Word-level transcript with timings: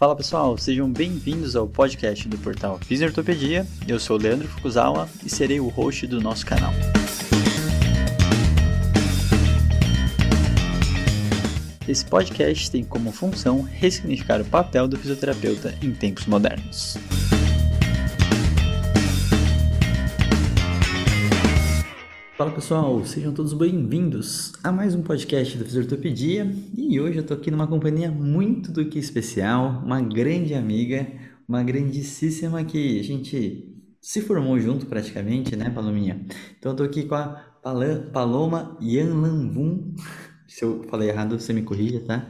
Fala 0.00 0.16
pessoal, 0.16 0.56
sejam 0.56 0.90
bem-vindos 0.90 1.54
ao 1.54 1.68
podcast 1.68 2.26
do 2.26 2.38
portal 2.38 2.78
Fisiortopedia. 2.78 3.66
Eu 3.86 4.00
sou 4.00 4.16
o 4.16 4.18
Leandro 4.18 4.48
Fukuzawa 4.48 5.06
e 5.22 5.28
serei 5.28 5.60
o 5.60 5.68
host 5.68 6.06
do 6.06 6.22
nosso 6.22 6.46
canal. 6.46 6.72
Esse 11.86 12.02
podcast 12.06 12.70
tem 12.70 12.82
como 12.82 13.12
função 13.12 13.60
ressignificar 13.60 14.40
o 14.40 14.44
papel 14.46 14.88
do 14.88 14.96
fisioterapeuta 14.96 15.76
em 15.82 15.92
tempos 15.92 16.24
modernos. 16.24 16.96
Fala 22.40 22.52
pessoal, 22.52 23.04
sejam 23.04 23.34
todos 23.34 23.52
bem-vindos 23.52 24.54
a 24.64 24.72
mais 24.72 24.94
um 24.94 25.02
podcast 25.02 25.58
da 25.58 25.64
Fisiortopedia 25.66 26.50
e 26.74 26.98
hoje 26.98 27.18
eu 27.18 27.22
tô 27.22 27.34
aqui 27.34 27.50
numa 27.50 27.66
companhia 27.66 28.10
muito 28.10 28.72
do 28.72 28.86
que 28.86 28.98
especial, 28.98 29.82
uma 29.84 30.00
grande 30.00 30.54
amiga, 30.54 31.06
uma 31.46 31.62
grandíssima 31.62 32.64
que 32.64 32.98
a 32.98 33.04
gente 33.04 33.78
se 34.00 34.22
formou 34.22 34.58
junto 34.58 34.86
praticamente, 34.86 35.54
né, 35.54 35.68
Palominha? 35.68 36.24
Então 36.58 36.72
eu 36.72 36.76
tô 36.76 36.82
aqui 36.82 37.02
com 37.02 37.14
a 37.14 37.44
Paloma 38.10 38.78
Yanlanvun, 38.80 39.94
se 40.50 40.64
eu 40.64 40.84
falei 40.90 41.08
errado, 41.08 41.38
você 41.38 41.52
me 41.52 41.62
corrija, 41.62 42.00
tá? 42.00 42.28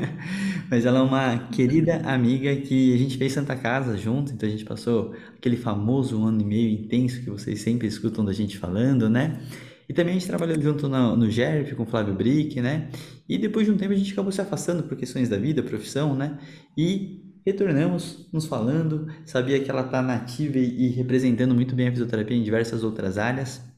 Mas 0.70 0.86
ela 0.86 1.00
é 1.00 1.02
uma 1.02 1.38
querida 1.50 1.96
amiga 1.98 2.56
que 2.56 2.94
a 2.94 2.96
gente 2.96 3.18
fez 3.18 3.34
Santa 3.34 3.54
Casa 3.54 3.98
junto, 3.98 4.32
então 4.32 4.48
a 4.48 4.50
gente 4.50 4.64
passou 4.64 5.14
aquele 5.36 5.58
famoso 5.58 6.24
ano 6.24 6.40
e 6.40 6.44
meio 6.44 6.70
intenso 6.70 7.20
que 7.20 7.28
vocês 7.28 7.60
sempre 7.60 7.86
escutam 7.86 8.24
da 8.24 8.32
gente 8.32 8.56
falando, 8.56 9.10
né? 9.10 9.42
E 9.86 9.92
também 9.92 10.12
a 10.12 10.18
gente 10.18 10.26
trabalhou 10.26 10.58
junto 10.58 10.88
no, 10.88 11.14
no 11.16 11.30
GERP 11.30 11.74
com 11.74 11.82
o 11.82 11.86
Flávio 11.86 12.14
Brick, 12.14 12.62
né? 12.62 12.88
E 13.28 13.36
depois 13.36 13.66
de 13.66 13.72
um 13.72 13.76
tempo 13.76 13.92
a 13.92 13.96
gente 13.96 14.10
acabou 14.14 14.32
se 14.32 14.40
afastando 14.40 14.84
por 14.84 14.96
questões 14.96 15.28
da 15.28 15.36
vida, 15.36 15.62
profissão, 15.62 16.16
né? 16.16 16.38
E 16.74 17.20
retornamos 17.44 18.26
nos 18.32 18.46
falando, 18.46 19.06
sabia 19.26 19.60
que 19.60 19.70
ela 19.70 19.82
está 19.82 20.00
nativa 20.00 20.56
e, 20.56 20.86
e 20.86 20.88
representando 20.88 21.54
muito 21.54 21.74
bem 21.74 21.88
a 21.88 21.90
fisioterapia 21.90 22.38
em 22.38 22.42
diversas 22.42 22.82
outras 22.82 23.18
áreas 23.18 23.73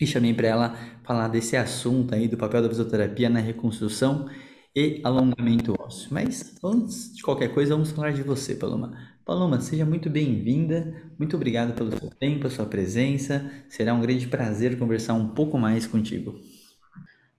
e 0.00 0.06
chamei 0.06 0.32
para 0.34 0.48
ela 0.48 0.76
falar 1.02 1.28
desse 1.28 1.56
assunto 1.56 2.14
aí 2.14 2.28
do 2.28 2.36
papel 2.36 2.62
da 2.62 2.68
fisioterapia 2.68 3.28
na 3.28 3.40
reconstrução 3.40 4.28
e 4.74 5.00
alongamento 5.04 5.74
ósseo. 5.78 6.08
Mas 6.12 6.56
antes 6.62 7.14
de 7.14 7.22
qualquer 7.22 7.52
coisa, 7.52 7.74
vamos 7.74 7.90
falar 7.90 8.12
de 8.12 8.22
você, 8.22 8.54
Paloma. 8.54 8.96
Paloma, 9.24 9.60
seja 9.60 9.84
muito 9.84 10.08
bem-vinda. 10.08 11.10
Muito 11.18 11.36
obrigado 11.36 11.74
pelo 11.74 11.90
seu 11.96 12.08
tempo, 12.10 12.46
a 12.46 12.50
sua 12.50 12.64
presença. 12.64 13.50
Será 13.68 13.92
um 13.92 14.00
grande 14.00 14.26
prazer 14.26 14.78
conversar 14.78 15.14
um 15.14 15.28
pouco 15.28 15.58
mais 15.58 15.86
contigo. 15.86 16.38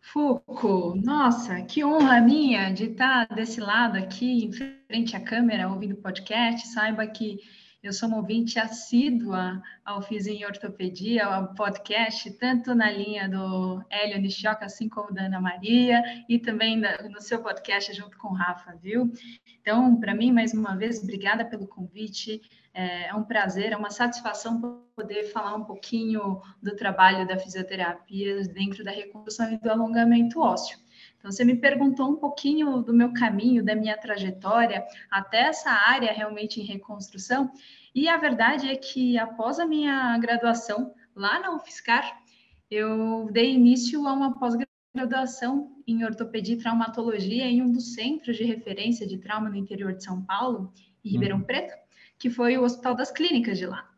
Fuco, 0.02 0.96
nossa, 1.04 1.62
que 1.62 1.84
honra 1.86 2.20
minha 2.20 2.72
de 2.72 2.86
estar 2.86 3.28
desse 3.28 3.62
lado 3.62 3.96
aqui, 3.96 4.46
em 4.46 4.52
frente 4.52 5.16
à 5.16 5.20
câmera, 5.20 5.70
ouvindo 5.70 5.94
o 5.94 6.02
podcast. 6.02 6.68
Saiba 6.68 7.06
que 7.06 7.38
eu 7.82 7.94
sou 7.94 8.10
uma 8.10 8.18
ouvinte 8.18 8.60
assídua 8.60 9.62
ao 9.86 10.02
Fiz 10.02 10.28
em 10.28 10.46
Ortopedia, 10.46 11.26
ao 11.26 11.54
podcast, 11.54 12.30
tanto 12.32 12.76
na 12.76 12.92
linha 12.92 13.30
do 13.30 13.82
Hélio 13.90 14.20
Nishioca, 14.20 14.66
assim 14.66 14.90
como 14.90 15.14
da 15.14 15.24
Ana 15.24 15.40
Maria, 15.40 16.04
e 16.28 16.38
também 16.38 16.82
no 17.10 17.22
seu 17.22 17.42
podcast 17.42 17.94
junto 17.94 18.18
com 18.18 18.30
o 18.30 18.34
Rafa, 18.34 18.76
viu? 18.82 19.10
Então, 19.62 19.98
para 19.98 20.14
mim, 20.14 20.32
mais 20.32 20.54
uma 20.54 20.76
vez, 20.76 21.02
obrigada 21.02 21.46
pelo 21.46 21.68
convite. 21.68 22.42
É, 22.74 23.08
é 23.08 23.16
um 23.16 23.24
prazer, 23.24 23.72
é 23.72 23.78
uma 23.78 23.92
satisfação 23.92 24.84
poder 24.94 25.32
falar 25.32 25.56
um 25.56 25.64
pouquinho 25.64 26.42
do 26.62 26.76
trabalho 26.76 27.26
da 27.26 27.38
fisioterapia 27.38 28.44
dentro 28.48 28.84
da 28.84 28.92
reconstrução 28.92 29.54
e 29.54 29.58
do 29.58 29.72
alongamento 29.72 30.42
ósseo. 30.42 30.78
Então, 31.20 31.32
você 31.32 31.44
me 31.44 31.56
perguntou 31.56 32.10
um 32.10 32.16
pouquinho 32.16 32.82
do 32.82 32.94
meu 32.94 33.14
caminho, 33.14 33.64
da 33.64 33.76
minha 33.76 33.98
trajetória 33.98 34.86
até 35.12 35.42
essa 35.42 35.70
área 35.70 36.12
realmente 36.14 36.62
em 36.62 36.64
reconstrução. 36.64 37.52
E 37.94 38.08
a 38.08 38.18
verdade 38.18 38.70
é 38.70 38.76
que 38.76 39.18
após 39.18 39.60
a 39.60 39.66
minha 39.66 40.18
graduação 40.18 40.94
lá 41.14 41.40
na 41.40 41.54
UFSCar, 41.56 42.18
eu 42.72 43.30
dei 43.32 43.54
início 43.54 44.08
a 44.08 44.14
uma 44.14 44.40
pós-graduação 44.40 45.76
em 45.86 46.06
ortopedia 46.06 46.56
e 46.56 46.60
traumatologia 46.60 47.46
em 47.46 47.62
um 47.62 47.72
dos 47.72 47.94
centros 47.94 48.38
de 48.38 48.46
referência 48.46 49.06
de 49.06 49.18
trauma 49.18 49.50
no 49.50 49.56
interior 49.56 49.94
de 49.94 50.04
São 50.04 50.24
Paulo, 50.24 50.72
em 51.04 51.10
Ribeirão 51.10 51.38
uhum. 51.38 51.44
Preto, 51.44 51.74
que 52.18 52.30
foi 52.30 52.58
o 52.58 52.64
Hospital 52.64 52.96
das 52.96 53.12
Clínicas 53.12 53.58
de 53.58 53.66
lá. 53.66 53.90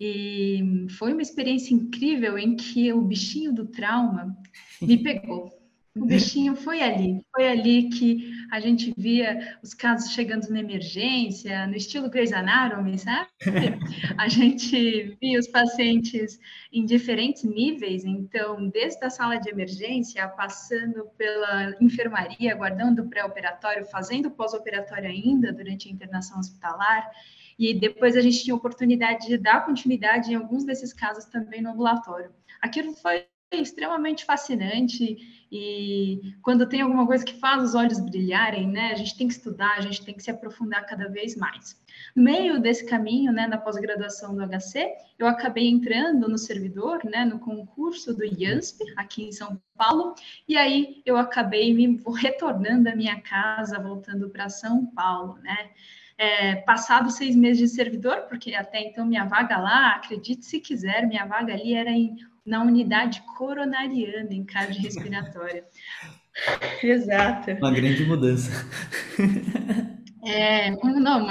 E 0.00 0.86
foi 0.98 1.12
uma 1.12 1.22
experiência 1.22 1.72
incrível 1.72 2.36
em 2.36 2.56
que 2.56 2.92
o 2.92 3.00
bichinho 3.00 3.52
do 3.52 3.66
trauma 3.66 4.36
me 4.82 4.98
pegou. 4.98 5.63
O 5.96 6.06
bichinho 6.06 6.56
foi 6.56 6.82
ali, 6.82 7.24
foi 7.32 7.46
ali 7.46 7.88
que 7.88 8.28
a 8.50 8.58
gente 8.58 8.92
via 8.96 9.56
os 9.62 9.72
casos 9.72 10.10
chegando 10.10 10.48
na 10.50 10.58
emergência, 10.58 11.68
no 11.68 11.76
estilo 11.76 12.10
Grey's 12.10 12.32
Anatomy, 12.32 12.98
sabe? 12.98 13.28
A 14.18 14.26
gente 14.28 15.16
via 15.20 15.38
os 15.38 15.46
pacientes 15.46 16.36
em 16.72 16.84
diferentes 16.84 17.44
níveis, 17.44 18.04
então, 18.04 18.68
desde 18.70 19.04
a 19.04 19.10
sala 19.10 19.36
de 19.36 19.48
emergência, 19.48 20.26
passando 20.28 21.06
pela 21.16 21.76
enfermaria, 21.80 22.52
aguardando 22.52 23.02
o 23.02 23.08
pré-operatório, 23.08 23.86
fazendo 23.86 24.32
pós-operatório 24.32 25.08
ainda 25.08 25.52
durante 25.52 25.88
a 25.88 25.92
internação 25.92 26.40
hospitalar, 26.40 27.08
e 27.56 27.72
depois 27.72 28.16
a 28.16 28.20
gente 28.20 28.42
tinha 28.42 28.56
oportunidade 28.56 29.28
de 29.28 29.38
dar 29.38 29.64
continuidade 29.64 30.32
em 30.32 30.34
alguns 30.34 30.64
desses 30.64 30.92
casos 30.92 31.26
também 31.26 31.62
no 31.62 31.70
ambulatório. 31.70 32.32
Aquilo 32.60 32.92
foi 32.94 33.26
extremamente 33.60 34.24
fascinante 34.24 35.34
e 35.56 36.34
quando 36.42 36.68
tem 36.68 36.80
alguma 36.80 37.06
coisa 37.06 37.24
que 37.24 37.38
faz 37.38 37.62
os 37.62 37.74
olhos 37.76 38.00
brilharem, 38.00 38.66
né, 38.66 38.90
a 38.90 38.96
gente 38.96 39.16
tem 39.16 39.28
que 39.28 39.34
estudar, 39.34 39.76
a 39.78 39.80
gente 39.80 40.04
tem 40.04 40.12
que 40.12 40.20
se 40.20 40.28
aprofundar 40.28 40.84
cada 40.84 41.08
vez 41.08 41.36
mais. 41.36 41.80
No 42.16 42.24
meio 42.24 42.60
desse 42.60 42.84
caminho, 42.84 43.32
né, 43.32 43.46
na 43.46 43.56
pós-graduação 43.56 44.34
do 44.34 44.42
HC, 44.44 44.92
eu 45.16 45.28
acabei 45.28 45.68
entrando 45.68 46.28
no 46.28 46.36
servidor, 46.36 47.04
né, 47.04 47.24
no 47.24 47.38
concurso 47.38 48.12
do 48.12 48.24
IANSP, 48.24 48.82
aqui 48.96 49.28
em 49.28 49.32
São 49.32 49.60
Paulo, 49.76 50.16
e 50.48 50.56
aí 50.56 51.00
eu 51.06 51.16
acabei 51.16 51.72
me 51.72 52.02
retornando 52.16 52.88
à 52.88 52.96
minha 52.96 53.20
casa, 53.20 53.78
voltando 53.78 54.28
para 54.30 54.48
São 54.48 54.86
Paulo, 54.86 55.38
né, 55.38 55.70
é, 56.18 56.56
passado 56.56 57.12
seis 57.12 57.36
meses 57.36 57.58
de 57.58 57.68
servidor, 57.76 58.22
porque 58.22 58.56
até 58.56 58.80
então 58.80 59.06
minha 59.06 59.24
vaga 59.24 59.56
lá, 59.58 59.90
acredite 59.90 60.44
se 60.44 60.58
quiser, 60.58 61.06
minha 61.06 61.26
vaga 61.26 61.52
ali 61.52 61.74
era 61.74 61.90
em 61.90 62.16
na 62.44 62.62
unidade 62.62 63.22
coronariana 63.36 64.32
em 64.32 64.44
cardiorrespiratória. 64.44 65.64
Exato. 66.82 67.52
Uma 67.52 67.70
grande 67.70 68.04
mudança. 68.04 68.50
É, 70.24 70.70
não, 70.70 71.26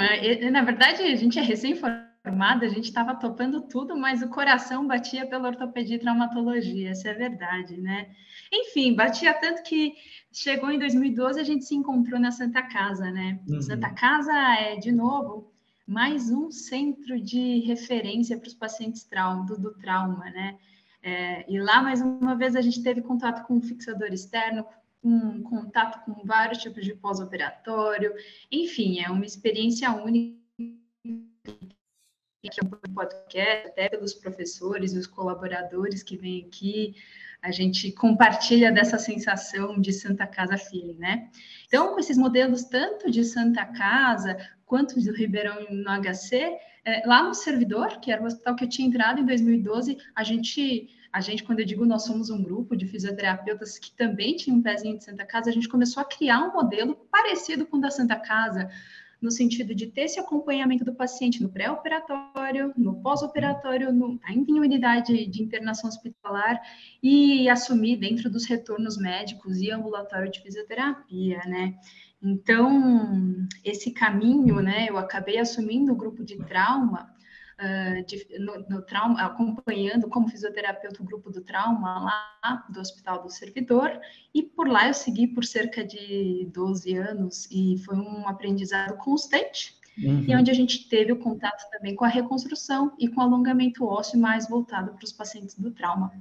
na 0.50 0.62
verdade 0.62 1.02
a 1.02 1.16
gente 1.16 1.38
é 1.38 1.42
recém-formada, 1.42 2.64
a 2.64 2.68
gente 2.68 2.84
estava 2.84 3.14
topando 3.14 3.62
tudo, 3.62 3.96
mas 3.96 4.22
o 4.22 4.28
coração 4.28 4.86
batia 4.86 5.26
pela 5.26 5.48
ortopedia 5.48 5.96
e 5.96 5.98
traumatologia, 5.98 6.90
essa 6.90 7.08
é 7.08 7.14
verdade, 7.14 7.76
né? 7.76 8.08
Enfim, 8.52 8.94
batia 8.94 9.34
tanto 9.34 9.62
que 9.62 9.94
chegou 10.32 10.70
em 10.70 10.78
2012 10.78 11.40
a 11.40 11.44
gente 11.44 11.64
se 11.64 11.74
encontrou 11.74 12.20
na 12.20 12.30
Santa 12.30 12.62
Casa, 12.62 13.10
né? 13.10 13.40
Uhum. 13.48 13.60
Santa 13.60 13.90
Casa 13.90 14.32
é, 14.32 14.76
de 14.76 14.92
novo, 14.92 15.52
mais 15.86 16.30
um 16.30 16.50
centro 16.50 17.20
de 17.20 17.60
referência 17.60 18.38
para 18.38 18.48
os 18.48 18.54
pacientes 18.54 19.06
do, 19.46 19.58
do 19.58 19.74
trauma, 19.74 20.24
né? 20.30 20.56
É, 21.06 21.44
e 21.52 21.60
lá, 21.60 21.82
mais 21.82 22.00
uma 22.00 22.34
vez, 22.34 22.56
a 22.56 22.62
gente 22.62 22.82
teve 22.82 23.02
contato 23.02 23.46
com 23.46 23.56
um 23.56 23.60
fixador 23.60 24.10
externo, 24.10 24.64
um 25.02 25.42
contato 25.42 26.02
com 26.06 26.24
vários 26.24 26.62
tipos 26.62 26.82
de 26.82 26.94
pós-operatório, 26.94 28.14
enfim, 28.50 29.00
é 29.00 29.10
uma 29.10 29.26
experiência 29.26 29.92
única 29.92 30.42
que 32.50 32.60
é 32.60 32.64
um 32.64 32.94
podcast, 32.94 33.68
até 33.68 33.88
pelos 33.90 34.14
professores 34.14 34.94
e 34.94 34.98
os 34.98 35.06
colaboradores 35.06 36.02
que 36.02 36.16
vêm 36.16 36.46
aqui, 36.46 36.94
a 37.44 37.50
gente 37.50 37.92
compartilha 37.92 38.72
dessa 38.72 38.98
sensação 38.98 39.78
de 39.78 39.92
Santa 39.92 40.26
Casa 40.26 40.56
Feeling, 40.56 40.96
né? 40.98 41.28
Então, 41.66 41.92
com 41.92 42.00
esses 42.00 42.16
modelos 42.16 42.64
tanto 42.64 43.10
de 43.10 43.22
Santa 43.22 43.66
Casa 43.66 44.34
quanto 44.64 44.98
do 44.98 45.12
Ribeirão 45.12 45.66
no 45.70 45.90
HC, 46.02 46.56
é, 46.86 47.06
lá 47.06 47.22
no 47.22 47.34
servidor, 47.34 48.00
que 48.00 48.10
era 48.10 48.22
o 48.22 48.24
hospital 48.24 48.56
que 48.56 48.64
eu 48.64 48.68
tinha 48.68 48.88
entrado 48.88 49.20
em 49.20 49.26
2012, 49.26 49.98
a 50.16 50.24
gente, 50.24 50.88
a 51.12 51.20
gente, 51.20 51.44
quando 51.44 51.60
eu 51.60 51.66
digo 51.66 51.84
nós 51.84 52.04
somos 52.04 52.30
um 52.30 52.42
grupo 52.42 52.74
de 52.74 52.86
fisioterapeutas 52.86 53.78
que 53.78 53.94
também 53.94 54.36
tinha 54.36 54.56
um 54.56 54.62
pezinho 54.62 54.96
de 54.96 55.04
Santa 55.04 55.26
Casa, 55.26 55.50
a 55.50 55.52
gente 55.52 55.68
começou 55.68 56.00
a 56.00 56.06
criar 56.06 56.40
um 56.40 56.52
modelo 56.54 56.96
parecido 57.10 57.66
com 57.66 57.76
o 57.76 57.80
da 57.80 57.90
Santa 57.90 58.16
Casa, 58.16 58.70
no 59.24 59.30
sentido 59.30 59.74
de 59.74 59.86
ter 59.86 60.02
esse 60.02 60.20
acompanhamento 60.20 60.84
do 60.84 60.94
paciente 60.94 61.42
no 61.42 61.48
pré-operatório, 61.48 62.74
no 62.76 63.00
pós-operatório, 63.00 63.88
ainda 64.22 64.52
em 64.52 64.60
unidade 64.60 65.26
de 65.26 65.42
internação 65.42 65.88
hospitalar 65.88 66.60
e 67.02 67.48
assumir 67.48 67.96
dentro 67.96 68.30
dos 68.30 68.44
retornos 68.44 68.98
médicos 68.98 69.56
e 69.62 69.70
ambulatório 69.70 70.30
de 70.30 70.42
fisioterapia, 70.42 71.38
né? 71.46 71.74
Então, 72.22 73.46
esse 73.64 73.92
caminho, 73.92 74.60
né, 74.60 74.86
eu 74.88 74.98
acabei 74.98 75.38
assumindo 75.38 75.92
o 75.92 75.96
grupo 75.96 76.22
de 76.22 76.36
trauma 76.44 77.13
uh, 77.60 78.04
de, 78.06 78.38
no, 78.38 78.58
no, 78.68 78.82
trauma, 78.82 79.22
acompanhando 79.22 80.08
como 80.08 80.28
fisioterapeuta 80.28 81.02
o 81.02 81.04
grupo 81.04 81.30
do 81.30 81.40
trauma 81.40 82.04
lá 82.04 82.66
do 82.68 82.80
Hospital 82.80 83.22
do 83.22 83.30
Servidor, 83.30 83.98
e 84.32 84.42
por 84.42 84.68
lá 84.68 84.88
eu 84.88 84.94
segui 84.94 85.26
por 85.26 85.44
cerca 85.44 85.84
de 85.84 86.48
12 86.52 86.96
anos, 86.96 87.48
e 87.50 87.78
foi 87.84 87.96
um 87.96 88.28
aprendizado 88.28 88.96
constante, 88.96 89.74
Uhum. 89.96 90.24
E 90.26 90.34
onde 90.34 90.50
a 90.50 90.54
gente 90.54 90.88
teve 90.88 91.12
o 91.12 91.16
contato 91.16 91.70
também 91.70 91.94
com 91.94 92.04
a 92.04 92.08
reconstrução 92.08 92.92
e 92.98 93.08
com 93.08 93.20
alongamento 93.20 93.84
ósseo 93.84 94.18
mais 94.18 94.48
voltado 94.48 94.92
para 94.92 95.04
os 95.04 95.12
pacientes 95.12 95.56
do 95.56 95.70
trauma. 95.70 96.12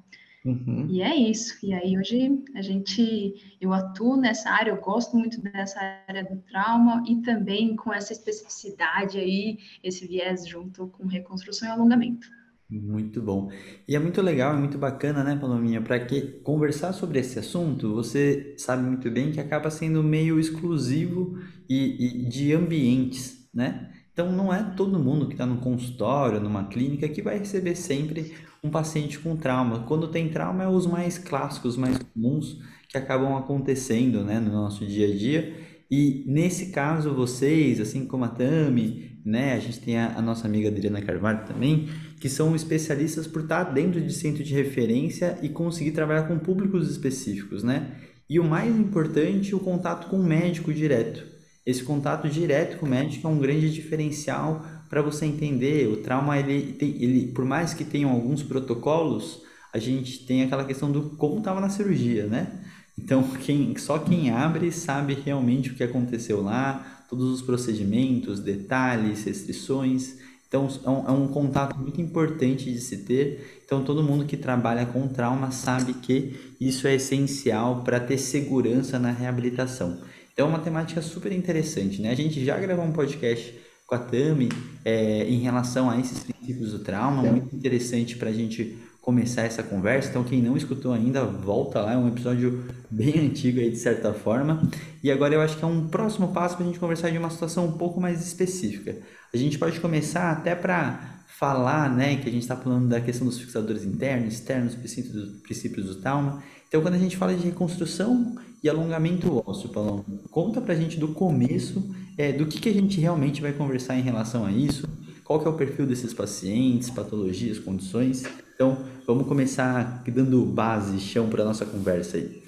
Uhum. 0.46 0.88
E 0.90 1.02
é 1.02 1.16
isso. 1.16 1.58
E 1.64 1.74
aí 1.74 1.98
hoje 1.98 2.44
a 2.54 2.62
gente, 2.62 3.56
eu 3.62 3.72
atuo 3.72 4.18
nessa 4.18 4.50
área, 4.50 4.72
eu 4.72 4.82
gosto 4.82 5.16
muito 5.16 5.42
dessa 5.42 5.80
área 6.08 6.24
do 6.24 6.42
trauma 6.42 7.04
e 7.08 7.22
também 7.22 7.76
com 7.76 7.94
essa 7.94 8.12
especificidade 8.12 9.18
aí, 9.18 9.58
esse 9.84 10.06
viés 10.06 10.48
junto 10.48 10.88
com 10.88 11.08
reconstrução 11.08 11.68
e 11.68 11.72
alongamento. 11.72 12.28
Muito 12.70 13.22
bom. 13.22 13.52
E 13.88 13.96
é 13.96 14.00
muito 14.00 14.22
legal, 14.22 14.56
é 14.56 14.58
muito 14.58 14.78
bacana, 14.78 15.24
né, 15.24 15.36
Palominha, 15.36 15.82
para 15.82 16.00
que 16.04 16.22
conversar 16.42 16.92
sobre 16.92 17.20
esse 17.20 17.38
assunto, 17.38 17.94
você 17.94 18.56
sabe 18.58 18.84
muito 18.84 19.10
bem 19.12 19.32
que 19.32 19.40
acaba 19.40 19.70
sendo 19.70 20.02
meio 20.02 20.40
exclusivo 20.40 21.38
e, 21.70 22.24
e 22.24 22.30
de 22.30 22.54
ambientes, 22.54 23.48
né? 23.54 23.92
Então 24.12 24.32
não 24.32 24.54
é 24.54 24.64
todo 24.76 25.00
mundo 25.00 25.28
que 25.28 25.34
está 25.34 25.46
no 25.46 25.58
consultório, 25.58 26.40
numa 26.40 26.68
clínica, 26.68 27.10
que 27.10 27.22
vai 27.22 27.38
receber 27.38 27.76
sempre 27.76 28.34
um 28.64 28.70
paciente 28.70 29.20
com 29.20 29.36
trauma. 29.36 29.82
Quando 29.82 30.08
tem 30.08 30.30
trauma, 30.30 30.64
é 30.64 30.68
os 30.68 30.88
mais 30.88 31.18
clássicos, 31.18 31.76
mais 31.76 31.98
comuns 31.98 32.62
que 32.88 32.98
acabam 32.98 33.36
acontecendo 33.36 34.24
né, 34.24 34.40
no 34.40 34.52
nosso 34.52 34.86
dia 34.86 35.08
a 35.08 35.16
dia. 35.16 35.54
E 35.92 36.24
nesse 36.28 36.68
caso, 36.72 37.14
vocês, 37.14 37.82
assim 37.82 38.06
como 38.06 38.24
a 38.24 38.30
Tami, 38.30 39.20
né, 39.26 39.54
a 39.54 39.60
gente 39.60 39.82
tem 39.82 39.98
a, 39.98 40.18
a 40.18 40.22
nossa 40.22 40.48
amiga 40.48 40.70
Adriana 40.70 41.02
Carvalho 41.02 41.46
também, 41.46 41.90
que 42.22 42.30
são 42.30 42.56
especialistas 42.56 43.28
por 43.28 43.44
estar 43.44 43.66
dentro 43.66 44.00
de 44.00 44.14
centro 44.14 44.44
de 44.44 44.54
referência 44.54 45.38
e 45.42 45.50
conseguir 45.50 45.92
trabalhar 45.92 46.24
com 46.24 46.40
públicos 46.40 46.90
específicos, 46.90 47.64
né? 47.64 47.98
E 48.30 48.40
o 48.40 48.46
mais 48.46 48.74
importante, 48.74 49.54
o 49.54 49.60
contato 49.60 50.08
com 50.08 50.18
o 50.18 50.24
médico 50.24 50.74
direto. 50.74 51.26
Esse 51.66 51.84
contato 51.84 52.30
direto 52.30 52.78
com 52.78 52.86
o 52.86 52.90
médico 52.90 53.28
é 53.28 53.30
um 53.30 53.40
grande 53.40 53.72
diferencial 53.72 54.66
para 54.94 55.02
você 55.02 55.26
entender, 55.26 55.88
o 55.88 55.98
trauma, 55.98 56.38
ele, 56.38 56.74
tem, 56.74 56.90
ele, 57.02 57.32
por 57.32 57.44
mais 57.44 57.74
que 57.74 57.84
tenham 57.84 58.12
alguns 58.12 58.44
protocolos, 58.44 59.42
a 59.74 59.80
gente 59.80 60.24
tem 60.24 60.44
aquela 60.44 60.64
questão 60.64 60.92
do 60.92 61.10
como 61.18 61.40
estava 61.40 61.60
na 61.60 61.68
cirurgia, 61.68 62.28
né? 62.28 62.64
Então, 62.96 63.24
quem, 63.44 63.76
só 63.76 63.98
quem 63.98 64.30
abre 64.30 64.72
sabe 64.72 65.16
realmente 65.16 65.72
o 65.72 65.74
que 65.74 65.84
aconteceu 65.84 66.44
lá, 66.44 67.06
todos 67.10 67.28
os 67.34 67.42
procedimentos, 67.42 68.40
detalhes, 68.40 69.24
restrições. 69.24 70.20
Então, 70.48 70.68
é 70.86 70.90
um, 70.92 71.08
é 71.08 71.12
um, 71.12 71.28
contato 71.28 71.76
muito 71.76 72.00
importante 72.00 72.72
de 72.72 72.80
se 72.80 72.98
ter. 72.98 73.64
Então, 73.66 73.84
todo 73.84 74.04
mundo 74.04 74.26
que 74.26 74.38
trabalha 74.38 74.86
com 74.86 75.08
trauma 75.08 75.50
sabe 75.50 75.96
que 75.96 76.54
isso 76.62 76.86
é 76.86 76.94
essencial 76.94 77.82
para 77.84 78.00
ter 78.00 78.20
segurança 78.20 79.00
na 79.00 79.10
reabilitação. 79.10 79.98
Então, 80.32 80.46
é 80.46 80.50
uma 80.50 80.60
temática 80.60 81.02
super 81.02 81.32
interessante, 81.32 82.00
né? 82.00 82.12
A 82.12 82.16
gente 82.16 82.46
já 82.46 82.60
gravou 82.60 82.86
um 82.86 82.92
podcast 82.92 83.63
com 83.94 83.96
a 83.96 84.00
Tami 84.00 84.50
é, 84.84 85.24
em 85.30 85.40
relação 85.40 85.90
a 85.90 86.00
esses 86.00 86.20
princípios 86.20 86.72
do 86.72 86.80
trauma, 86.80 87.22
muito 87.22 87.56
interessante 87.56 88.16
para 88.16 88.30
a 88.30 88.34
gente 88.34 88.78
começar 89.02 89.44
essa 89.44 89.62
conversa. 89.62 90.10
Então, 90.10 90.24
quem 90.24 90.42
não 90.42 90.58
escutou 90.58 90.94
ainda, 90.94 91.24
volta 91.24 91.82
lá, 91.82 91.94
é 91.94 91.98
um 91.98 92.08
episódio 92.08 92.66
bem 92.90 93.20
antigo 93.20 93.60
aí, 93.60 93.70
de 93.70 93.78
certa 93.78 94.14
forma. 94.14 94.62
E 95.04 95.12
agora 95.12 95.36
eu 95.36 95.42
acho 95.42 95.58
que 95.58 95.64
é 95.64 95.68
um 95.68 95.88
próximo 95.88 96.30
passo 96.30 96.56
para 96.56 96.66
a 96.66 96.68
gente 96.68 96.80
conversar 96.80 97.10
de 97.10 97.18
uma 97.18 97.30
situação 97.30 97.68
um 97.68 97.74
pouco 97.74 98.00
mais 98.02 98.26
específica. 98.26 98.98
A 99.34 99.38
gente 99.38 99.60
pode 99.60 99.80
começar 99.80 100.32
até 100.32 100.56
para 100.56 101.20
falar, 101.28 101.94
né, 101.94 102.16
que 102.16 102.30
a 102.30 102.32
gente 102.32 102.44
está 102.44 102.56
falando 102.56 102.88
da 102.88 103.02
questão 103.02 103.28
dos 103.28 103.40
fixadores 103.40 103.84
internos, 103.84 104.36
externos, 104.36 104.76
princípios 104.76 105.14
do, 105.14 105.40
princípios 105.42 105.88
do 105.88 105.96
trauma. 105.96 106.42
Então, 106.68 106.82
quando 106.82 106.96
a 106.96 107.00
gente 107.00 107.18
fala 107.18 107.36
de 107.36 107.44
reconstrução 107.44 108.36
e 108.64 108.70
alongamento 108.70 109.44
ósseo, 109.46 109.70
Palão, 109.70 110.06
conta 110.32 110.62
para 110.62 110.74
a 110.74 110.78
gente 110.78 110.98
do 110.98 111.10
começo 111.10 111.94
é, 112.18 112.32
do 112.32 112.46
que, 112.46 112.60
que 112.60 112.70
a 112.70 112.74
gente 112.74 113.00
realmente 113.00 113.42
vai 113.42 113.54
conversar 113.54 113.98
em 113.98 114.02
relação 114.02 114.46
a 114.46 114.52
isso, 114.52 114.88
qual 115.24 115.40
que 115.40 115.48
é 115.48 115.50
o 115.50 115.58
perfil 115.58 115.86
desses 115.86 116.14
pacientes, 116.14 116.90
patologias, 116.90 117.60
condições. 117.60 118.24
Então, 118.56 118.86
vamos 119.08 119.28
começar 119.28 120.04
dando 120.06 120.46
base, 120.46 121.00
chão 121.00 121.30
para 121.30 121.42
a 121.42 121.46
nossa 121.46 121.66
conversa 121.66 122.18
aí. 122.18 122.44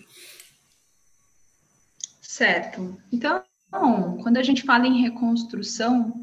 Certo. 2.21 2.97
Então, 3.11 3.43
quando 4.21 4.37
a 4.37 4.43
gente 4.43 4.63
fala 4.63 4.85
em 4.85 5.01
reconstrução, 5.01 6.13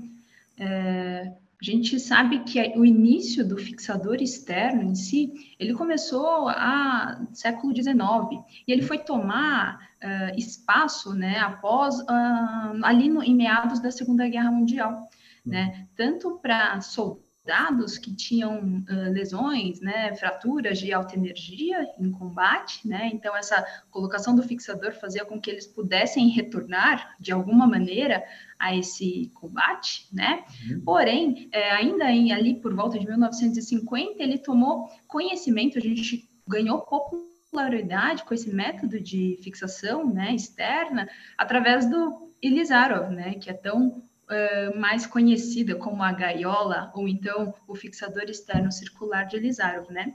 é, 0.58 1.32
a 1.62 1.64
gente 1.64 2.00
sabe 2.00 2.40
que 2.40 2.60
o 2.76 2.84
início 2.84 3.46
do 3.46 3.56
fixador 3.56 4.20
externo 4.20 4.82
em 4.82 4.96
si, 4.96 5.32
ele 5.60 5.74
começou 5.74 6.48
a 6.48 7.24
século 7.32 7.72
XIX 7.72 8.42
e 8.66 8.72
ele 8.72 8.82
foi 8.82 8.98
tomar 8.98 9.78
uh, 10.02 10.36
espaço, 10.36 11.14
né, 11.14 11.38
após 11.38 12.00
uh, 12.00 12.82
ali 12.82 13.08
no, 13.08 13.22
em 13.22 13.36
meados 13.36 13.78
da 13.78 13.92
Segunda 13.92 14.28
Guerra 14.28 14.50
Mundial, 14.50 15.08
né, 15.46 15.86
tanto 15.94 16.36
para 16.42 16.80
soldados 16.80 17.32
dados 17.44 17.98
que 17.98 18.14
tinham 18.14 18.84
uh, 18.88 19.12
lesões, 19.12 19.80
né, 19.80 20.14
fraturas 20.14 20.78
de 20.78 20.92
alta 20.92 21.16
energia 21.16 21.88
em 21.98 22.10
combate, 22.10 22.86
né, 22.86 23.10
então 23.12 23.36
essa 23.36 23.64
colocação 23.90 24.34
do 24.34 24.42
fixador 24.42 24.92
fazia 24.92 25.24
com 25.24 25.40
que 25.40 25.50
eles 25.50 25.66
pudessem 25.66 26.28
retornar 26.28 27.16
de 27.18 27.32
alguma 27.32 27.66
maneira 27.66 28.22
a 28.62 28.76
esse 28.76 29.28
combate, 29.34 30.06
né, 30.12 30.44
uhum. 30.70 30.80
porém, 30.84 31.48
é, 31.50 31.72
ainda 31.72 32.08
em, 32.12 32.32
ali 32.32 32.54
por 32.54 32.72
volta 32.72 32.96
de 32.96 33.04
1950, 33.04 34.22
ele 34.22 34.38
tomou 34.38 34.88
conhecimento, 35.08 35.78
a 35.78 35.80
gente 35.80 36.28
ganhou 36.46 36.80
popularidade 36.82 38.22
com 38.22 38.32
esse 38.32 38.54
método 38.54 39.00
de 39.00 39.36
fixação, 39.42 40.08
né, 40.08 40.32
externa, 40.32 41.08
através 41.36 41.90
do 41.90 42.30
Ilizarov, 42.40 43.10
né, 43.10 43.34
que 43.34 43.50
é 43.50 43.52
tão 43.52 43.88
uh, 43.88 44.78
mais 44.78 45.06
conhecida 45.06 45.74
como 45.74 46.00
a 46.00 46.12
gaiola, 46.12 46.92
ou 46.94 47.08
então 47.08 47.52
o 47.66 47.74
fixador 47.74 48.24
externo 48.28 48.70
circular 48.70 49.24
de 49.24 49.38
Elizarov, 49.38 49.90
né? 49.90 50.14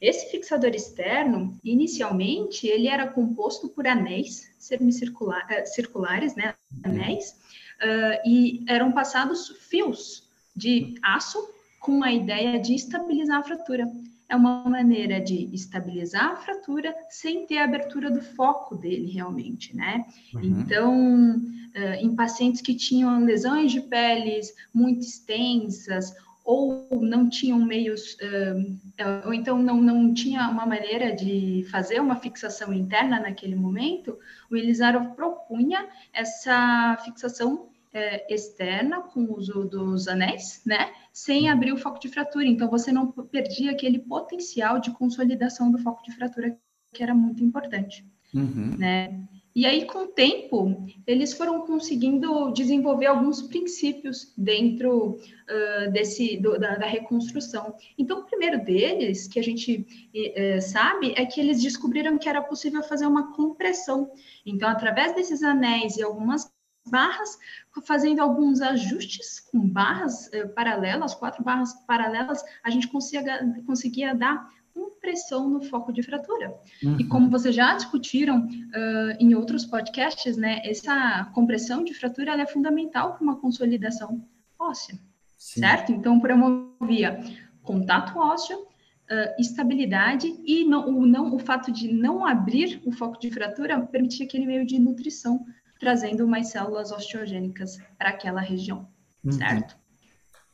Esse 0.00 0.30
fixador 0.30 0.74
externo, 0.74 1.58
inicialmente, 1.64 2.66
ele 2.66 2.88
era 2.88 3.06
composto 3.06 3.68
por 3.68 3.86
anéis 3.86 4.50
semicirculares, 4.58 6.34
né, 6.34 6.54
anéis, 6.82 7.30
uh, 7.80 8.28
e 8.28 8.64
eram 8.68 8.92
passados 8.92 9.48
fios 9.68 10.28
de 10.54 10.94
aço 11.02 11.38
com 11.80 12.02
a 12.02 12.12
ideia 12.12 12.58
de 12.58 12.74
estabilizar 12.74 13.38
a 13.38 13.44
fratura. 13.44 13.90
É 14.28 14.34
uma 14.34 14.64
maneira 14.68 15.20
de 15.20 15.54
estabilizar 15.54 16.32
a 16.32 16.36
fratura 16.36 16.92
sem 17.08 17.46
ter 17.46 17.58
a 17.58 17.64
abertura 17.64 18.10
do 18.10 18.20
foco 18.20 18.74
dele 18.74 19.08
realmente, 19.12 19.74
né? 19.74 20.04
Uhum. 20.34 20.42
Então, 20.42 21.36
uh, 21.36 21.94
em 22.00 22.14
pacientes 22.16 22.60
que 22.60 22.74
tinham 22.74 23.24
lesões 23.24 23.70
de 23.70 23.80
peles 23.80 24.52
muito 24.74 25.02
extensas 25.02 26.12
ou 26.46 26.88
não 27.02 27.28
tinham 27.28 27.58
meios, 27.58 28.16
ou 29.24 29.34
então 29.34 29.60
não, 29.60 29.82
não 29.82 30.14
tinha 30.14 30.48
uma 30.48 30.64
maneira 30.64 31.12
de 31.12 31.66
fazer 31.72 32.00
uma 32.00 32.14
fixação 32.14 32.72
interna 32.72 33.18
naquele 33.18 33.56
momento, 33.56 34.16
o 34.48 34.56
Elisarov 34.56 35.16
propunha 35.16 35.88
essa 36.12 36.96
fixação 37.04 37.68
externa 38.28 39.00
com 39.00 39.24
o 39.24 39.36
uso 39.36 39.64
dos 39.64 40.06
anéis, 40.06 40.62
né, 40.64 40.92
sem 41.12 41.48
abrir 41.48 41.72
o 41.72 41.78
foco 41.78 41.98
de 41.98 42.08
fratura. 42.08 42.46
Então, 42.46 42.68
você 42.68 42.92
não 42.92 43.10
perdia 43.10 43.72
aquele 43.72 43.98
potencial 43.98 44.78
de 44.78 44.90
consolidação 44.92 45.70
do 45.70 45.78
foco 45.78 46.04
de 46.04 46.12
fratura 46.12 46.56
que 46.92 47.02
era 47.02 47.14
muito 47.14 47.42
importante, 47.42 48.06
uhum. 48.32 48.76
né. 48.78 49.18
E 49.56 49.64
aí, 49.64 49.86
com 49.86 50.00
o 50.00 50.06
tempo, 50.06 50.86
eles 51.06 51.32
foram 51.32 51.62
conseguindo 51.62 52.52
desenvolver 52.52 53.06
alguns 53.06 53.40
princípios 53.40 54.30
dentro 54.36 55.12
uh, 55.14 55.90
desse 55.90 56.36
do, 56.36 56.58
da, 56.58 56.76
da, 56.76 56.84
reconstrução. 56.84 57.74
Então, 57.96 58.18
o 58.18 58.24
primeiro 58.24 58.62
deles, 58.62 59.26
que 59.26 59.40
a 59.40 59.42
gente 59.42 59.86
uh, 60.14 60.60
sabe, 60.60 61.14
é 61.16 61.24
que 61.24 61.40
eles 61.40 61.62
descobriram 61.62 62.18
que 62.18 62.28
era 62.28 62.42
possível 62.42 62.82
fazer 62.82 63.06
uma 63.06 63.34
compressão. 63.34 64.10
Então, 64.44 64.68
através 64.68 65.14
desses 65.14 65.42
anéis 65.42 65.96
e 65.96 66.02
algumas 66.02 66.52
barras, 66.86 67.38
fazendo 67.86 68.20
alguns 68.20 68.60
ajustes 68.60 69.40
com 69.40 69.66
barras 69.66 70.26
uh, 70.26 70.50
paralelas, 70.50 71.14
quatro 71.14 71.42
barras 71.42 71.72
paralelas, 71.86 72.44
a 72.62 72.68
gente 72.68 72.88
conseguia, 72.88 73.40
conseguia 73.64 74.14
dar 74.14 74.50
compressão 74.76 75.48
no 75.48 75.62
foco 75.62 75.92
de 75.92 76.02
fratura. 76.02 76.54
Uhum. 76.82 76.96
E 77.00 77.04
como 77.04 77.30
vocês 77.30 77.54
já 77.54 77.74
discutiram 77.74 78.46
uh, 78.46 79.16
em 79.18 79.34
outros 79.34 79.64
podcasts, 79.64 80.36
né, 80.36 80.60
essa 80.64 81.24
compressão 81.34 81.82
de 81.82 81.94
fratura 81.94 82.32
é 82.32 82.46
fundamental 82.46 83.14
para 83.14 83.22
uma 83.22 83.36
consolidação 83.36 84.22
óssea, 84.58 84.98
Sim. 85.38 85.60
certo? 85.60 85.92
Então, 85.92 86.20
promovia 86.20 87.20
contato 87.62 88.18
ósseo, 88.18 88.58
uh, 88.58 89.40
estabilidade 89.40 90.28
e 90.44 90.64
não, 90.64 90.88
o, 90.88 91.06
não, 91.06 91.34
o 91.34 91.38
fato 91.38 91.72
de 91.72 91.92
não 91.92 92.26
abrir 92.26 92.80
o 92.84 92.92
foco 92.92 93.18
de 93.18 93.30
fratura 93.30 93.80
permitia 93.80 94.26
aquele 94.26 94.46
meio 94.46 94.66
de 94.66 94.78
nutrição, 94.78 95.44
trazendo 95.80 96.28
mais 96.28 96.48
células 96.48 96.92
osteogênicas 96.92 97.78
para 97.98 98.10
aquela 98.10 98.40
região, 98.40 98.88
uhum. 99.24 99.32
certo? 99.32 99.76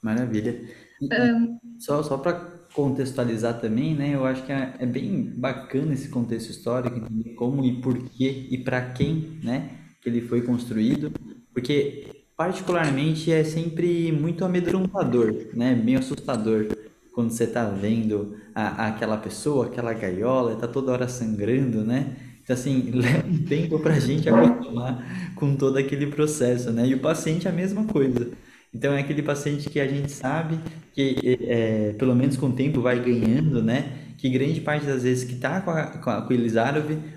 Maravilha. 0.02 0.60
Um... 1.00 1.58
Só, 1.78 2.02
só 2.02 2.18
para 2.18 2.51
contextualizar 2.72 3.60
também, 3.60 3.94
né? 3.94 4.14
Eu 4.14 4.24
acho 4.24 4.44
que 4.44 4.52
é, 4.52 4.74
é, 4.78 4.86
bem 4.86 5.22
bacana 5.36 5.92
esse 5.92 6.08
contexto 6.08 6.50
histórico, 6.50 7.00
como 7.36 7.64
e 7.64 7.80
por 7.80 7.98
quê 8.10 8.46
e 8.50 8.58
para 8.58 8.80
quem, 8.80 9.38
né? 9.42 9.70
Que 10.00 10.08
ele 10.08 10.20
foi 10.22 10.42
construído, 10.42 11.12
porque 11.52 12.06
particularmente 12.36 13.30
é 13.30 13.44
sempre 13.44 14.10
muito 14.12 14.44
amedrontador, 14.44 15.48
né? 15.54 15.74
Meio 15.74 15.98
assustador 15.98 16.66
quando 17.12 17.30
você 17.30 17.44
está 17.44 17.66
vendo 17.66 18.36
a, 18.54 18.88
aquela 18.88 19.16
pessoa, 19.18 19.66
aquela 19.66 19.92
gaiola, 19.92 20.54
está 20.54 20.66
toda 20.66 20.92
hora 20.92 21.08
sangrando, 21.08 21.84
né? 21.84 22.16
Então, 22.42 22.54
assim, 22.54 22.90
leva 22.94 23.26
um 23.26 23.44
tempo 23.44 23.78
para 23.78 23.94
a 23.94 24.00
gente 24.00 24.28
acostumar 24.28 25.32
com 25.36 25.54
todo 25.54 25.76
aquele 25.76 26.06
processo, 26.06 26.72
né? 26.72 26.86
E 26.86 26.94
o 26.94 27.00
paciente 27.00 27.46
é 27.46 27.50
a 27.50 27.54
mesma 27.54 27.84
coisa. 27.84 28.30
Então, 28.74 28.94
é 28.94 29.00
aquele 29.00 29.22
paciente 29.22 29.68
que 29.68 29.78
a 29.78 29.86
gente 29.86 30.10
sabe 30.10 30.58
que, 30.94 31.38
é, 31.46 31.92
pelo 31.98 32.14
menos 32.14 32.36
com 32.36 32.46
o 32.46 32.52
tempo, 32.52 32.80
vai 32.80 32.98
ganhando, 32.98 33.62
né? 33.62 33.98
Que 34.16 34.30
grande 34.30 34.60
parte 34.60 34.86
das 34.86 35.02
vezes 35.02 35.24
que 35.24 35.34
está 35.34 35.60
com, 35.60 35.70
a, 35.70 35.86
com, 35.98 36.10
a, 36.10 36.22
com 36.22 36.34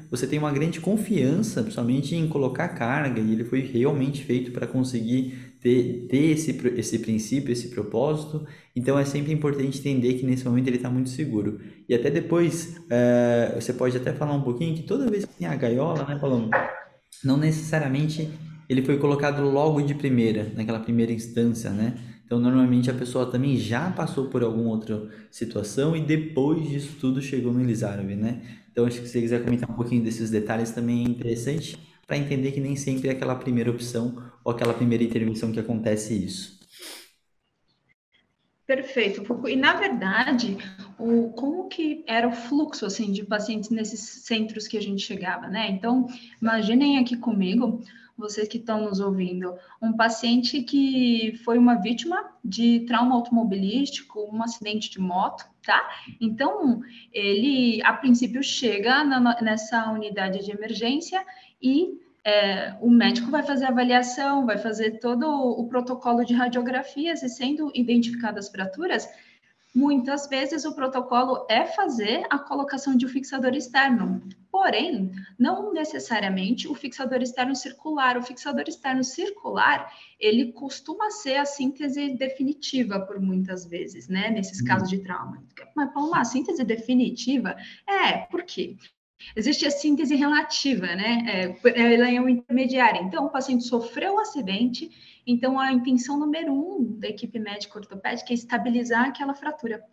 você 0.10 0.26
tem 0.26 0.40
uma 0.40 0.52
grande 0.52 0.80
confiança, 0.80 1.62
principalmente 1.62 2.16
em 2.16 2.28
colocar 2.28 2.70
carga, 2.70 3.20
e 3.20 3.34
ele 3.34 3.44
foi 3.44 3.62
realmente 3.62 4.24
feito 4.24 4.52
para 4.52 4.66
conseguir 4.66 5.56
ter, 5.62 6.08
ter 6.10 6.32
esse, 6.32 6.52
esse 6.78 7.00
princípio, 7.00 7.52
esse 7.52 7.70
propósito. 7.70 8.46
Então 8.76 8.98
é 8.98 9.06
sempre 9.06 9.34
importante 9.34 9.80
entender 9.80 10.14
que 10.14 10.26
nesse 10.26 10.46
momento 10.46 10.68
ele 10.68 10.78
está 10.78 10.90
muito 10.90 11.10
seguro. 11.10 11.60
E 11.88 11.94
até 11.94 12.10
depois, 12.10 12.76
é, 12.90 13.58
você 13.60 13.74
pode 13.74 13.98
até 13.98 14.14
falar 14.14 14.34
um 14.34 14.42
pouquinho 14.42 14.76
que 14.76 14.84
toda 14.84 15.10
vez 15.10 15.26
que 15.26 15.34
tem 15.34 15.48
a 15.48 15.56
gaiola, 15.56 16.06
né, 16.06 16.18
Paloma? 16.20 16.50
Não 17.24 17.38
necessariamente 17.38 18.30
ele 18.68 18.82
foi 18.82 18.98
colocado 18.98 19.42
logo 19.44 19.82
de 19.82 19.94
primeira, 19.94 20.52
naquela 20.56 20.80
primeira 20.80 21.12
instância, 21.12 21.70
né? 21.70 21.98
Então, 22.26 22.40
normalmente 22.40 22.90
a 22.90 22.94
pessoa 22.94 23.30
também 23.30 23.56
já 23.56 23.92
passou 23.92 24.26
por 24.30 24.44
alguma 24.44 24.72
outra 24.72 25.08
situação 25.30 25.96
e 25.96 26.02
depois 26.02 26.68
disso 26.68 26.98
tudo 27.00 27.22
chegou 27.22 27.54
no 27.54 27.62
Elizarov, 27.62 28.08
né? 28.16 28.42
Então, 28.72 28.86
acho 28.86 29.00
que 29.00 29.06
se 29.06 29.14
você 29.14 29.22
quiser 29.22 29.44
comentar 29.44 29.70
um 29.70 29.76
pouquinho 29.76 30.04
desses 30.04 30.32
detalhes 30.32 30.72
também 30.72 31.06
é 31.06 31.10
interessante 31.10 31.78
para 32.08 32.18
entender 32.18 32.52
que 32.52 32.60
nem 32.60 32.76
sempre 32.76 33.10
é 33.10 33.12
aquela 33.12 33.36
primeira 33.36 33.70
opção 33.70 34.22
ou 34.44 34.52
aquela 34.52 34.74
primeira 34.74 35.04
intervenção 35.04 35.52
que 35.52 35.60
acontece 35.60 36.14
isso. 36.14 36.60
Perfeito. 38.66 39.24
E 39.48 39.56
na 39.56 39.74
verdade, 39.74 40.58
o, 40.98 41.30
como 41.34 41.70
que 41.70 42.04
era 42.08 42.28
o 42.28 42.32
fluxo 42.32 42.86
assim 42.86 43.12
de 43.12 43.24
pacientes 43.24 43.70
nesses 43.70 44.02
centros 44.26 44.68
que 44.68 44.78
a 44.78 44.82
gente 44.82 45.04
chegava, 45.04 45.48
né? 45.48 45.70
Então, 45.70 46.08
imaginem 46.42 46.98
aqui 46.98 47.16
comigo, 47.16 47.84
vocês 48.18 48.48
que 48.48 48.58
estão 48.58 48.86
nos 48.86 49.00
ouvindo, 49.00 49.56
um 49.82 49.94
paciente 49.94 50.62
que 50.64 51.40
foi 51.44 51.58
uma 51.58 51.76
vítima 51.76 52.32
de 52.44 52.82
trauma 52.82 53.16
automobilístico, 53.16 54.30
um 54.32 54.42
acidente 54.42 54.90
de 54.90 55.00
moto, 55.00 55.46
tá? 55.64 55.90
Então, 56.22 56.82
ele 57.12 57.82
a 57.84 57.94
princípio 57.94 58.42
chega 58.42 59.04
na, 59.04 59.42
nessa 59.42 59.92
unidade 59.92 60.46
de 60.46 60.52
emergência 60.52 61.26
e 61.62 62.00
é, 62.24 62.76
o 62.82 62.90
médico 62.90 63.30
vai 63.30 63.44
fazer 63.44 63.66
a 63.66 63.70
avaliação, 63.70 64.46
vai 64.46 64.58
fazer 64.58 65.00
todo 65.00 65.28
o 65.28 65.68
protocolo 65.68 66.26
de 66.26 66.34
radiografias 66.34 67.22
e 67.22 67.30
sendo 67.30 67.72
identificadas 67.76 68.50
fraturas, 68.50 69.08
muitas 69.76 70.28
vezes 70.28 70.66
o 70.66 70.74
protocolo 70.74 71.46
é 71.50 71.66
fazer 71.66 72.26
a 72.30 72.40
colocação 72.40 72.96
de 72.96 73.06
um 73.06 73.10
fixador 73.10 73.54
externo. 73.54 74.24
Porém, 74.56 75.12
não 75.38 75.74
necessariamente 75.74 76.66
o 76.66 76.74
fixador 76.74 77.22
externo 77.22 77.54
circular. 77.54 78.18
O 78.18 78.24
fixador 78.24 78.64
externo 78.66 79.04
circular, 79.04 79.92
ele 80.18 80.54
costuma 80.54 81.12
ser 81.12 81.36
a 81.36 81.46
síntese 81.46 82.16
definitiva 82.16 83.02
por 83.02 83.20
muitas 83.20 83.66
vezes, 83.66 84.08
né? 84.08 84.30
Nesses 84.30 84.62
uhum. 84.62 84.68
casos 84.68 84.90
de 84.90 85.00
trauma. 85.00 85.44
Mas, 85.76 85.94
Palma, 85.94 86.22
a 86.22 86.24
síntese 86.24 86.64
definitiva? 86.64 87.58
É, 87.86 88.20
por 88.32 88.44
quê? 88.44 88.78
Existe 89.36 89.68
a 89.68 89.72
síntese 89.72 90.16
relativa, 90.16 90.88
né? 90.88 91.58
É, 91.66 91.94
ela 91.94 92.10
é 92.10 92.22
um 92.22 92.30
intermediário. 92.30 93.04
Então, 93.04 93.26
o 93.26 93.30
paciente 93.30 93.66
sofreu 93.66 94.14
o 94.14 94.16
um 94.16 94.20
acidente, 94.20 94.90
então 95.28 95.60
a 95.60 95.74
intenção 95.74 96.18
número 96.18 96.54
um 96.54 96.98
da 96.98 97.10
equipe 97.10 97.38
médica 97.40 97.78
ortopédica 97.78 98.32
é 98.32 98.36
estabilizar 98.36 99.10
aquela 99.10 99.34
fratura, 99.34 99.84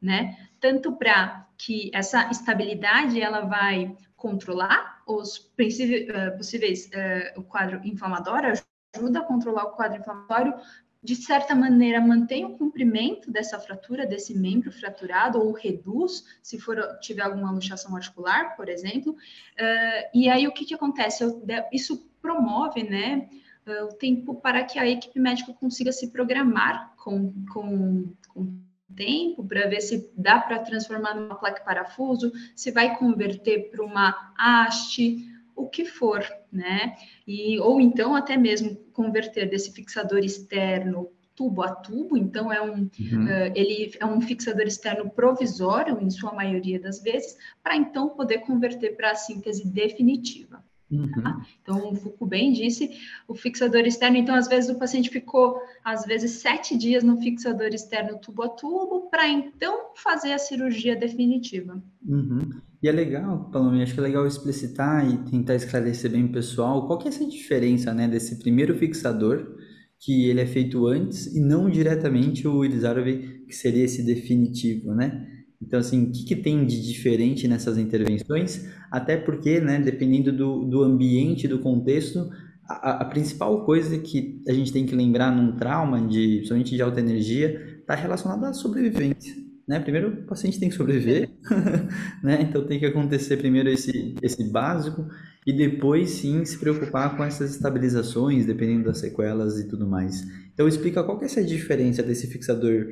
né? 0.00 0.38
Tanto 0.60 0.92
para 0.92 1.44
que 1.58 1.90
essa 1.92 2.30
estabilidade 2.30 3.20
ela 3.20 3.40
vai 3.40 3.96
controlar 4.22 5.02
os 5.04 5.36
uh, 5.36 6.36
possíveis 6.36 6.86
uh, 6.86 7.40
o 7.40 7.42
quadro 7.42 7.80
inflamatório, 7.84 8.52
ajuda 8.94 9.18
a 9.18 9.24
controlar 9.24 9.64
o 9.64 9.72
quadro 9.72 9.98
inflamatório, 9.98 10.54
de 11.02 11.16
certa 11.16 11.52
maneira, 11.52 12.00
mantém 12.00 12.44
o 12.44 12.56
comprimento 12.56 13.28
dessa 13.28 13.58
fratura, 13.58 14.06
desse 14.06 14.38
membro 14.38 14.70
fraturado, 14.70 15.40
ou 15.40 15.52
reduz, 15.52 16.24
se 16.40 16.60
for 16.60 16.78
tiver 17.00 17.22
alguma 17.22 17.50
luxação 17.50 17.96
articular, 17.96 18.54
por 18.56 18.68
exemplo. 18.68 19.12
Uh, 19.12 20.08
e 20.14 20.28
aí, 20.28 20.46
o 20.46 20.52
que, 20.52 20.64
que 20.64 20.74
acontece? 20.74 21.24
Isso 21.72 22.08
promove, 22.22 22.84
né, 22.84 23.28
uh, 23.66 23.86
o 23.86 23.94
tempo 23.94 24.36
para 24.36 24.62
que 24.62 24.78
a 24.78 24.88
equipe 24.88 25.18
médica 25.18 25.52
consiga 25.52 25.90
se 25.90 26.12
programar 26.12 26.94
com, 26.94 27.34
com, 27.52 28.14
com 28.28 28.62
tempo 28.94 29.44
para 29.46 29.68
ver 29.68 29.80
se 29.80 30.10
dá 30.16 30.38
para 30.38 30.60
transformar 30.60 31.14
numa 31.14 31.34
placa 31.34 31.64
parafuso, 31.64 32.32
se 32.54 32.70
vai 32.70 32.96
converter 32.96 33.70
para 33.70 33.84
uma 33.84 34.34
haste, 34.38 35.28
o 35.54 35.68
que 35.68 35.84
for, 35.84 36.24
né? 36.50 36.96
E, 37.26 37.58
ou 37.60 37.80
então 37.80 38.14
até 38.14 38.36
mesmo 38.36 38.76
converter 38.92 39.48
desse 39.48 39.72
fixador 39.72 40.20
externo 40.20 41.10
tubo 41.34 41.62
a 41.62 41.74
tubo, 41.74 42.16
então 42.16 42.52
é 42.52 42.60
um, 42.60 42.74
uhum. 42.74 43.24
uh, 43.24 43.52
ele 43.54 43.92
é 43.98 44.04
um 44.04 44.20
fixador 44.20 44.66
externo 44.66 45.10
provisório, 45.10 45.98
em 46.00 46.10
sua 46.10 46.32
maioria 46.32 46.78
das 46.78 47.02
vezes, 47.02 47.36
para 47.62 47.76
então 47.76 48.10
poder 48.10 48.38
converter 48.40 48.96
para 48.96 49.12
a 49.12 49.14
síntese 49.14 49.66
definitiva. 49.66 50.62
Uhum. 50.92 51.22
Tá? 51.22 51.46
Então, 51.62 51.90
o 51.90 51.94
Foucault 51.94 52.28
bem 52.28 52.52
disse, 52.52 52.90
o 53.26 53.34
fixador 53.34 53.80
externo, 53.86 54.18
então, 54.18 54.34
às 54.34 54.46
vezes 54.46 54.68
o 54.68 54.78
paciente 54.78 55.08
ficou, 55.08 55.58
às 55.82 56.04
vezes, 56.04 56.32
sete 56.32 56.76
dias 56.76 57.02
no 57.02 57.18
fixador 57.20 57.68
externo 57.68 58.18
tubo 58.18 58.42
a 58.42 58.48
tubo, 58.48 59.08
para 59.10 59.26
então 59.26 59.92
fazer 59.96 60.32
a 60.32 60.38
cirurgia 60.38 60.94
definitiva. 60.94 61.82
Uhum. 62.06 62.50
E 62.82 62.88
é 62.88 62.92
legal, 62.92 63.48
Palome, 63.50 63.82
acho 63.82 63.94
que 63.94 64.00
é 64.00 64.02
legal 64.02 64.26
explicitar 64.26 65.08
e 65.08 65.16
tentar 65.30 65.54
esclarecer 65.54 66.10
bem 66.10 66.24
o 66.24 66.32
pessoal 66.32 66.86
qual 66.86 66.98
que 66.98 67.06
é 67.06 67.10
essa 67.10 67.24
diferença, 67.24 67.94
né, 67.94 68.06
desse 68.06 68.38
primeiro 68.38 68.76
fixador, 68.76 69.56
que 69.98 70.28
ele 70.28 70.40
é 70.40 70.46
feito 70.46 70.86
antes, 70.88 71.26
e 71.26 71.40
não 71.40 71.70
diretamente 71.70 72.46
o 72.46 72.64
Elizarov, 72.64 73.06
que 73.06 73.52
seria 73.52 73.84
esse 73.84 74.02
definitivo, 74.04 74.92
né? 74.94 75.28
Então, 75.62 75.78
assim, 75.78 76.04
o 76.04 76.10
que, 76.10 76.24
que, 76.24 76.36
tem 76.36 76.66
de 76.66 76.82
diferente 76.82 77.46
nessas 77.46 77.78
intervenções? 77.78 78.68
Até 78.90 79.16
porque, 79.16 79.60
né, 79.60 79.78
dependendo 79.80 80.32
do, 80.32 80.64
do 80.64 80.82
ambiente, 80.82 81.46
do 81.46 81.60
contexto, 81.60 82.28
a, 82.68 83.02
a, 83.02 83.04
principal 83.04 83.64
coisa 83.64 83.96
que 83.98 84.42
a 84.48 84.52
gente 84.52 84.72
tem 84.72 84.84
que 84.84 84.94
lembrar 84.94 85.30
num 85.30 85.52
trauma, 85.52 86.00
de, 86.00 86.36
principalmente 86.36 86.74
de 86.74 86.82
alta 86.82 87.00
energia, 87.00 87.78
está 87.80 87.94
relacionada 87.94 88.48
à 88.48 88.52
sobrevivência. 88.52 89.34
Né? 89.66 89.78
Primeiro, 89.78 90.08
o 90.08 90.26
paciente 90.26 90.58
tem 90.58 90.68
que 90.68 90.74
sobreviver, 90.74 91.30
né? 92.22 92.42
então 92.42 92.66
tem 92.66 92.80
que 92.80 92.86
acontecer 92.86 93.36
primeiro 93.36 93.68
esse, 93.68 94.16
esse 94.20 94.50
básico 94.50 95.06
e 95.46 95.52
depois 95.52 96.10
sim 96.10 96.44
se 96.44 96.58
preocupar 96.58 97.16
com 97.16 97.22
essas 97.22 97.52
estabilizações, 97.52 98.44
dependendo 98.44 98.84
das 98.84 98.98
sequelas 98.98 99.60
e 99.60 99.68
tudo 99.68 99.86
mais. 99.86 100.26
Então 100.52 100.66
explica 100.66 101.02
qual 101.02 101.18
que 101.18 101.24
é 101.24 101.26
essa 101.26 101.42
diferença 101.42 102.02
desse 102.02 102.26
fixador 102.26 102.86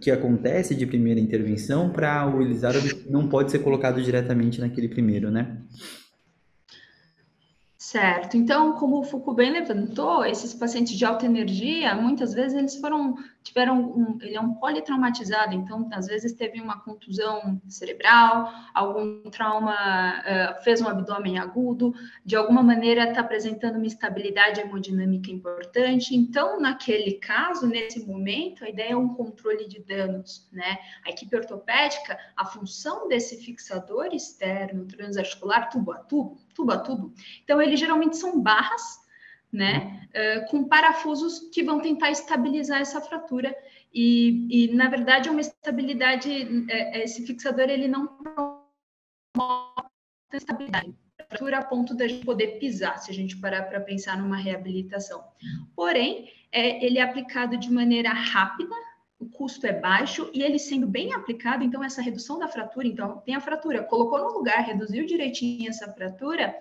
que 0.00 0.10
acontece 0.10 0.74
de 0.74 0.86
primeira 0.86 1.20
intervenção 1.20 1.90
para 1.90 2.26
o 2.26 2.40
que 2.40 3.10
não 3.10 3.28
pode 3.28 3.50
ser 3.50 3.58
colocado 3.58 4.02
diretamente 4.02 4.60
naquele 4.60 4.88
primeiro, 4.88 5.30
né? 5.30 5.58
Certo. 7.76 8.36
Então, 8.36 8.72
como 8.72 8.98
o 8.98 9.04
Foucault 9.04 9.36
bem 9.36 9.52
levantou, 9.52 10.24
esses 10.24 10.54
pacientes 10.54 10.96
de 10.96 11.04
alta 11.04 11.26
energia, 11.26 11.94
muitas 11.94 12.32
vezes 12.32 12.56
eles 12.56 12.76
foram 12.76 13.14
tiveram 13.44 13.78
um, 13.78 14.18
ele 14.22 14.34
é 14.34 14.40
um 14.40 14.54
politraumatizado, 14.54 15.54
então 15.54 15.86
às 15.92 16.06
vezes 16.06 16.32
teve 16.32 16.60
uma 16.60 16.80
contusão 16.80 17.60
cerebral, 17.68 18.50
algum 18.72 19.22
trauma, 19.30 19.74
uh, 19.74 20.64
fez 20.64 20.80
um 20.80 20.88
abdômen 20.88 21.38
agudo, 21.38 21.94
de 22.24 22.34
alguma 22.34 22.62
maneira 22.62 23.04
está 23.04 23.20
apresentando 23.20 23.76
uma 23.76 23.86
estabilidade 23.86 24.62
hemodinâmica 24.62 25.30
importante. 25.30 26.16
Então, 26.16 26.58
naquele 26.58 27.12
caso, 27.12 27.66
nesse 27.66 28.06
momento, 28.06 28.64
a 28.64 28.68
ideia 28.70 28.92
é 28.92 28.96
um 28.96 29.14
controle 29.14 29.68
de 29.68 29.80
danos, 29.80 30.48
né? 30.50 30.78
A 31.06 31.10
equipe 31.10 31.36
ortopédica, 31.36 32.18
a 32.34 32.46
função 32.46 33.06
desse 33.08 33.36
fixador 33.44 34.06
externo 34.06 34.86
transarticular, 34.86 35.68
tubo 35.68 35.92
a 35.92 35.98
tubo, 35.98 36.38
tubo 36.54 36.72
a 36.72 36.78
tubo. 36.78 37.12
Então, 37.44 37.60
eles 37.60 37.78
geralmente 37.78 38.16
são 38.16 38.40
barras 38.40 39.03
né, 39.54 40.08
uh, 40.10 40.50
com 40.50 40.64
parafusos 40.64 41.48
que 41.52 41.62
vão 41.62 41.80
tentar 41.80 42.10
estabilizar 42.10 42.80
essa 42.80 43.00
fratura. 43.00 43.56
E, 43.92 44.48
e 44.50 44.74
na 44.74 44.88
verdade, 44.88 45.30
uma 45.30 45.40
estabilidade, 45.40 46.66
é, 46.68 47.04
esse 47.04 47.24
fixador 47.24 47.70
ele 47.70 47.86
não 47.86 48.08
promove 48.08 49.84
estabilidade, 50.32 50.92
fratura 51.16 51.58
a 51.58 51.64
ponto 51.64 51.94
da 51.94 52.08
gente 52.08 52.24
poder 52.24 52.58
pisar, 52.58 52.98
se 52.98 53.10
a 53.10 53.14
gente 53.14 53.36
parar 53.36 53.62
para 53.62 53.80
pensar 53.80 54.18
numa 54.18 54.36
reabilitação. 54.36 55.22
Porém, 55.76 56.28
é, 56.50 56.84
ele 56.84 56.98
é 56.98 57.02
aplicado 57.02 57.56
de 57.56 57.72
maneira 57.72 58.12
rápida, 58.12 58.74
o 59.20 59.28
custo 59.28 59.64
é 59.64 59.72
baixo 59.72 60.28
e 60.34 60.42
ele 60.42 60.58
sendo 60.58 60.88
bem 60.88 61.12
aplicado, 61.12 61.62
então 61.62 61.84
essa 61.84 62.02
redução 62.02 62.36
da 62.36 62.48
fratura, 62.48 62.88
então 62.88 63.18
tem 63.18 63.36
a 63.36 63.40
fratura, 63.40 63.84
colocou 63.84 64.18
no 64.18 64.36
lugar, 64.36 64.64
reduziu 64.64 65.06
direitinho 65.06 65.68
essa 65.68 65.90
fratura, 65.92 66.54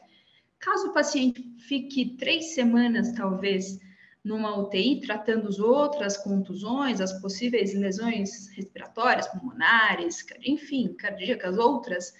caso 0.63 0.89
o 0.89 0.93
paciente 0.93 1.43
fique 1.67 2.15
três 2.17 2.53
semanas, 2.53 3.11
talvez, 3.13 3.79
numa 4.23 4.57
UTI 4.57 5.01
tratando 5.01 5.47
as 5.47 5.59
outras 5.59 6.15
contusões, 6.15 7.01
as 7.01 7.19
possíveis 7.21 7.73
lesões 7.73 8.47
respiratórias, 8.55 9.27
pulmonares, 9.27 10.25
enfim, 10.45 10.93
cardíacas, 10.93 11.57
outras, 11.57 12.13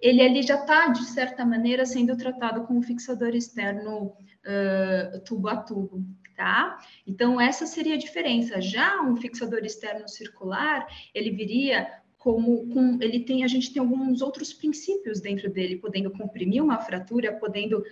ele 0.00 0.20
ali 0.20 0.42
já 0.42 0.56
está, 0.56 0.88
de 0.88 1.04
certa 1.04 1.46
maneira, 1.46 1.86
sendo 1.86 2.16
tratado 2.16 2.66
com 2.66 2.74
um 2.74 2.82
fixador 2.82 3.34
externo 3.34 4.12
uh, 4.44 5.20
tubo 5.24 5.48
a 5.48 5.56
tubo, 5.56 6.04
tá? 6.36 6.78
Então, 7.06 7.40
essa 7.40 7.66
seria 7.66 7.94
a 7.94 7.98
diferença. 7.98 8.60
Já 8.60 9.00
um 9.00 9.16
fixador 9.16 9.64
externo 9.64 10.08
circular, 10.08 10.86
ele 11.14 11.30
viria 11.30 11.88
como 12.24 12.66
com, 12.68 12.96
ele 13.02 13.20
tem, 13.20 13.44
a 13.44 13.46
gente 13.46 13.70
tem 13.70 13.80
alguns 13.80 14.22
outros 14.22 14.50
princípios 14.50 15.20
dentro 15.20 15.50
dele, 15.50 15.76
podendo 15.76 16.10
comprimir 16.10 16.64
uma 16.64 16.78
fratura, 16.80 17.34
podendo 17.34 17.84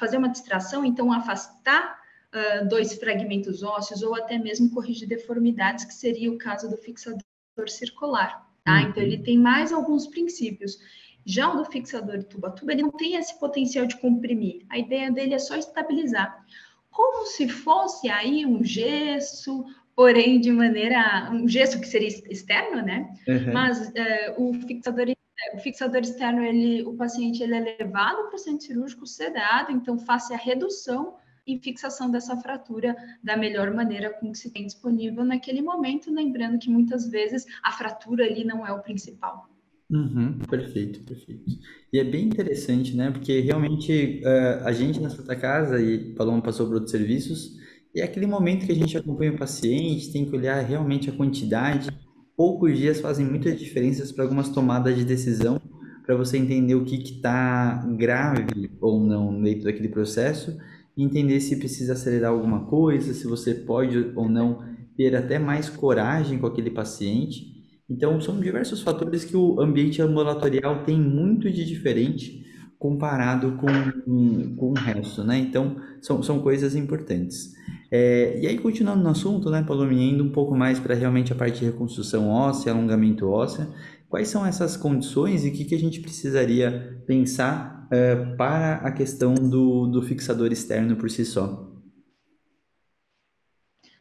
fazer 0.00 0.16
uma 0.16 0.30
distração, 0.30 0.86
então 0.86 1.12
afastar 1.12 2.00
uh, 2.32 2.66
dois 2.66 2.94
fragmentos 2.94 3.62
ósseos 3.62 4.02
ou 4.02 4.14
até 4.14 4.38
mesmo 4.38 4.70
corrigir 4.70 5.06
deformidades, 5.06 5.84
que 5.84 5.92
seria 5.92 6.32
o 6.32 6.38
caso 6.38 6.70
do 6.70 6.78
fixador 6.78 7.20
circular. 7.68 8.50
Tá? 8.64 8.80
Uhum. 8.80 8.88
Então, 8.88 9.02
ele 9.02 9.18
tem 9.18 9.38
mais 9.38 9.70
alguns 9.70 10.06
princípios. 10.06 10.78
Já 11.22 11.52
o 11.52 11.58
do 11.58 11.66
fixador 11.66 12.24
tubo 12.24 12.46
a 12.46 12.50
tubo, 12.50 12.70
ele 12.70 12.84
não 12.84 12.92
tem 12.92 13.16
esse 13.16 13.38
potencial 13.38 13.84
de 13.84 14.00
comprimir. 14.00 14.64
A 14.70 14.78
ideia 14.78 15.12
dele 15.12 15.34
é 15.34 15.38
só 15.38 15.56
estabilizar. 15.56 16.42
Como 16.90 17.26
se 17.26 17.50
fosse 17.50 18.08
aí 18.08 18.46
um 18.46 18.64
gesso, 18.64 19.62
porém 19.96 20.38
de 20.38 20.52
maneira... 20.52 21.30
Um 21.32 21.48
gesso 21.48 21.80
que 21.80 21.88
seria 21.88 22.08
externo, 22.08 22.82
né? 22.82 23.12
Uhum. 23.26 23.52
Mas 23.52 23.88
uh, 23.88 23.92
o 24.36 24.54
fixador 24.54 25.06
o 25.54 25.58
fixador 25.58 26.00
externo, 26.00 26.42
ele, 26.42 26.82
o 26.82 26.94
paciente 26.94 27.42
ele 27.42 27.54
é 27.54 27.76
levado 27.78 28.26
para 28.26 28.34
o 28.34 28.38
centro 28.38 28.66
cirúrgico 28.66 29.06
sedado, 29.06 29.70
então 29.70 29.98
faça 29.98 30.34
a 30.34 30.36
redução 30.36 31.14
e 31.46 31.58
fixação 31.58 32.10
dessa 32.10 32.36
fratura 32.36 32.96
da 33.22 33.36
melhor 33.36 33.72
maneira 33.72 34.10
com 34.10 34.32
que 34.32 34.38
se 34.38 34.50
tem 34.50 34.66
disponível 34.66 35.24
naquele 35.24 35.62
momento, 35.62 36.12
lembrando 36.12 36.58
que 36.58 36.68
muitas 36.68 37.08
vezes 37.08 37.46
a 37.62 37.70
fratura 37.70 38.24
ali 38.24 38.44
não 38.44 38.66
é 38.66 38.72
o 38.72 38.82
principal. 38.82 39.48
Uhum, 39.88 40.38
perfeito, 40.50 41.00
perfeito. 41.04 41.44
E 41.92 42.00
é 42.00 42.04
bem 42.04 42.24
interessante, 42.24 42.96
né? 42.96 43.12
Porque 43.12 43.38
realmente 43.40 44.20
uh, 44.24 44.66
a 44.66 44.72
gente 44.72 45.00
na 45.00 45.08
Santa 45.08 45.36
Casa, 45.36 45.80
e 45.80 46.12
Paloma 46.14 46.42
passou 46.42 46.66
por 46.66 46.74
outros 46.74 46.90
serviços, 46.90 47.56
e 47.96 48.00
é 48.00 48.04
aquele 48.04 48.26
momento 48.26 48.66
que 48.66 48.72
a 48.72 48.74
gente 48.74 48.96
acompanha 48.96 49.32
o 49.32 49.38
paciente, 49.38 50.12
tem 50.12 50.26
que 50.26 50.36
olhar 50.36 50.60
realmente 50.60 51.08
a 51.08 51.12
quantidade. 51.12 51.88
Poucos 52.36 52.76
dias 52.76 53.00
fazem 53.00 53.24
muitas 53.24 53.58
diferenças 53.58 54.12
para 54.12 54.22
algumas 54.22 54.50
tomadas 54.50 54.94
de 54.94 55.02
decisão, 55.02 55.58
para 56.04 56.14
você 56.14 56.36
entender 56.36 56.74
o 56.74 56.84
que 56.84 56.96
está 56.96 57.82
grave 57.96 58.70
ou 58.82 59.00
não 59.00 59.42
dentro 59.42 59.64
daquele 59.64 59.88
processo, 59.88 60.58
entender 60.94 61.40
se 61.40 61.56
precisa 61.56 61.94
acelerar 61.94 62.32
alguma 62.32 62.66
coisa, 62.66 63.14
se 63.14 63.26
você 63.26 63.54
pode 63.54 64.12
ou 64.14 64.28
não 64.28 64.62
ter 64.94 65.16
até 65.16 65.38
mais 65.38 65.70
coragem 65.70 66.38
com 66.38 66.46
aquele 66.46 66.70
paciente 66.70 67.56
então, 67.88 68.20
são 68.20 68.40
diversos 68.40 68.82
fatores 68.82 69.24
que 69.24 69.36
o 69.36 69.60
ambiente 69.60 70.02
ambulatorial 70.02 70.82
tem 70.84 71.00
muito 71.00 71.50
de 71.50 71.64
diferente 71.64 72.44
comparado 72.78 73.52
com, 73.52 74.54
com 74.56 74.70
o 74.70 74.74
resto, 74.74 75.24
né? 75.24 75.38
Então, 75.38 75.76
são, 76.00 76.22
são 76.22 76.40
coisas 76.40 76.74
importantes. 76.74 77.54
É, 77.90 78.38
e 78.40 78.46
aí, 78.46 78.58
continuando 78.58 79.02
no 79.02 79.10
assunto, 79.10 79.50
né, 79.50 79.62
Palominha, 79.62 80.12
indo 80.12 80.24
um 80.24 80.30
pouco 80.30 80.54
mais 80.54 80.78
para 80.78 80.94
realmente 80.94 81.32
a 81.32 81.36
parte 81.36 81.60
de 81.60 81.66
reconstrução 81.66 82.28
óssea, 82.28 82.72
alongamento 82.72 83.28
óssea, 83.28 83.68
quais 84.08 84.28
são 84.28 84.44
essas 84.44 84.76
condições 84.76 85.44
e 85.44 85.48
o 85.48 85.52
que, 85.52 85.64
que 85.64 85.74
a 85.74 85.78
gente 85.78 86.00
precisaria 86.00 87.02
pensar 87.06 87.86
é, 87.90 88.14
para 88.36 88.74
a 88.76 88.92
questão 88.92 89.34
do, 89.34 89.86
do 89.86 90.02
fixador 90.02 90.52
externo 90.52 90.96
por 90.96 91.10
si 91.10 91.24
só? 91.24 91.66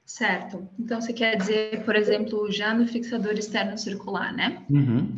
Certo. 0.05 0.69
Então, 0.79 1.01
você 1.01 1.11
quer 1.11 1.35
dizer, 1.37 1.83
por 1.83 1.95
exemplo, 1.95 2.51
já 2.51 2.73
no 2.73 2.87
fixador 2.87 3.33
externo 3.33 3.77
circular, 3.77 4.33
né? 4.33 4.63
Uhum. 4.69 5.15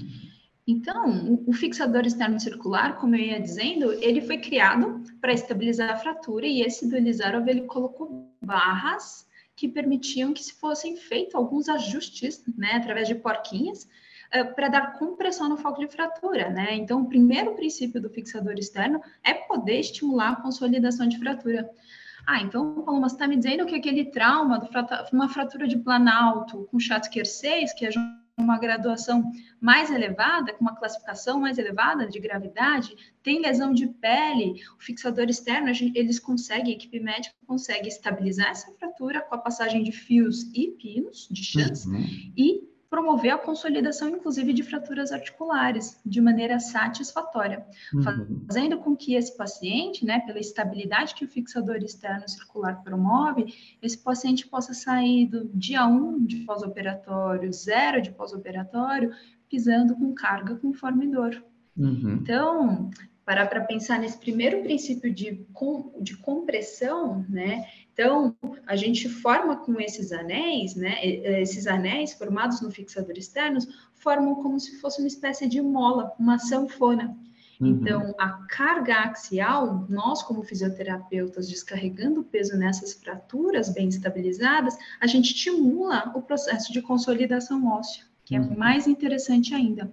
Então, 0.67 1.41
o 1.47 1.53
fixador 1.53 2.06
externo 2.06 2.38
circular, 2.38 2.97
como 2.97 3.15
eu 3.15 3.21
ia 3.21 3.39
dizendo, 3.39 3.93
ele 4.03 4.19
foi 4.19 4.38
criado 4.38 5.01
para 5.21 5.32
estabilizar 5.32 5.91
a 5.91 5.95
fratura 5.95 6.45
e 6.45 6.62
esse 6.62 6.89
do 6.89 6.97
Elizarov, 6.97 7.47
ele 7.47 7.62
colocou 7.62 8.30
barras 8.41 9.25
que 9.56 9.69
permitiam 9.69 10.34
que 10.34 10.43
se 10.43 10.53
fossem 10.60 10.97
feitos 10.97 11.36
alguns 11.36 11.69
ajustes, 11.69 12.43
né, 12.58 12.73
através 12.73 13.08
de 13.08 13.15
porquinhas, 13.15 13.88
uh, 14.36 14.53
para 14.53 14.67
dar 14.67 14.99
compressão 14.99 15.47
no 15.47 15.56
foco 15.56 15.80
de 15.80 15.88
fratura, 15.88 16.49
né? 16.49 16.75
Então, 16.75 17.01
o 17.01 17.08
primeiro 17.08 17.56
princípio 17.56 18.01
do 18.01 18.10
fixador 18.10 18.53
externo 18.60 19.01
é 19.23 19.34
poder 19.34 19.80
estimular 19.80 20.32
a 20.32 20.36
consolidação 20.36 21.08
de 21.08 21.17
fratura. 21.17 21.67
Ah, 22.25 22.41
então, 22.41 22.84
Paloma, 22.84 23.08
você 23.08 23.15
está 23.15 23.25
me 23.25 23.38
dizendo 23.38 23.65
que 23.65 23.73
aquele 23.73 24.03
trauma, 24.12 24.60
uma 25.13 25.30
fratura 25.30 25.65
de 25.65 25.77
planalto 25.77 26.67
com 26.69 26.77
Schatzker 26.77 27.25
6, 27.25 27.73
que 27.73 27.86
é 27.86 27.91
uma 28.38 28.60
graduação 28.60 29.32
mais 29.60 29.89
elevada, 29.89 30.54
com 30.54 30.62
uma 30.62 30.76
classificação 30.76 31.39
mais 31.39 31.58
elevada 31.58 32.08
de 32.08 32.19
gravidade, 32.19 32.95
tem 33.23 33.41
lesão 33.41 33.73
de 33.73 33.88
pele, 33.88 34.62
o 34.78 34.84
fixador 34.84 35.28
externo, 35.28 35.69
eles 35.69 36.19
conseguem, 36.19 36.73
a 36.73 36.76
equipe 36.76 37.00
médica 37.00 37.36
consegue 37.47 37.88
estabilizar 37.88 38.50
essa 38.50 38.71
fratura 38.73 39.21
com 39.21 39.36
a 39.36 39.39
passagem 39.39 39.84
de 39.84 39.91
fios 39.91 40.43
e 40.54 40.67
pinos, 40.67 41.28
de 41.32 41.43
chance, 41.43 41.88
uhum. 41.88 42.32
e 42.38 42.76
promover 42.89 43.32
a 43.32 43.38
consolidação, 43.38 44.10
inclusive, 44.10 44.54
de 44.54 44.63
fraturas 44.63 45.12
articulares 45.12 46.00
de 46.06 46.21
maneira 46.21 46.60
satisfatória, 46.60 47.65
uhum. 47.93 48.45
fazendo 48.47 48.78
com 48.78 48.95
que 48.95 49.15
esse 49.15 49.36
paciente, 49.36 50.06
né, 50.06 50.19
pela 50.21 50.39
estabilidade 50.39 51.13
que 51.13 51.26
o 51.26 51.28
fixador 51.28 51.78
externo 51.78 52.28
circular 52.28 52.82
promove, 52.84 53.54
esse 53.82 53.97
paciente 53.97 54.47
possa 54.47 54.73
sair 54.73 55.28
do 55.28 55.50
dia 55.54 55.86
1 55.86 55.91
um 55.91 56.26
de 56.26 56.38
pós-operatório, 56.38 57.52
zero 57.52 58.02
de 58.02 58.12
pós-operatório, 58.12 59.12
pisando 59.50 59.95
com 59.95 60.13
carga 60.13 60.56
conforme 60.56 61.08
dor. 61.08 61.43
Uhum. 61.76 62.19
Então, 62.21 62.89
parar 63.27 63.47
para 63.47 63.59
pensar 63.59 63.99
nesse 63.99 64.17
primeiro 64.17 64.63
princípio 64.63 65.13
de, 65.13 65.45
com, 65.51 65.91
de 65.99 66.15
compressão, 66.15 67.25
né? 67.27 67.67
Então, 67.91 68.33
a 68.65 68.77
gente 68.77 69.09
forma 69.09 69.57
com 69.57 69.81
esses 69.81 70.13
anéis, 70.13 70.75
né? 70.75 71.05
Esses 71.41 71.67
anéis 71.67 72.13
formados 72.13 72.61
no 72.61 72.71
fixador 72.71 73.17
externo 73.17 73.59
formam 73.95 74.35
como 74.35 74.57
se 74.57 74.79
fosse 74.79 75.01
uma 75.01 75.09
espécie 75.09 75.45
de 75.45 75.61
mola, 75.61 76.13
uma 76.17 76.39
sanfona. 76.39 77.17
Uhum. 77.59 77.67
Então, 77.67 78.15
a 78.17 78.29
carga 78.47 78.95
axial, 78.99 79.85
nós 79.89 80.23
como 80.23 80.41
fisioterapeutas 80.41 81.49
descarregando 81.49 82.21
o 82.21 82.23
peso 82.23 82.55
nessas 82.55 82.93
fraturas 82.93 83.67
bem 83.67 83.89
estabilizadas, 83.89 84.77
a 85.01 85.07
gente 85.07 85.33
estimula 85.33 86.13
o 86.15 86.21
processo 86.21 86.71
de 86.71 86.81
consolidação 86.81 87.67
óssea, 87.67 88.05
que 88.23 88.37
é 88.37 88.39
uhum. 88.39 88.53
é 88.53 88.55
mais 88.55 88.87
interessante 88.87 89.53
ainda. 89.53 89.91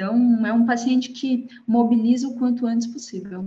Então, 0.00 0.46
é 0.46 0.52
um 0.52 0.64
paciente 0.64 1.10
que 1.10 1.46
mobiliza 1.66 2.26
o 2.26 2.34
quanto 2.34 2.66
antes 2.66 2.86
possível. 2.86 3.44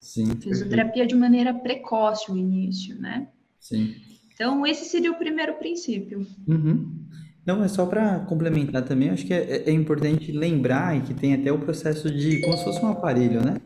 Sim. 0.00 0.36
Fisioterapia 0.40 1.04
de 1.04 1.16
maneira 1.16 1.52
precoce, 1.52 2.30
o 2.30 2.36
início, 2.36 2.94
né? 3.00 3.26
Sim. 3.58 3.92
Então, 4.32 4.64
esse 4.64 4.84
seria 4.84 5.10
o 5.10 5.18
primeiro 5.18 5.54
princípio. 5.54 6.24
Uhum. 6.46 6.94
Não, 7.44 7.64
é 7.64 7.66
só 7.66 7.86
para 7.86 8.20
complementar 8.20 8.84
também, 8.84 9.10
acho 9.10 9.26
que 9.26 9.34
é, 9.34 9.68
é, 9.68 9.72
importante 9.72 10.30
lembrar 10.30 11.02
que 11.02 11.12
tem 11.12 11.34
até 11.34 11.50
o 11.50 11.58
processo 11.58 12.08
de, 12.08 12.40
como 12.40 12.56
se 12.56 12.62
fosse 12.62 12.84
um 12.84 12.88
aparelho, 12.88 13.44
né? 13.44 13.56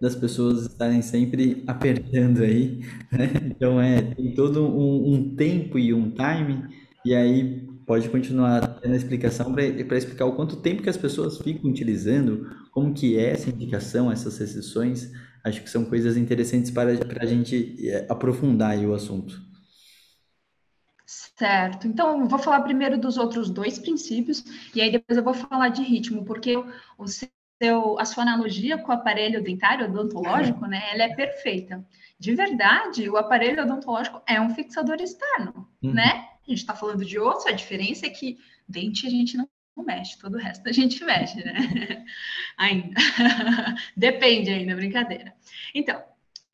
Das 0.00 0.16
pessoas 0.16 0.66
estarem 0.66 1.00
sempre 1.00 1.62
apertando 1.64 2.42
aí, 2.42 2.80
né? 3.12 3.30
Então, 3.44 3.80
é, 3.80 4.02
tem 4.02 4.34
todo 4.34 4.66
um, 4.66 5.14
um 5.14 5.36
tempo 5.36 5.78
e 5.78 5.94
um 5.94 6.10
time, 6.10 6.64
e 7.04 7.14
aí 7.14 7.68
pode 7.86 8.08
continuar 8.08 8.80
tendo 8.80 8.92
a 8.92 8.96
explicação 8.96 9.52
para 9.52 9.98
explicar 9.98 10.26
o 10.26 10.34
quanto 10.34 10.56
tempo 10.56 10.82
que 10.82 10.90
as 10.90 10.96
pessoas 10.96 11.38
ficam 11.38 11.70
utilizando, 11.70 12.50
como 12.70 12.94
que 12.94 13.18
é 13.18 13.30
essa 13.30 13.50
indicação, 13.50 14.10
essas 14.10 14.38
restrições. 14.38 15.10
Acho 15.44 15.62
que 15.62 15.68
são 15.68 15.84
coisas 15.84 16.16
interessantes 16.16 16.70
para, 16.70 16.96
para 16.96 17.24
a 17.24 17.26
gente 17.26 17.76
é, 17.88 18.06
aprofundar 18.08 18.78
o 18.78 18.94
assunto. 18.94 19.38
Certo. 21.06 21.86
Então, 21.86 22.26
vou 22.26 22.38
falar 22.38 22.62
primeiro 22.62 22.98
dos 22.98 23.18
outros 23.18 23.50
dois 23.50 23.78
princípios, 23.78 24.44
e 24.74 24.80
aí 24.80 24.90
depois 24.90 25.18
eu 25.18 25.24
vou 25.24 25.34
falar 25.34 25.68
de 25.68 25.82
ritmo, 25.82 26.24
porque 26.24 26.56
o 26.56 27.06
seu, 27.06 27.98
a 27.98 28.04
sua 28.04 28.22
analogia 28.22 28.78
com 28.78 28.90
o 28.90 28.94
aparelho 28.94 29.42
dentário 29.42 29.86
odontológico, 29.86 30.66
né, 30.66 30.80
ela 30.92 31.02
é 31.02 31.14
perfeita. 31.14 31.84
De 32.18 32.34
verdade, 32.34 33.10
o 33.10 33.16
aparelho 33.16 33.62
odontológico 33.62 34.22
é 34.26 34.40
um 34.40 34.54
fixador 34.54 35.00
externo, 35.00 35.68
uhum. 35.82 35.92
né? 35.92 36.28
A 36.46 36.50
gente 36.50 36.58
está 36.58 36.74
falando 36.74 37.04
de 37.04 37.18
osso, 37.18 37.48
a 37.48 37.52
diferença 37.52 38.06
é 38.06 38.10
que 38.10 38.38
dente 38.68 39.06
a 39.06 39.10
gente 39.10 39.36
não 39.36 39.48
mexe, 39.78 40.18
todo 40.18 40.34
o 40.34 40.38
resto 40.38 40.68
a 40.68 40.72
gente 40.72 41.04
mexe, 41.04 41.36
né? 41.42 42.04
ainda. 42.56 42.94
Depende 43.96 44.50
ainda, 44.50 44.76
brincadeira. 44.76 45.34
Então, 45.74 46.02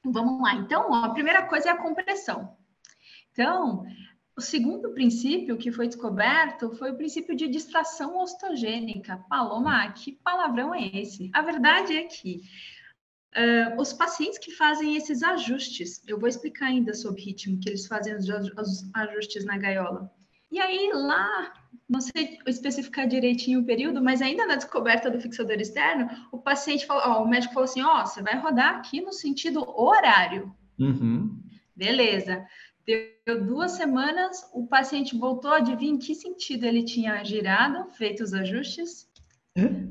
vamos 0.05 0.41
lá. 0.41 0.55
Então, 0.55 0.93
a 0.95 1.11
primeira 1.11 1.43
coisa 1.47 1.69
é 1.69 1.73
a 1.73 1.77
compressão. 1.77 2.57
Então, 3.33 3.85
O 4.37 4.41
segundo 4.41 4.95
princípio 4.95 5.59
que 5.59 5.71
foi 5.71 5.87
descoberto 5.87 6.75
foi 6.77 6.93
o 6.93 6.97
princípio 6.97 7.37
de 7.37 7.47
distração 7.47 8.17
ostogênica. 8.19 9.19
Paloma, 9.29 9.93
que 9.93 10.13
palavrão 10.13 10.75
é 10.75 10.87
esse? 10.97 11.31
A 11.35 11.43
verdade 11.43 11.95
é 11.95 12.05
que 12.05 12.41
uh, 13.37 13.81
os 13.81 13.93
pacientes 13.93 14.39
que 14.39 14.53
fazem 14.53 14.97
esses 14.97 15.23
ajustes, 15.23 16.03
eu 16.07 16.19
vou 16.19 16.29
explicar 16.29 16.67
ainda 16.67 16.95
sobre 16.95 17.23
ritmo, 17.23 17.59
que 17.59 17.69
eles 17.69 17.87
fazem 17.87 18.15
os, 18.15 18.29
os 18.29 18.91
ajustes 18.95 19.45
na 19.45 19.57
gaiola. 19.57 20.11
E 20.51 20.59
aí, 20.59 20.91
lá, 20.93 21.53
não 21.89 22.01
sei 22.01 22.39
especificar 22.47 23.07
direitinho 23.07 23.61
o 23.61 23.65
período, 23.65 24.03
mas 24.03 24.21
ainda 24.21 24.47
na 24.47 24.57
descoberta 24.57 25.11
do 25.11 25.21
fixador 25.21 25.61
externo, 25.61 26.09
o 26.33 26.39
paciente 26.39 26.87
falou, 26.87 27.03
ó, 27.07 27.23
o 27.23 27.29
médico 27.29 27.55
falou 27.55 27.69
assim: 27.69 27.83
ó, 27.83 28.05
você 28.05 28.21
vai 28.21 28.37
rodar 28.37 28.77
aqui 28.77 29.01
no 29.01 29.13
sentido 29.13 29.65
horário. 29.69 30.53
Uhum. 30.79 31.41
Beleza. 31.75 32.45
Deu 32.85 33.45
duas 33.45 33.73
semanas, 33.73 34.45
o 34.53 34.67
paciente 34.67 35.17
voltou, 35.17 35.53
adivinha 35.53 35.93
em 35.93 35.99
que 35.99 36.15
sentido 36.15 36.65
ele 36.65 36.83
tinha 36.83 37.23
girado, 37.23 37.89
feito 37.93 38.23
os 38.25 38.35
ajustes? 38.35 39.09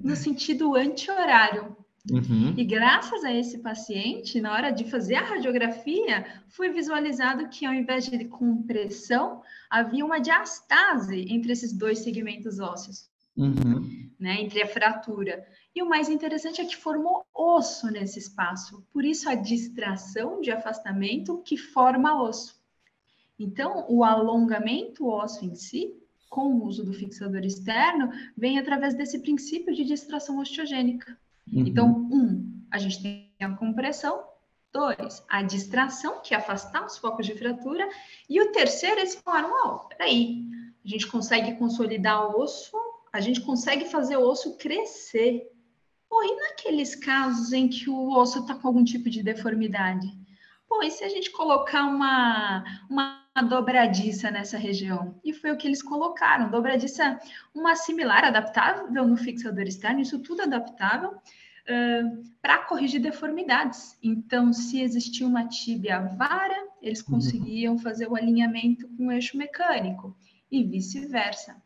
No 0.03 0.15
sentido 0.15 0.75
anti-horário. 0.75 1.77
Uhum. 2.09 2.53
E 2.57 2.63
graças 2.63 3.23
a 3.23 3.33
esse 3.33 3.59
paciente, 3.59 4.39
na 4.39 4.53
hora 4.53 4.71
de 4.71 4.89
fazer 4.89 5.15
a 5.15 5.25
radiografia, 5.25 6.25
foi 6.47 6.69
visualizado 6.69 7.49
que 7.49 7.65
ao 7.65 7.73
invés 7.73 8.05
de 8.09 8.25
compressão, 8.25 9.41
havia 9.69 10.05
uma 10.05 10.19
diastase 10.19 11.25
entre 11.29 11.51
esses 11.51 11.73
dois 11.73 11.99
segmentos 11.99 12.59
ósseos, 12.59 13.09
uhum. 13.35 14.09
né, 14.19 14.41
entre 14.41 14.61
a 14.61 14.67
fratura. 14.67 15.45
E 15.75 15.83
o 15.83 15.89
mais 15.89 16.09
interessante 16.09 16.61
é 16.61 16.65
que 16.65 16.75
formou 16.75 17.25
osso 17.33 17.91
nesse 17.91 18.17
espaço, 18.19 18.85
por 18.91 19.03
isso 19.03 19.29
a 19.29 19.35
distração 19.35 20.41
de 20.41 20.51
afastamento 20.51 21.41
que 21.43 21.57
forma 21.57 22.23
osso. 22.23 22.59
Então, 23.37 23.85
o 23.87 24.03
alongamento 24.03 25.07
ósseo 25.07 25.49
em 25.49 25.55
si, 25.55 25.93
com 26.29 26.53
o 26.53 26.65
uso 26.65 26.83
do 26.83 26.93
fixador 26.93 27.43
externo, 27.45 28.11
vem 28.37 28.59
através 28.59 28.93
desse 28.93 29.19
princípio 29.19 29.73
de 29.73 29.83
distração 29.83 30.39
osteogênica. 30.39 31.17
Uhum. 31.51 31.67
Então, 31.67 31.89
um, 32.11 32.63
a 32.71 32.77
gente 32.77 33.01
tem 33.01 33.33
a 33.41 33.49
compressão, 33.55 34.23
dois, 34.71 35.23
a 35.27 35.41
distração, 35.41 36.21
que 36.21 36.33
é 36.33 36.37
afastar 36.37 36.85
os 36.85 36.97
focos 36.97 37.25
de 37.25 37.35
fratura, 37.35 37.87
e 38.29 38.41
o 38.41 38.51
terceiro, 38.51 38.99
eles 38.99 39.15
falaram, 39.15 39.51
ó, 39.51 39.75
oh, 39.75 39.79
peraí, 39.87 40.45
a 40.83 40.87
gente 40.87 41.07
consegue 41.07 41.55
consolidar 41.55 42.27
o 42.27 42.41
osso, 42.41 42.77
a 43.11 43.19
gente 43.19 43.41
consegue 43.41 43.85
fazer 43.85 44.17
o 44.17 44.27
osso 44.27 44.57
crescer. 44.57 45.47
Pô, 46.07 46.23
e 46.23 46.35
naqueles 46.35 46.95
casos 46.95 47.53
em 47.53 47.67
que 47.67 47.89
o 47.89 48.11
osso 48.11 48.39
está 48.39 48.55
com 48.55 48.67
algum 48.67 48.83
tipo 48.83 49.09
de 49.09 49.21
deformidade? 49.21 50.07
Pô, 50.67 50.83
e 50.83 50.91
se 50.91 51.03
a 51.03 51.09
gente 51.09 51.31
colocar 51.31 51.85
uma, 51.85 52.63
uma 52.89 53.18
dobradiça 53.41 54.29
nessa 54.31 54.57
região? 54.57 55.19
E 55.23 55.33
foi 55.33 55.51
o 55.51 55.57
que 55.57 55.67
eles 55.67 55.81
colocaram. 55.81 56.49
Dobradiça, 56.49 57.19
uma 57.53 57.75
similar, 57.75 58.25
adaptável 58.25 58.91
no 58.91 59.15
fixador 59.15 59.63
externo, 59.63 60.01
isso 60.01 60.19
tudo 60.19 60.41
adaptável, 60.41 61.11
uh, 61.11 62.23
para 62.41 62.65
corrigir 62.65 63.01
deformidades. 63.01 63.97
Então, 64.03 64.51
se 64.51 64.81
existia 64.81 65.25
uma 65.25 65.47
tíbia 65.47 65.99
vara, 65.99 66.67
eles 66.81 67.01
uhum. 67.01 67.15
conseguiam 67.15 67.77
fazer 67.77 68.07
o 68.07 68.15
alinhamento 68.15 68.87
com 68.89 69.07
o 69.07 69.11
eixo 69.11 69.37
mecânico, 69.37 70.15
e 70.51 70.63
vice-versa. 70.63 71.61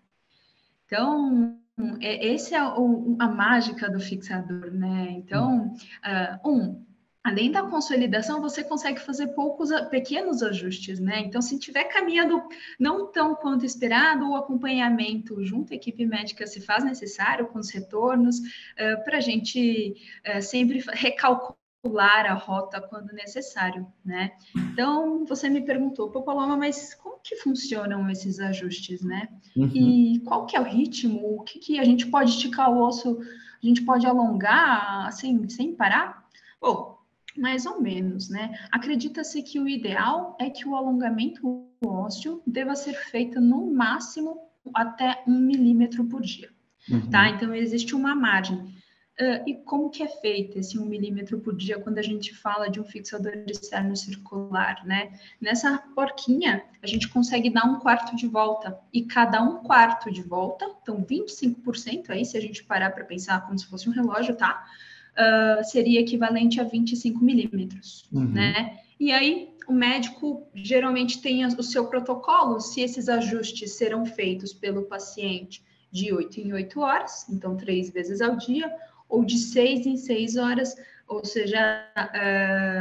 Então, 0.86 1.58
é, 2.02 2.28
esse 2.28 2.54
é 2.54 2.63
o, 2.63 3.15
a 3.19 3.28
mágica 3.28 3.89
do 3.89 3.99
fixador, 3.99 4.71
né? 4.71 5.12
Então, 5.12 5.73
uh, 5.73 6.49
um, 6.49 6.86
além 7.23 7.51
da 7.51 7.63
consolidação, 7.63 8.41
você 8.41 8.63
consegue 8.63 8.99
fazer 8.99 9.27
poucos 9.27 9.69
pequenos 9.89 10.43
ajustes, 10.43 10.99
né? 10.99 11.21
Então, 11.21 11.41
se 11.41 11.55
estiver 11.55 11.86
caminhando 11.86 12.43
não 12.77 13.09
tão 13.09 13.33
quanto 13.33 13.65
esperado, 13.65 14.29
o 14.29 14.36
acompanhamento 14.36 15.43
junto 15.45 15.71
à 15.71 15.75
equipe 15.75 16.05
médica 16.05 16.45
se 16.45 16.59
faz 16.59 16.83
necessário 16.83 17.47
com 17.47 17.59
os 17.59 17.69
retornos, 17.69 18.39
uh, 18.39 19.03
para 19.05 19.17
a 19.17 19.21
gente 19.21 19.95
uh, 20.27 20.41
sempre 20.41 20.83
recalcular 20.91 21.57
a 22.25 22.33
rota 22.33 22.81
quando 22.81 23.13
necessário, 23.13 23.88
né? 24.03 24.33
Então, 24.55 25.25
você 25.25 25.49
me 25.49 25.62
perguntou, 25.62 26.09
Pô, 26.09 26.23
Paloma, 26.23 26.57
mas 26.57 26.93
como 26.93 27.19
que 27.23 27.38
funcionam 27.38 28.09
esses 28.09 28.39
ajustes, 28.39 29.01
né? 29.01 29.29
Uhum. 29.55 29.71
E 29.73 30.19
qual 30.25 30.45
que 30.45 30.57
é 30.57 30.59
o 30.59 30.65
ritmo? 30.65 31.38
O 31.38 31.43
que, 31.43 31.57
que 31.57 31.79
a 31.79 31.86
gente 31.86 32.07
pode 32.07 32.31
esticar 32.31 32.69
o 32.69 32.81
osso? 32.81 33.17
A 33.21 33.65
gente 33.65 33.81
pode 33.83 34.05
alongar 34.05 35.07
assim, 35.07 35.47
sem 35.47 35.73
parar? 35.73 36.23
Bom, 36.59 36.92
mais 37.38 37.65
ou 37.65 37.82
menos, 37.82 38.30
né? 38.30 38.58
Acredita-se 38.72 39.41
que 39.41 39.60
o 39.60 39.67
ideal 39.67 40.38
é 40.39 40.50
que 40.50 40.67
o 40.67 40.76
alongamento 40.76 41.67
ósseo 41.86 42.41
deva 42.46 42.76
ser 42.76 42.93
feito 42.93 43.41
no 43.41 43.74
máximo 43.74 44.38
até 44.74 45.24
um 45.28 45.39
milímetro 45.39 46.06
por 46.06 46.22
dia, 46.22 46.50
uhum. 46.89 47.10
tá? 47.10 47.30
Então, 47.30 47.54
existe 47.54 47.96
uma 47.96 48.15
margem. 48.15 48.74
Uh, 49.19 49.48
e 49.48 49.54
como 49.63 49.91
que 49.91 50.02
é 50.02 50.08
feito 50.08 50.58
esse 50.58 50.80
um 50.80 50.86
milímetro 50.88 51.39
por 51.39 51.56
dia 51.56 51.80
quando 51.80 52.00
a 52.00 52.02
gente 52.02 52.34
fala 52.34 52.67
de 52.67 52.80
um 52.80 52.84
fixador 52.84 53.43
externo 53.48 53.96
circular, 53.96 54.84
né? 54.86 55.12
Nessa 55.39 55.78
porquinha, 55.93 56.63
a 56.82 56.88
gente 56.88 57.08
consegue 57.08 57.52
dar 57.52 57.65
um 57.65 57.80
quarto 57.80 58.15
de 58.15 58.26
volta. 58.26 58.80
E 58.91 59.04
cada 59.04 59.39
um 59.39 59.58
quarto 59.58 60.12
de 60.12 60.24
volta, 60.24 60.65
então 60.82 61.06
25% 61.06 62.10
aí, 62.10 62.26
se 62.26 62.36
a 62.36 62.41
gente 62.41 62.63
parar 62.63 62.89
para 62.89 63.06
pensar 63.06 63.46
como 63.46 63.58
se 63.60 63.67
fosse 63.67 63.88
um 63.88 63.93
relógio, 63.93 64.36
tá? 64.36 64.65
Uh, 65.17 65.63
seria 65.63 66.02
equivalente 66.02 66.60
a 66.60 66.63
25 66.63 67.23
milímetros, 67.23 68.06
uhum. 68.12 68.26
né? 68.26 68.80
E 68.99 69.12
aí, 69.12 69.49
o 69.67 69.73
médico 69.73 70.47
geralmente 70.54 71.21
tem 71.21 71.45
o 71.45 71.63
seu 71.63 71.88
protocolo, 71.88 72.60
se 72.60 72.82
esses 72.82 73.10
ajustes 73.10 73.73
serão 73.73 74.06
feitos 74.06 74.54
pelo 74.54 74.84
paciente 74.84 75.63
de 75.91 76.13
8 76.13 76.39
em 76.39 76.54
8 76.54 76.80
horas, 76.80 77.28
então 77.30 77.56
três 77.56 77.89
vezes 77.89 78.21
ao 78.21 78.36
dia, 78.36 78.73
ou 79.08 79.23
de 79.23 79.38
6 79.38 79.86
em 79.86 79.97
6 79.97 80.38
horas, 80.38 80.76
ou 81.08 81.23
seja, 81.23 81.86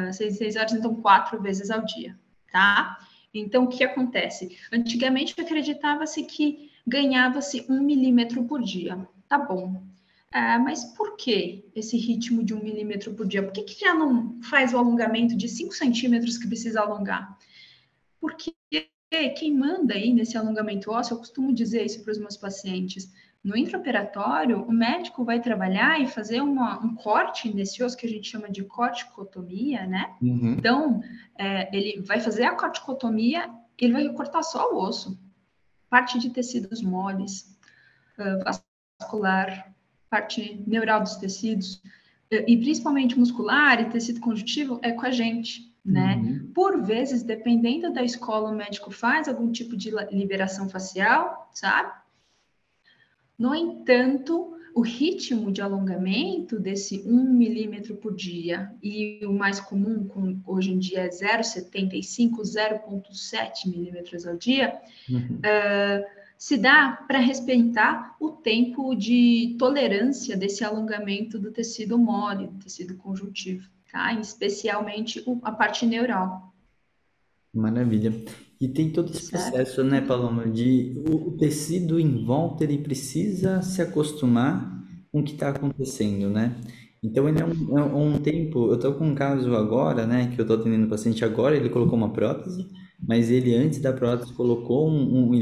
uh, 0.08 0.12
6 0.12 0.34
em 0.34 0.38
6 0.38 0.56
horas, 0.56 0.72
então 0.72 0.94
quatro 0.94 1.40
vezes 1.40 1.70
ao 1.70 1.84
dia, 1.84 2.18
tá? 2.50 2.98
Então, 3.34 3.64
o 3.64 3.68
que 3.68 3.82
acontece? 3.82 4.58
Antigamente 4.70 5.34
acreditava-se 5.40 6.22
que 6.24 6.70
ganhava-se 6.86 7.64
um 7.68 7.82
milímetro 7.82 8.44
por 8.44 8.62
dia. 8.62 9.06
Tá 9.26 9.38
bom, 9.38 9.82
ah, 10.32 10.58
mas 10.58 10.84
por 10.84 11.16
que 11.16 11.70
esse 11.74 11.96
ritmo 11.96 12.42
de 12.42 12.54
um 12.54 12.62
milímetro 12.62 13.12
por 13.14 13.26
dia? 13.26 13.42
Por 13.42 13.52
que, 13.52 13.62
que 13.62 13.80
já 13.80 13.94
não 13.94 14.40
faz 14.42 14.72
o 14.72 14.78
alongamento 14.78 15.36
de 15.36 15.48
5 15.48 15.74
centímetros 15.74 16.38
que 16.38 16.48
precisa 16.48 16.80
alongar? 16.80 17.38
Porque 18.20 18.54
quem 19.36 19.54
manda 19.54 19.94
aí 19.94 20.12
nesse 20.12 20.38
alongamento 20.38 20.90
ósseo, 20.90 21.14
eu 21.14 21.18
costumo 21.18 21.52
dizer 21.52 21.84
isso 21.84 22.02
para 22.02 22.12
os 22.12 22.18
meus 22.18 22.36
pacientes, 22.36 23.12
no 23.44 23.56
intraoperatório, 23.56 24.62
o 24.62 24.72
médico 24.72 25.24
vai 25.24 25.40
trabalhar 25.40 26.00
e 26.00 26.06
fazer 26.06 26.40
uma, 26.40 26.78
um 26.78 26.94
corte 26.94 27.52
nesse 27.52 27.82
osso 27.82 27.96
que 27.96 28.06
a 28.06 28.08
gente 28.08 28.30
chama 28.30 28.48
de 28.48 28.62
corticotomia, 28.62 29.84
né? 29.84 30.14
Uhum. 30.22 30.52
Então, 30.52 31.02
é, 31.36 31.76
ele 31.76 32.00
vai 32.02 32.20
fazer 32.20 32.44
a 32.44 32.54
corticotomia, 32.54 33.50
ele 33.76 33.92
vai 33.92 34.08
cortar 34.10 34.44
só 34.44 34.72
o 34.72 34.78
osso, 34.78 35.18
parte 35.90 36.20
de 36.20 36.30
tecidos 36.30 36.80
moles, 36.80 37.58
uh, 38.16 38.60
vascular, 39.00 39.71
parte 40.12 40.62
neural 40.66 41.00
dos 41.00 41.16
tecidos, 41.16 41.80
eh, 42.30 42.44
e 42.46 42.54
principalmente 42.58 43.18
muscular 43.18 43.80
e 43.80 43.88
tecido 43.88 44.20
conjuntivo, 44.20 44.78
é 44.82 44.92
com 44.92 45.06
a 45.06 45.10
gente, 45.10 45.74
né? 45.82 46.16
Uhum. 46.16 46.50
Por 46.54 46.82
vezes, 46.82 47.22
dependendo 47.22 47.90
da 47.90 48.02
escola, 48.02 48.50
o 48.50 48.54
médico 48.54 48.90
faz 48.90 49.26
algum 49.26 49.50
tipo 49.50 49.74
de 49.74 49.90
liberação 50.10 50.68
facial, 50.68 51.50
sabe? 51.54 51.90
No 53.38 53.54
entanto, 53.54 54.54
o 54.74 54.82
ritmo 54.82 55.50
de 55.50 55.62
alongamento 55.62 56.60
desse 56.60 57.02
1 57.06 57.32
milímetro 57.32 57.96
por 57.96 58.14
dia, 58.14 58.70
e 58.82 59.24
o 59.24 59.32
mais 59.32 59.60
comum 59.60 60.06
com, 60.06 60.38
hoje 60.46 60.72
em 60.72 60.78
dia 60.78 61.00
é 61.00 61.08
0,75, 61.08 62.42
0,7 62.42 63.66
milímetros 63.66 64.26
ao 64.26 64.36
dia, 64.36 64.78
uhum. 65.08 65.38
uh, 65.38 66.21
se 66.42 66.56
dá 66.56 67.04
para 67.06 67.20
respeitar 67.20 68.16
o 68.18 68.30
tempo 68.30 68.96
de 68.96 69.54
tolerância 69.60 70.36
desse 70.36 70.64
alongamento 70.64 71.38
do 71.38 71.52
tecido 71.52 71.96
mole, 71.96 72.48
do 72.48 72.58
tecido 72.58 72.96
conjuntivo, 72.96 73.68
tá? 73.92 74.12
Especialmente 74.14 75.24
a 75.40 75.52
parte 75.52 75.86
neural. 75.86 76.52
Maravilha. 77.54 78.12
E 78.60 78.66
tem 78.66 78.90
todo 78.90 79.12
esse 79.12 79.26
certo. 79.26 79.52
processo, 79.52 79.84
né, 79.84 80.00
Paloma, 80.00 80.48
de 80.48 81.00
o, 81.08 81.30
tecido 81.30 82.00
em 82.00 82.24
volta 82.24 82.64
ele 82.64 82.78
precisa 82.78 83.62
se 83.62 83.80
acostumar 83.80 84.82
com 85.12 85.20
o 85.20 85.22
que 85.22 85.34
está 85.34 85.50
acontecendo, 85.50 86.28
né? 86.28 86.56
Então 87.00 87.28
ele 87.28 87.40
é 87.40 87.44
um, 87.44 87.78
é 87.78 87.84
um 87.84 88.18
tempo. 88.18 88.66
Eu 88.66 88.74
estou 88.74 88.94
com 88.94 89.06
um 89.06 89.14
caso 89.14 89.54
agora, 89.54 90.08
né, 90.08 90.32
que 90.34 90.40
eu 90.40 90.42
estou 90.42 90.58
atendendo 90.58 90.86
o 90.86 90.90
paciente 90.90 91.24
agora. 91.24 91.54
Ele 91.54 91.70
colocou 91.70 91.96
uma 91.96 92.12
prótese, 92.12 92.66
mas 93.00 93.30
ele 93.30 93.54
antes 93.54 93.78
da 93.78 93.92
prótese 93.92 94.32
colocou 94.32 94.90
um, 94.90 95.28
um 95.28 95.34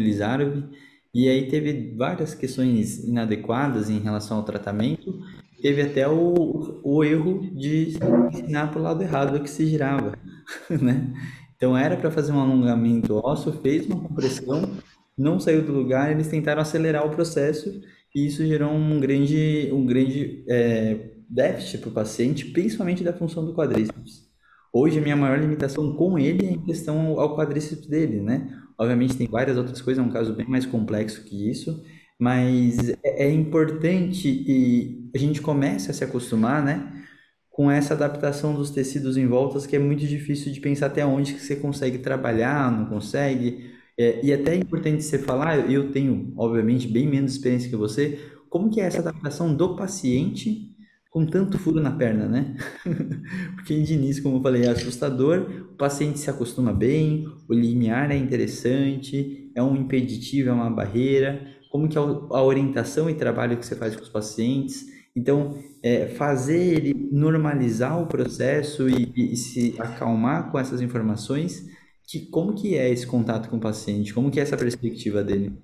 e 1.13 1.29
aí 1.29 1.49
teve 1.49 1.95
várias 1.97 2.35
questões 2.35 3.05
inadequadas 3.05 3.91
em 3.91 3.99
relação 3.99 4.37
ao 4.37 4.45
tratamento. 4.45 5.21
Teve 5.61 5.83
até 5.83 6.09
o, 6.09 6.81
o 6.83 7.05
erro 7.05 7.51
de 7.53 7.99
ensinar 8.33 8.71
para 8.71 8.81
o 8.81 8.83
lado 8.83 9.03
errado 9.03 9.41
que 9.41 9.51
se 9.51 9.67
girava, 9.67 10.17
né? 10.71 11.13
Então 11.57 11.77
era 11.77 11.97
para 11.97 12.11
fazer 12.11 12.33
um 12.33 12.41
alongamento 12.41 13.17
ósseo, 13.17 13.53
fez 13.53 13.87
uma 13.87 14.01
compressão, 14.01 14.77
não 15.19 15.39
saiu 15.39 15.63
do 15.63 15.73
lugar, 15.73 16.11
eles 16.11 16.29
tentaram 16.29 16.63
acelerar 16.63 17.07
o 17.07 17.11
processo 17.11 17.81
e 18.15 18.27
isso 18.27 18.47
gerou 18.47 18.73
um 18.73 18.99
grande, 18.99 19.69
um 19.73 19.85
grande 19.85 20.45
é, 20.49 21.11
déficit 21.29 21.79
para 21.79 21.91
o 21.91 21.93
paciente, 21.93 22.47
principalmente 22.47 23.05
da 23.05 23.13
função 23.13 23.45
do 23.45 23.55
quadríceps. 23.55 24.31
Hoje 24.73 24.99
a 24.99 25.03
minha 25.03 25.17
maior 25.17 25.39
limitação 25.39 25.95
com 25.95 26.19
ele 26.19 26.47
é 26.47 26.51
em 26.53 26.65
questão 26.65 27.21
ao 27.21 27.37
quadríceps 27.37 27.87
dele, 27.87 28.21
né? 28.21 28.57
Obviamente 28.81 29.15
tem 29.15 29.27
várias 29.29 29.59
outras 29.59 29.83
coisas, 29.83 30.03
é 30.03 30.07
um 30.09 30.11
caso 30.11 30.33
bem 30.33 30.47
mais 30.49 30.65
complexo 30.65 31.23
que 31.25 31.51
isso, 31.51 31.85
mas 32.19 32.89
é, 33.05 33.27
é 33.27 33.31
importante 33.31 34.27
e 34.27 35.11
a 35.15 35.19
gente 35.19 35.43
começa 35.43 35.91
a 35.91 35.95
se 35.95 36.03
acostumar, 36.03 36.65
né? 36.65 37.05
Com 37.51 37.71
essa 37.71 37.93
adaptação 37.93 38.55
dos 38.55 38.71
tecidos 38.71 39.19
em 39.19 39.27
voltas 39.27 39.67
que 39.67 39.77
é 39.77 39.79
muito 39.79 40.07
difícil 40.07 40.51
de 40.51 40.61
pensar 40.61 40.87
até 40.87 41.05
onde 41.05 41.35
que 41.35 41.41
você 41.41 41.57
consegue 41.57 41.99
trabalhar, 41.99 42.73
não 42.73 42.87
consegue. 42.87 43.71
É, 43.99 44.25
e 44.25 44.33
até 44.33 44.55
é 44.55 44.57
importante 44.57 45.03
você 45.05 45.19
falar, 45.19 45.71
eu 45.71 45.93
tenho, 45.93 46.33
obviamente, 46.39 46.89
bem 46.89 47.07
menos 47.07 47.33
experiência 47.33 47.69
que 47.69 47.77
você, 47.77 48.19
como 48.49 48.71
que 48.71 48.81
é 48.81 48.85
essa 48.85 49.01
adaptação 49.01 49.55
do 49.55 49.77
paciente 49.77 50.75
com 51.11 51.27
tanto 51.27 51.59
furo 51.59 51.81
na 51.81 51.91
perna, 51.91 52.29
né? 52.29 52.57
Porque 53.57 53.83
de 53.83 53.95
início, 53.95 54.23
como 54.23 54.37
eu 54.37 54.43
falei, 54.43 54.63
é 54.65 54.69
assustador, 54.69 55.69
o 55.73 55.77
paciente 55.77 56.21
se 56.21 56.31
acostuma 56.31 56.73
bem, 56.73 57.27
o 57.49 57.53
limiar 57.53 58.13
é 58.13 58.17
interessante, 58.17 59.51
é 59.55 59.63
um 59.63 59.77
impeditivo, 59.77 60.51
é 60.51 60.53
uma 60.53 60.71
barreira, 60.71 61.45
como 61.71 61.89
que 61.89 61.99
a 61.99 62.43
orientação 62.43 63.11
e 63.11 63.15
trabalho 63.15 63.57
que 63.59 63.67
você 63.67 63.75
faz 63.75 63.97
com 63.97 64.03
os 64.03 64.09
pacientes. 64.09 64.87
Então, 65.15 65.59
é, 65.83 66.07
fazer 66.07 66.77
ele 66.77 67.09
normalizar 67.11 68.01
o 68.01 68.07
processo 68.07 68.89
e, 68.89 69.13
e, 69.17 69.33
e 69.33 69.37
se 69.37 69.75
acalmar 69.81 70.51
com 70.53 70.59
essas 70.59 70.81
informações 70.81 71.69
que 72.11 72.27
como 72.27 72.55
que 72.55 72.77
é 72.77 72.89
esse 72.89 73.07
contato 73.07 73.49
com 73.49 73.57
o 73.57 73.61
paciente? 73.61 74.13
Como 74.13 74.31
que 74.33 74.41
é 74.41 74.43
essa 74.43 74.57
perspectiva 74.57 75.23
dele? 75.23 75.57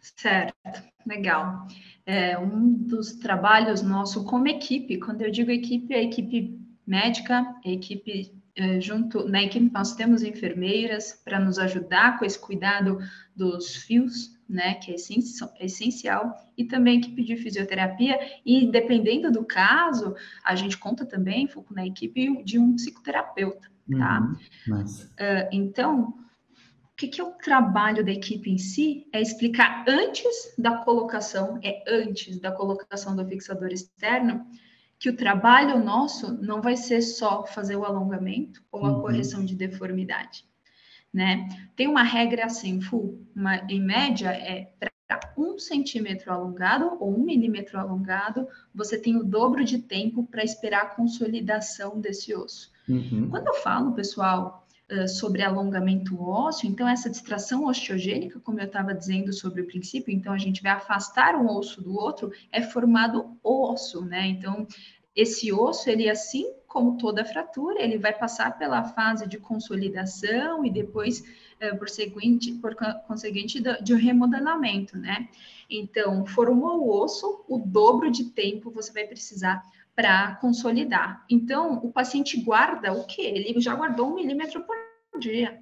Certo, 0.00 0.54
legal. 1.04 1.66
É 2.12 2.36
um 2.36 2.72
dos 2.72 3.12
trabalhos 3.12 3.82
nosso 3.82 4.24
como 4.24 4.48
equipe, 4.48 4.98
quando 4.98 5.22
eu 5.22 5.30
digo 5.30 5.48
equipe, 5.48 5.94
é 5.94 5.98
a 5.98 6.02
equipe 6.02 6.58
médica, 6.84 7.46
a 7.64 7.68
equipe 7.68 8.32
é, 8.56 8.80
junto, 8.80 9.28
na 9.28 9.44
equipe 9.44 9.70
nós 9.72 9.94
temos 9.94 10.24
enfermeiras 10.24 11.12
para 11.24 11.38
nos 11.38 11.56
ajudar 11.56 12.18
com 12.18 12.24
esse 12.24 12.36
cuidado 12.36 12.98
dos 13.36 13.76
fios, 13.76 14.36
né, 14.48 14.74
que 14.74 14.90
é 14.90 14.96
essencial, 15.60 16.34
e 16.58 16.64
também 16.64 16.98
equipe 16.98 17.22
de 17.22 17.36
fisioterapia, 17.36 18.18
e 18.44 18.68
dependendo 18.68 19.30
do 19.30 19.44
caso, 19.44 20.16
a 20.44 20.56
gente 20.56 20.76
conta 20.76 21.06
também 21.06 21.48
na 21.70 21.86
equipe 21.86 22.42
de 22.42 22.58
um 22.58 22.74
psicoterapeuta, 22.74 23.68
tá? 23.96 24.20
Uhum, 24.66 24.82
uh, 24.82 25.48
então, 25.52 26.12
o 26.18 26.19
que, 27.00 27.08
que 27.08 27.20
é 27.20 27.24
o 27.24 27.32
trabalho 27.32 28.04
da 28.04 28.12
equipe 28.12 28.50
em 28.50 28.58
si? 28.58 29.08
É 29.12 29.20
explicar 29.20 29.84
antes 29.88 30.54
da 30.58 30.78
colocação, 30.78 31.58
é 31.62 31.82
antes 31.88 32.38
da 32.38 32.52
colocação 32.52 33.16
do 33.16 33.26
fixador 33.26 33.72
externo, 33.72 34.46
que 34.98 35.08
o 35.08 35.16
trabalho 35.16 35.82
nosso 35.82 36.32
não 36.42 36.60
vai 36.60 36.76
ser 36.76 37.00
só 37.00 37.46
fazer 37.46 37.76
o 37.76 37.84
alongamento 37.84 38.62
ou 38.70 38.84
a 38.84 38.92
uhum. 38.92 39.00
correção 39.00 39.44
de 39.44 39.56
deformidade 39.56 40.44
né? 41.12 41.48
Tem 41.74 41.88
uma 41.88 42.02
regra 42.02 42.46
assim, 42.46 42.80
full, 42.80 43.26
uma, 43.34 43.56
em 43.68 43.80
média, 43.80 44.30
é 44.30 44.72
para 44.78 45.20
um 45.36 45.58
centímetro 45.58 46.32
alongado 46.32 46.96
ou 47.00 47.18
um 47.18 47.24
milímetro 47.24 47.78
alongado, 47.78 48.46
você 48.72 48.96
tem 48.96 49.16
o 49.16 49.24
dobro 49.24 49.64
de 49.64 49.78
tempo 49.78 50.24
para 50.24 50.44
esperar 50.44 50.82
a 50.82 50.86
consolidação 50.86 52.00
desse 52.00 52.34
osso. 52.34 52.70
Uhum. 52.88 53.28
Quando 53.28 53.48
eu 53.48 53.54
falo, 53.54 53.92
pessoal, 53.92 54.66
sobre 55.08 55.42
alongamento 55.42 56.20
ósseo, 56.20 56.68
então 56.68 56.88
essa 56.88 57.08
distração 57.08 57.66
osteogênica, 57.66 58.40
como 58.40 58.60
eu 58.60 58.66
estava 58.66 58.94
dizendo 58.94 59.32
sobre 59.32 59.62
o 59.62 59.66
princípio, 59.66 60.12
então 60.12 60.32
a 60.32 60.38
gente 60.38 60.62
vai 60.62 60.72
afastar 60.72 61.36
um 61.36 61.46
osso 61.48 61.80
do 61.80 61.94
outro, 61.94 62.32
é 62.50 62.60
formado 62.60 63.38
osso, 63.42 64.04
né? 64.04 64.26
Então 64.26 64.66
esse 65.14 65.52
osso, 65.52 65.90
ele 65.90 66.08
assim 66.08 66.52
como 66.70 66.96
toda 66.96 67.24
fratura, 67.24 67.82
ele 67.82 67.98
vai 67.98 68.12
passar 68.12 68.56
pela 68.56 68.84
fase 68.84 69.28
de 69.28 69.38
consolidação 69.38 70.64
e 70.64 70.70
depois, 70.70 71.24
é, 71.58 71.74
por, 71.74 71.88
seguinte, 71.88 72.52
por 72.52 72.76
conseguinte, 73.08 73.60
de 73.60 73.94
remodelamento, 73.94 74.96
né? 74.96 75.28
Então, 75.68 76.24
formou 76.24 76.80
o 76.80 77.02
osso, 77.02 77.44
o 77.48 77.58
dobro 77.58 78.08
de 78.08 78.26
tempo 78.26 78.70
você 78.70 78.92
vai 78.92 79.04
precisar 79.04 79.64
para 79.94 80.36
consolidar. 80.36 81.24
Então, 81.28 81.74
o 81.82 81.92
paciente 81.92 82.40
guarda 82.40 82.92
o 82.92 83.04
que? 83.04 83.22
Ele 83.22 83.60
já 83.60 83.74
guardou 83.74 84.10
um 84.10 84.14
milímetro 84.14 84.62
por 84.62 84.76
dia. 85.18 85.60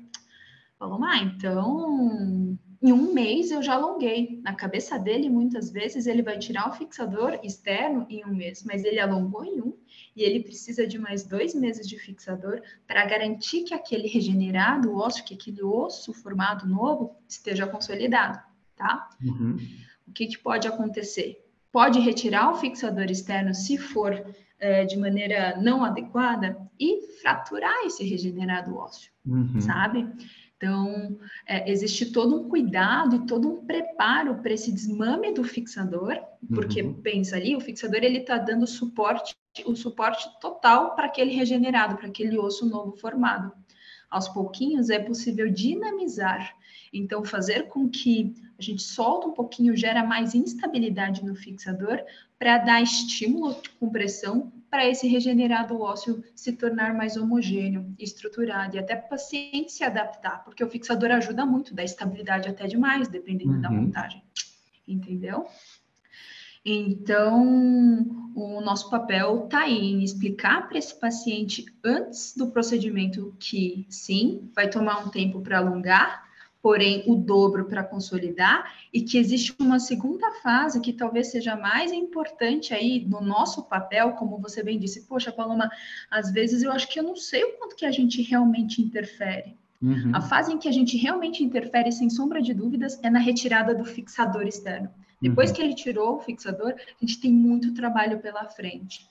Vamos 0.78 1.00
lá, 1.00 1.16
então 1.18 2.56
em 2.80 2.92
um 2.92 3.12
mês 3.12 3.50
eu 3.50 3.60
já 3.60 3.74
alonguei. 3.74 4.40
Na 4.42 4.54
cabeça 4.54 4.98
dele, 4.98 5.28
muitas 5.28 5.70
vezes, 5.70 6.06
ele 6.06 6.22
vai 6.22 6.38
tirar 6.38 6.68
o 6.68 6.72
fixador 6.72 7.38
externo 7.42 8.06
em 8.08 8.24
um 8.24 8.32
mês, 8.32 8.62
mas 8.62 8.84
ele 8.84 9.00
alongou 9.00 9.44
em 9.44 9.60
um 9.60 9.76
e 10.14 10.22
ele 10.22 10.40
precisa 10.40 10.86
de 10.86 10.98
mais 10.98 11.24
dois 11.24 11.54
meses 11.54 11.88
de 11.88 11.98
fixador 11.98 12.62
para 12.86 13.04
garantir 13.04 13.64
que 13.64 13.74
aquele 13.74 14.06
regenerado 14.06 14.94
osso, 14.94 15.24
que 15.24 15.34
aquele 15.34 15.62
osso 15.62 16.12
formado 16.12 16.68
novo, 16.68 17.16
esteja 17.28 17.66
consolidado, 17.66 18.40
tá? 18.76 19.10
Uhum. 19.24 19.56
O 20.06 20.12
que, 20.12 20.26
que 20.28 20.38
pode 20.38 20.68
acontecer? 20.68 21.44
Pode 21.70 21.98
retirar 22.00 22.50
o 22.50 22.57
fixador 22.57 23.11
externo 23.11 23.54
se 23.54 23.76
for 23.76 24.24
é, 24.59 24.85
de 24.85 24.96
maneira 24.96 25.57
não 25.61 25.85
adequada 25.85 26.57
e 26.78 27.00
fraturar 27.20 27.85
esse 27.85 28.04
regenerado 28.04 28.76
ósseo, 28.76 29.12
uhum. 29.26 29.61
sabe? 29.61 30.09
Então, 30.57 31.16
é, 31.46 31.70
existe 31.70 32.11
todo 32.11 32.37
um 32.37 32.48
cuidado 32.48 33.14
e 33.14 33.26
todo 33.26 33.48
um 33.48 33.64
preparo 33.64 34.42
para 34.42 34.52
esse 34.52 34.72
desmame 34.72 35.33
do 35.33 35.44
fixador, 35.44 36.18
porque 36.52 36.83
uhum. 36.83 36.94
pensa 36.94 37.37
ali, 37.37 37.54
o 37.54 37.61
fixador 37.61 38.00
ele 38.02 38.18
está 38.18 38.37
dando 38.38 38.66
suporte, 38.66 39.37
o 39.64 39.76
suporte 39.76 40.28
total 40.40 40.96
para 40.96 41.07
aquele 41.07 41.31
regenerado, 41.31 41.96
para 41.96 42.09
aquele 42.09 42.37
osso 42.37 42.68
novo 42.68 42.96
formado. 42.96 43.52
Aos 44.11 44.28
pouquinhos 44.28 44.90
é 44.90 44.98
possível 44.98 45.48
dinamizar, 45.48 46.57
então 46.92 47.24
fazer 47.24 47.68
com 47.68 47.88
que 47.88 48.35
a 48.59 48.62
gente 48.62 48.83
solta 48.83 49.29
um 49.29 49.33
pouquinho, 49.33 49.77
gera 49.77 50.05
mais 50.05 50.35
instabilidade 50.35 51.24
no 51.24 51.35
fixador 51.35 52.03
para 52.38 52.59
dar 52.59 52.83
estímulo 52.83 53.61
de 53.62 53.70
compressão 53.70 54.53
para 54.70 54.87
esse 54.87 55.07
regenerado 55.07 55.81
ósseo 55.81 56.22
se 56.35 56.53
tornar 56.53 56.94
mais 56.94 57.16
homogêneo, 57.16 57.94
estruturado 57.98 58.77
e 58.77 58.79
até 58.79 58.96
para 58.96 59.07
o 59.07 59.11
paciente 59.11 59.72
se 59.72 59.83
adaptar, 59.83 60.44
porque 60.44 60.62
o 60.62 60.68
fixador 60.68 61.11
ajuda 61.11 61.46
muito, 61.46 61.74
dá 61.74 61.83
estabilidade 61.83 62.48
até 62.48 62.66
demais, 62.66 63.09
dependendo 63.09 63.53
uhum. 63.53 63.61
da 63.61 63.70
montagem. 63.70 64.22
Entendeu? 64.87 65.46
Então, 66.64 68.31
o 68.35 68.61
nosso 68.61 68.90
papel 68.90 69.44
está 69.44 69.61
aí 69.61 69.92
em 69.92 70.03
explicar 70.03 70.68
para 70.68 70.77
esse 70.77 70.94
paciente 70.94 71.64
antes 71.83 72.37
do 72.37 72.51
procedimento 72.51 73.35
que 73.38 73.87
sim, 73.88 74.51
vai 74.55 74.68
tomar 74.68 74.98
um 74.98 75.09
tempo 75.09 75.40
para 75.40 75.59
alongar, 75.59 76.27
porém 76.68 77.02
o 77.07 77.16
dobro 77.16 77.64
para 77.64 77.83
consolidar, 77.83 78.74
e 78.92 79.00
que 79.00 79.16
existe 79.16 79.54
uma 79.59 79.81
segunda 79.81 80.31
fase 80.42 80.83
que 80.83 80.92
talvez 80.92 81.28
seja 81.28 81.57
mais 81.57 81.92
importante 81.92 82.74
aí 82.74 83.07
no 83.09 83.22
nosso 83.22 83.62
papel, 83.64 84.12
como 84.12 84.37
você 84.37 84.62
bem 84.62 84.78
disse, 84.78 85.07
poxa, 85.07 85.33
Paloma, 85.33 85.70
às 86.11 86.31
vezes 86.31 86.62
eu 86.62 86.70
acho 86.70 86.87
que 86.87 87.00
eu 87.00 87.02
não 87.02 87.16
sei 87.16 87.42
o 87.42 87.57
quanto 87.57 87.74
que 87.74 87.87
a 87.87 87.90
gente 87.90 88.20
realmente 88.20 88.83
interfere. 88.83 89.57
Uhum. 89.81 90.12
A 90.14 90.20
fase 90.20 90.52
em 90.52 90.59
que 90.59 90.68
a 90.68 90.72
gente 90.72 90.94
realmente 90.98 91.42
interfere, 91.42 91.90
sem 91.90 92.11
sombra 92.11 92.42
de 92.42 92.52
dúvidas, 92.52 93.00
é 93.02 93.09
na 93.09 93.18
retirada 93.18 93.74
do 93.74 93.87
fixador 93.87 94.46
externo. 94.46 94.90
Depois 95.22 95.48
uhum. 95.48 95.57
que 95.57 95.62
ele 95.62 95.74
tirou 95.74 96.16
o 96.16 96.20
fixador, 96.20 96.74
a 96.76 97.00
gente 97.00 97.18
tem 97.18 97.33
muito 97.33 97.72
trabalho 97.72 98.18
pela 98.18 98.44
frente. 98.44 99.09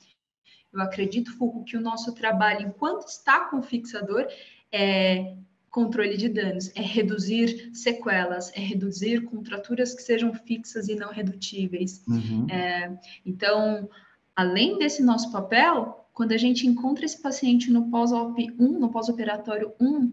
Eu 0.71 0.79
acredito, 0.79 1.35
Foucault, 1.35 1.71
que 1.71 1.75
o 1.75 1.81
nosso 1.81 2.13
trabalho, 2.13 2.67
enquanto 2.67 3.07
está 3.07 3.45
com 3.45 3.57
o 3.57 3.63
fixador, 3.63 4.27
é 4.71 5.33
controle 5.69 6.17
de 6.17 6.29
danos, 6.29 6.71
é 6.75 6.81
reduzir 6.81 7.69
sequelas, 7.73 8.51
é 8.55 8.59
reduzir 8.59 9.23
contraturas 9.23 9.93
que 9.93 10.01
sejam 10.01 10.33
fixas 10.33 10.87
e 10.87 10.95
não 10.95 11.11
redutíveis. 11.11 12.03
Uhum. 12.07 12.47
É, 12.49 12.97
então, 13.25 13.89
além 14.35 14.77
desse 14.77 15.03
nosso 15.03 15.31
papel, 15.31 16.07
quando 16.13 16.31
a 16.31 16.37
gente 16.37 16.65
encontra 16.65 17.05
esse 17.05 17.21
paciente 17.21 17.71
no 17.71 17.89
pós-op 17.89 18.55
1, 18.59 18.79
no 18.79 18.89
pós-operatório 18.89 19.73
1, 19.79 20.11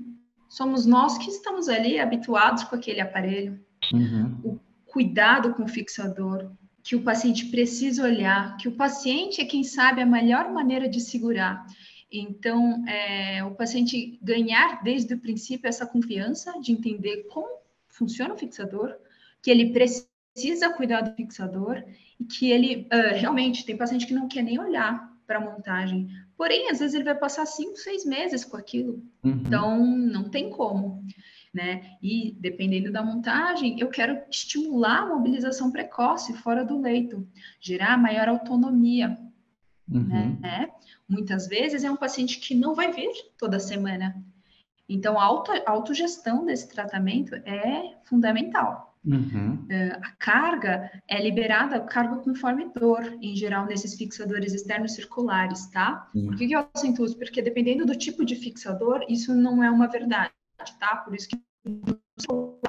somos 0.48 0.84
nós 0.84 1.16
que 1.18 1.30
estamos 1.30 1.68
ali 1.68 1.98
habituados 1.98 2.64
com 2.64 2.76
aquele 2.76 3.00
aparelho. 3.00 3.58
Uhum. 3.92 4.38
O 4.44 4.60
cuidado 4.84 5.54
com 5.54 5.64
o 5.64 5.68
fixador, 5.68 6.50
que 6.82 6.94
o 6.94 7.02
paciente 7.02 7.46
precisa 7.46 8.04
olhar, 8.04 8.56
que 8.58 8.68
o 8.68 8.72
paciente 8.72 9.40
é 9.40 9.44
quem 9.44 9.64
sabe 9.64 10.02
a 10.02 10.06
melhor 10.06 10.52
maneira 10.52 10.88
de 10.88 11.00
segurar. 11.00 11.66
Então, 12.18 12.87
é, 12.87 13.42
o 13.44 13.55
paciente 13.55 14.18
ganhar 14.22 14.83
desde 14.83 15.14
o 15.14 15.18
princípio 15.18 15.68
essa 15.68 15.87
confiança 15.87 16.61
de 16.61 16.72
entender 16.72 17.24
como 17.24 17.59
funciona 17.88 18.35
o 18.35 18.38
fixador, 18.38 18.94
que 19.42 19.50
ele 19.50 19.72
precisa 19.72 20.72
cuidar 20.77 21.03
do 21.03 21.14
fixador 21.14 21.83
e 22.18 22.24
que 22.24 22.50
ele 22.50 22.88
uh, 22.92 23.14
realmente 23.14 23.64
tem 23.64 23.77
paciente 23.77 24.07
que 24.07 24.14
não 24.14 24.29
quer 24.29 24.42
nem 24.42 24.59
olhar. 24.59 25.12
para 25.27 25.40
montagem. 25.40 26.09
Porém, 26.37 26.70
às 26.70 26.81
vezes 26.81 26.94
ele 26.94 27.05
vai 27.05 27.14
passar 27.14 27.46
cinco, 27.46 27.77
seis 27.79 28.05
meses 28.05 28.44
com 28.44 28.59
aquilo. 28.59 29.03
Uhum. 29.22 29.31
Então, 29.31 29.87
não 29.87 30.29
tem 30.29 30.50
como. 30.50 31.03
Né? 31.53 31.96
E 32.03 32.37
dependendo 32.38 32.92
da 32.92 33.03
montagem, 33.03 33.81
eu 33.81 33.88
quero 33.88 34.20
estimular 34.29 35.03
a 35.03 35.07
mobilização 35.07 35.70
precoce 35.70 36.35
fora 36.35 36.64
do 36.64 36.81
leito, 36.81 37.27
gerar 37.61 37.96
maior 37.96 38.29
autonomia. 38.29 39.16
Uhum. 39.88 40.38
Né? 40.40 40.70
Muitas 41.09 41.47
vezes 41.47 41.85
é 41.85 41.90
um 41.90 41.97
paciente 41.97 42.38
que 42.40 42.55
não 42.55 42.75
vai 42.75 42.92
vir 42.92 43.12
toda 43.38 43.59
semana. 43.61 44.14
Então, 44.88 45.18
a 45.18 45.25
auto, 45.25 45.51
autogestão 45.66 46.44
desse 46.44 46.68
tratamento 46.68 47.35
é 47.35 47.97
fundamental. 48.05 48.94
Uhum. 49.05 49.66
Uh, 49.70 49.99
a 50.03 50.11
carga 50.12 50.90
é 51.07 51.23
liberada, 51.23 51.81
carga 51.81 52.16
conforme 52.16 52.70
dor, 52.75 53.03
em 53.20 53.37
geral, 53.37 53.66
nesses 53.66 53.94
fixadores 53.94 54.55
externos 54.55 54.94
circulares, 54.94 55.66
tá? 55.66 56.09
Uhum. 56.14 56.27
Por 56.27 56.37
que, 56.37 56.47
que 56.49 56.55
eu 56.55 56.66
acento 56.75 57.05
isso? 57.05 57.18
Porque 57.18 57.42
dependendo 57.42 57.85
do 57.85 57.97
tipo 57.97 58.25
de 58.25 58.35
fixador, 58.35 59.05
isso 59.09 59.35
não 59.35 59.62
é 59.62 59.70
uma 59.70 59.87
verdade, 59.87 60.33
tá? 60.81 60.97
Por 60.97 61.14
isso 61.14 61.29
que 61.29 61.38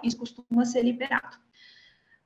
isso 0.03 0.17
costuma 0.17 0.65
ser 0.65 0.83
liberado. 0.83 1.37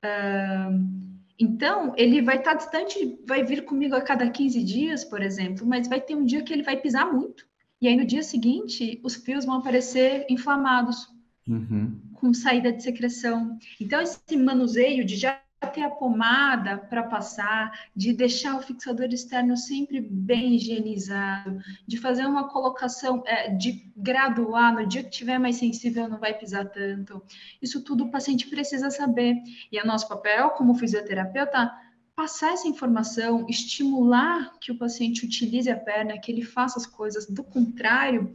Uh, 0.04 1.19
então, 1.40 1.94
ele 1.96 2.22
vai 2.22 2.38
estar 2.38 2.52
tá 2.52 2.58
distante, 2.58 3.18
vai 3.26 3.44
vir 3.44 3.64
comigo 3.64 3.96
a 3.96 4.02
cada 4.02 4.30
15 4.30 4.62
dias, 4.62 5.06
por 5.06 5.22
exemplo, 5.22 5.66
mas 5.66 5.88
vai 5.88 6.02
ter 6.02 6.14
um 6.14 6.26
dia 6.26 6.44
que 6.44 6.52
ele 6.52 6.64
vai 6.64 6.76
pisar 6.76 7.12
muito. 7.12 7.48
E 7.82 7.88
aí, 7.88 7.96
no 7.96 8.06
dia 8.06 8.22
seguinte, 8.22 9.00
os 9.04 9.16
fios 9.16 9.46
vão 9.46 9.56
aparecer 9.56 10.26
inflamados, 10.30 11.08
uhum. 11.48 11.98
com 12.16 12.34
saída 12.34 12.74
de 12.74 12.84
secreção. 12.84 13.58
Então, 13.80 14.02
esse 14.02 14.36
manuseio 14.36 15.06
de 15.06 15.16
já 15.16 15.42
ter 15.68 15.84
a 15.84 15.90
pomada 15.90 16.78
para 16.78 17.04
passar, 17.04 17.88
de 17.96 18.14
deixar 18.14 18.56
o 18.56 18.62
fixador 18.62 19.08
externo 19.08 19.58
sempre 19.58 20.00
bem 20.00 20.56
higienizado, 20.56 21.60
de 21.86 21.98
fazer 21.98 22.26
uma 22.26 22.48
colocação, 22.48 23.22
é, 23.26 23.50
de 23.50 23.92
graduar, 23.96 24.74
no 24.74 24.88
dia 24.88 25.04
que 25.04 25.10
tiver 25.10 25.38
mais 25.38 25.58
sensível 25.58 26.08
não 26.08 26.20
vai 26.20 26.34
pisar 26.34 26.66
tanto. 26.66 27.22
Isso 27.62 27.84
tudo 27.84 28.06
o 28.06 28.12
paciente 28.12 28.48
precisa 28.48 28.90
saber. 28.90 29.36
E 29.72 29.78
é 29.78 29.84
nosso 29.84 30.08
papel 30.08 30.52
como 30.52 30.76
fisioterapeuta 30.76 31.72
passar 32.16 32.52
essa 32.52 32.68
informação, 32.68 33.46
estimular 33.48 34.58
que 34.60 34.74
o 34.74 34.78
paciente 34.78 35.26
utilize 35.26 35.70
a 35.70 35.78
perna, 35.78 36.20
que 36.20 36.32
ele 36.32 36.44
faça 36.44 36.78
as 36.78 36.86
coisas. 36.86 37.26
Do 37.26 37.44
contrário, 37.44 38.32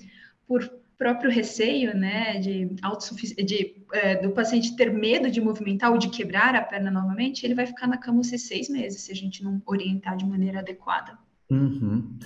por 0.46 0.83
próprio 0.96 1.30
receio, 1.30 1.96
né, 1.96 2.38
de, 2.38 2.66
de 3.44 3.76
é, 3.92 4.22
do 4.22 4.30
paciente 4.30 4.76
ter 4.76 4.92
medo 4.92 5.30
de 5.30 5.40
movimentar 5.40 5.90
ou 5.90 5.98
de 5.98 6.08
quebrar 6.08 6.54
a 6.54 6.62
perna 6.62 6.90
novamente, 6.90 7.44
ele 7.44 7.54
vai 7.54 7.66
ficar 7.66 7.86
na 7.86 7.96
cama 7.96 8.20
esses 8.20 8.42
seis 8.42 8.68
meses 8.68 9.02
se 9.02 9.12
a 9.12 9.14
gente 9.14 9.42
não 9.42 9.60
orientar 9.66 10.16
de 10.16 10.24
maneira 10.24 10.60
adequada. 10.60 11.18
Uhum. 11.50 12.18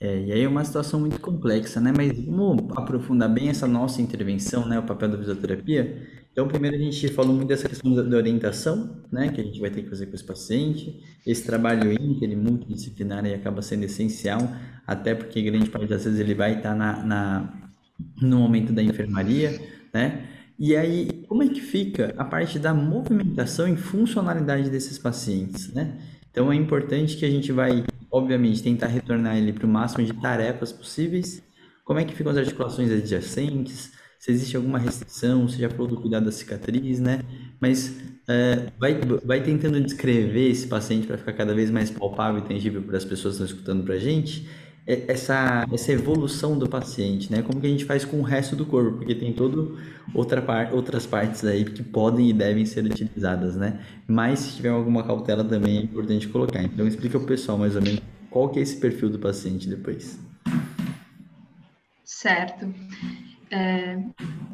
É, 0.00 0.20
e 0.20 0.32
aí 0.32 0.42
é 0.42 0.48
uma 0.48 0.64
situação 0.64 0.98
muito 0.98 1.20
complexa, 1.20 1.80
né? 1.80 1.92
Mas 1.96 2.12
vamos 2.26 2.76
aprofundar 2.76 3.32
bem 3.32 3.50
essa 3.50 3.68
nossa 3.68 4.02
intervenção, 4.02 4.66
né? 4.68 4.76
O 4.76 4.82
papel 4.82 5.10
da 5.10 5.16
fisioterapia. 5.16 6.22
Então, 6.32 6.48
primeiro 6.48 6.76
a 6.76 6.80
gente 6.80 7.06
falou 7.08 7.32
muito 7.32 7.46
dessa 7.46 7.68
questão 7.68 7.94
da, 7.94 8.16
orientação, 8.16 9.00
né? 9.12 9.28
Que 9.28 9.40
a 9.40 9.44
gente 9.44 9.60
vai 9.60 9.70
ter 9.70 9.82
que 9.82 9.88
fazer 9.88 10.06
com 10.06 10.14
esse 10.16 10.24
paciente. 10.24 11.00
Esse 11.24 11.46
trabalho 11.46 11.92
inter, 11.92 12.36
multidisciplinar, 12.36 13.24
aí 13.24 13.32
acaba 13.32 13.62
sendo 13.62 13.84
essencial, 13.84 14.40
até 14.84 15.14
porque 15.14 15.40
grande 15.40 15.70
parte 15.70 15.86
das 15.86 16.04
vezes 16.04 16.18
ele 16.18 16.34
vai 16.34 16.56
estar 16.56 16.74
na, 16.74 17.04
na 17.04 17.71
no 18.20 18.38
momento 18.38 18.72
da 18.72 18.82
enfermaria, 18.82 19.60
né? 19.92 20.26
E 20.58 20.76
aí, 20.76 21.24
como 21.26 21.42
é 21.42 21.48
que 21.48 21.60
fica 21.60 22.14
a 22.16 22.24
parte 22.24 22.58
da 22.58 22.72
movimentação 22.72 23.66
e 23.66 23.76
funcionalidade 23.76 24.70
desses 24.70 24.98
pacientes, 24.98 25.72
né? 25.72 25.98
Então 26.30 26.52
é 26.52 26.54
importante 26.54 27.16
que 27.16 27.24
a 27.24 27.30
gente 27.30 27.52
vai, 27.52 27.84
obviamente, 28.10 28.62
tentar 28.62 28.86
retornar 28.86 29.36
ele 29.36 29.52
para 29.52 29.66
o 29.66 29.68
máximo 29.68 30.04
de 30.04 30.12
tarefas 30.14 30.72
possíveis. 30.72 31.42
Como 31.84 31.98
é 31.98 32.04
que 32.04 32.14
ficam 32.14 32.32
as 32.32 32.38
articulações 32.38 32.90
adjacentes? 32.90 33.92
Se 34.18 34.30
existe 34.30 34.56
alguma 34.56 34.78
restrição, 34.78 35.48
se 35.48 35.58
já 35.58 35.68
falou 35.68 35.88
do 35.88 36.00
cuidado 36.00 36.26
da 36.26 36.32
cicatriz, 36.32 37.00
né? 37.00 37.22
Mas 37.60 37.96
é, 38.28 38.68
vai, 38.78 39.00
vai 39.24 39.42
tentando 39.42 39.80
descrever 39.80 40.48
esse 40.48 40.68
paciente 40.68 41.06
para 41.06 41.18
ficar 41.18 41.32
cada 41.32 41.52
vez 41.52 41.70
mais 41.70 41.90
palpável 41.90 42.40
e 42.40 42.48
tangível 42.48 42.82
para 42.82 42.96
as 42.96 43.04
pessoas 43.04 43.36
que 43.36 43.42
estão 43.42 43.56
escutando 43.56 43.84
para 43.84 43.94
a 43.94 43.98
gente 43.98 44.48
essa, 44.86 45.66
essa 45.72 45.92
evolução 45.92 46.58
do 46.58 46.68
paciente, 46.68 47.30
né? 47.30 47.42
Como 47.42 47.60
que 47.60 47.66
a 47.66 47.70
gente 47.70 47.84
faz 47.84 48.04
com 48.04 48.18
o 48.18 48.22
resto 48.22 48.56
do 48.56 48.66
corpo, 48.66 48.98
porque 48.98 49.14
tem 49.14 49.32
todo 49.32 49.78
outra 50.12 50.42
par, 50.42 50.72
outras 50.74 51.06
partes 51.06 51.44
aí 51.44 51.64
que 51.64 51.82
podem 51.82 52.30
e 52.30 52.32
devem 52.32 52.66
ser 52.66 52.84
utilizadas, 52.84 53.56
né? 53.56 53.80
Mas 54.06 54.40
se 54.40 54.56
tiver 54.56 54.70
alguma 54.70 55.04
cautela 55.04 55.44
também 55.44 55.78
é 55.78 55.82
importante 55.82 56.28
colocar. 56.28 56.62
Então 56.62 56.86
explica 56.86 57.16
o 57.16 57.24
pessoal 57.24 57.56
mais 57.56 57.76
ou 57.76 57.82
menos 57.82 58.00
qual 58.28 58.48
que 58.48 58.58
é 58.58 58.62
esse 58.62 58.76
perfil 58.76 59.08
do 59.08 59.18
paciente 59.18 59.68
depois. 59.68 60.18
Certo. 62.04 62.72
É, 63.50 63.98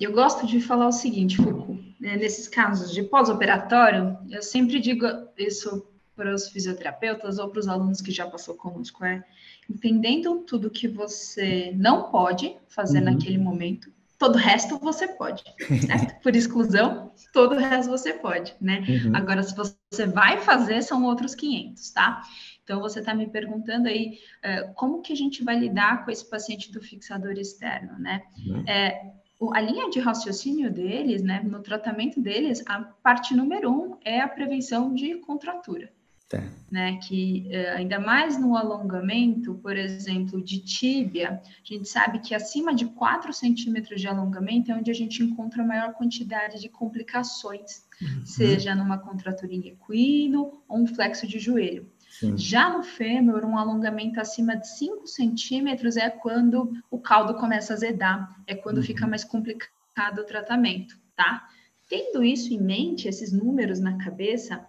eu 0.01 0.13
gosto 0.13 0.47
de 0.47 0.61
falar 0.61 0.89
o 0.89 0.93
seguinte, 0.93 1.37
Foucault, 1.37 1.95
né, 2.01 2.17
nesses 2.17 2.49
casos 2.49 2.93
de 2.93 3.03
pós-operatório, 3.03 4.19
eu 4.31 4.43
sempre 4.43 4.81
digo 4.81 5.07
isso 5.39 5.87
para 6.17 6.35
os 6.35 6.49
fisioterapeutas 6.49 7.39
ou 7.39 7.49
para 7.49 7.61
os 7.61 7.69
alunos 7.69 8.01
que 8.01 8.11
já 8.11 8.27
passou 8.27 8.57
conosco, 8.57 9.05
é 9.05 9.25
entendendo 9.69 10.41
tudo 10.41 10.71
que 10.71 10.89
você 10.89 11.73
não 11.77 12.11
pode 12.11 12.57
fazer 12.69 12.99
uhum. 12.99 13.05
naquele 13.05 13.39
momento, 13.39 13.93
todo 14.19 14.35
o 14.35 14.39
resto 14.39 14.79
você 14.79 15.07
pode, 15.07 15.45
certo? 15.87 16.19
Por 16.23 16.35
exclusão, 16.35 17.13
todo 17.33 17.55
o 17.55 17.59
resto 17.59 17.91
você 17.91 18.13
pode, 18.13 18.55
né? 18.61 18.85
Uhum. 18.89 19.15
Agora, 19.15 19.43
se 19.43 19.55
você 19.55 20.07
vai 20.07 20.39
fazer, 20.41 20.83
são 20.83 21.05
outros 21.05 21.35
500, 21.35 21.91
tá? 21.91 22.23
Então, 22.65 22.81
você 22.81 22.99
está 22.99 23.15
me 23.15 23.27
perguntando 23.27 23.89
aí 23.89 24.19
uh, 24.45 24.75
como 24.75 25.01
que 25.01 25.13
a 25.13 25.17
gente 25.17 25.43
vai 25.45 25.59
lidar 25.59 26.05
com 26.05 26.11
esse 26.11 26.29
paciente 26.29 26.71
do 26.73 26.83
fixador 26.83 27.33
externo, 27.33 27.99
né? 27.99 28.23
Uhum. 28.47 28.65
É, 28.67 29.13
a 29.55 29.61
linha 29.61 29.89
de 29.89 30.01
raciocínio 30.01 30.71
deles, 30.71 31.23
né, 31.23 31.41
no 31.45 31.63
tratamento 31.63 32.21
deles, 32.21 32.63
a 32.67 32.81
parte 32.81 33.35
número 33.35 33.71
um 33.71 33.97
é 34.05 34.21
a 34.21 34.29
prevenção 34.29 34.93
de 34.93 35.15
contratura. 35.19 35.93
Tá. 36.29 36.43
Né, 36.71 36.99
que 36.99 37.49
eh, 37.51 37.71
ainda 37.71 37.99
mais 37.99 38.39
no 38.39 38.55
alongamento, 38.55 39.55
por 39.55 39.75
exemplo, 39.75 40.45
de 40.45 40.61
tíbia, 40.61 41.41
a 41.41 41.65
gente 41.65 41.89
sabe 41.89 42.19
que 42.19 42.35
acima 42.35 42.75
de 42.75 42.85
4 42.85 43.33
centímetros 43.33 43.99
de 43.99 44.07
alongamento 44.07 44.71
é 44.71 44.75
onde 44.75 44.91
a 44.91 44.95
gente 44.95 45.23
encontra 45.23 45.63
a 45.63 45.67
maior 45.67 45.95
quantidade 45.95 46.61
de 46.61 46.69
complicações, 46.69 47.87
uhum. 48.03 48.27
seja 48.27 48.75
numa 48.75 48.99
contratura 48.99 49.55
em 49.55 49.69
equino 49.69 50.63
ou 50.69 50.81
um 50.81 50.87
flexo 50.87 51.27
de 51.27 51.39
joelho. 51.39 51.91
Sim. 52.11 52.37
Já 52.37 52.77
no 52.77 52.83
fêmur, 52.83 53.43
um 53.47 53.57
alongamento 53.57 54.21
acima 54.21 54.55
de 54.55 54.69
5 54.69 55.07
centímetros 55.07 55.97
é 55.97 56.11
quando 56.11 56.73
o 56.91 56.99
caldo 56.99 57.35
começa 57.35 57.73
a 57.73 57.77
azedar, 57.77 58.37
é 58.47 58.55
quando 58.55 58.79
uhum. 58.79 58.83
fica 58.83 59.07
mais 59.07 59.25
complicado 59.25 60.19
o 60.19 60.25
tratamento, 60.25 60.95
tá? 61.17 61.49
Tendo 61.89 62.23
isso 62.23 62.53
em 62.53 62.61
mente, 62.61 63.09
esses 63.09 63.33
números 63.33 63.81
na 63.81 63.97
cabeça, 63.97 64.68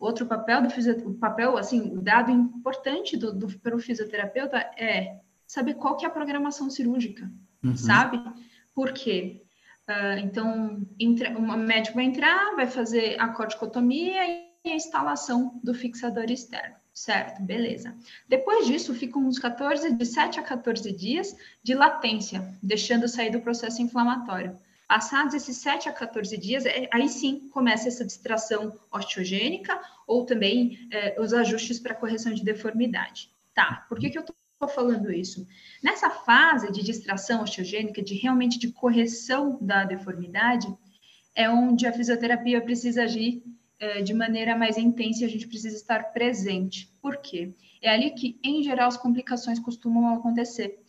Outro 0.00 0.24
papel 0.24 0.62
do 0.62 0.70
fisioterapeuta, 0.70 1.20
papel, 1.20 1.58
assim, 1.58 1.94
o 1.94 2.00
dado 2.00 2.30
importante 2.30 3.18
do, 3.18 3.34
do, 3.34 3.58
para 3.58 3.76
o 3.76 3.78
fisioterapeuta 3.78 4.56
é 4.78 5.20
saber 5.46 5.74
qual 5.74 5.94
que 5.98 6.06
é 6.06 6.08
a 6.08 6.10
programação 6.10 6.70
cirúrgica, 6.70 7.30
uhum. 7.62 7.76
sabe? 7.76 8.18
Por 8.74 8.92
quê? 8.92 9.42
Uh, 9.86 10.18
então, 10.24 10.86
entra, 10.98 11.36
um 11.38 11.54
médico 11.54 11.96
vai 11.96 12.04
entrar, 12.04 12.56
vai 12.56 12.66
fazer 12.66 13.20
a 13.20 13.28
corticotomia 13.28 14.24
e 14.64 14.70
a 14.70 14.74
instalação 14.74 15.60
do 15.62 15.74
fixador 15.74 16.30
externo, 16.30 16.76
certo? 16.94 17.42
Beleza. 17.42 17.94
Depois 18.26 18.66
disso, 18.66 18.94
ficam 18.94 19.26
uns 19.26 19.38
14, 19.38 19.94
de 19.94 20.06
7 20.06 20.40
a 20.40 20.42
14 20.42 20.90
dias 20.92 21.36
de 21.62 21.74
latência, 21.74 22.56
deixando 22.62 23.06
sair 23.06 23.30
do 23.30 23.40
processo 23.40 23.82
inflamatório. 23.82 24.58
Passados 24.90 25.34
esses 25.34 25.56
7 25.58 25.88
a 25.88 25.92
14 25.92 26.36
dias, 26.36 26.66
é, 26.66 26.88
aí 26.92 27.08
sim 27.08 27.48
começa 27.50 27.86
essa 27.86 28.04
distração 28.04 28.76
osteogênica 28.90 29.80
ou 30.04 30.26
também 30.26 30.88
é, 30.90 31.14
os 31.20 31.32
ajustes 31.32 31.78
para 31.78 31.94
correção 31.94 32.34
de 32.34 32.42
deformidade. 32.42 33.30
Tá, 33.54 33.86
por 33.88 34.00
que, 34.00 34.10
que 34.10 34.18
eu 34.18 34.22
estou 34.22 34.68
falando 34.68 35.12
isso? 35.12 35.46
Nessa 35.80 36.10
fase 36.10 36.72
de 36.72 36.82
distração 36.82 37.40
osteogênica, 37.44 38.02
de 38.02 38.16
realmente 38.16 38.58
de 38.58 38.72
correção 38.72 39.56
da 39.60 39.84
deformidade, 39.84 40.66
é 41.36 41.48
onde 41.48 41.86
a 41.86 41.92
fisioterapia 41.92 42.60
precisa 42.60 43.04
agir 43.04 43.44
é, 43.78 44.02
de 44.02 44.12
maneira 44.12 44.56
mais 44.56 44.76
intensa 44.76 45.22
e 45.22 45.24
a 45.24 45.30
gente 45.30 45.46
precisa 45.46 45.76
estar 45.76 46.12
presente. 46.12 46.92
Por 47.00 47.18
quê? 47.18 47.54
É 47.80 47.90
ali 47.90 48.10
que, 48.10 48.40
em 48.42 48.60
geral, 48.64 48.88
as 48.88 48.96
complicações 48.96 49.60
costumam 49.60 50.12
acontecer. 50.16 50.80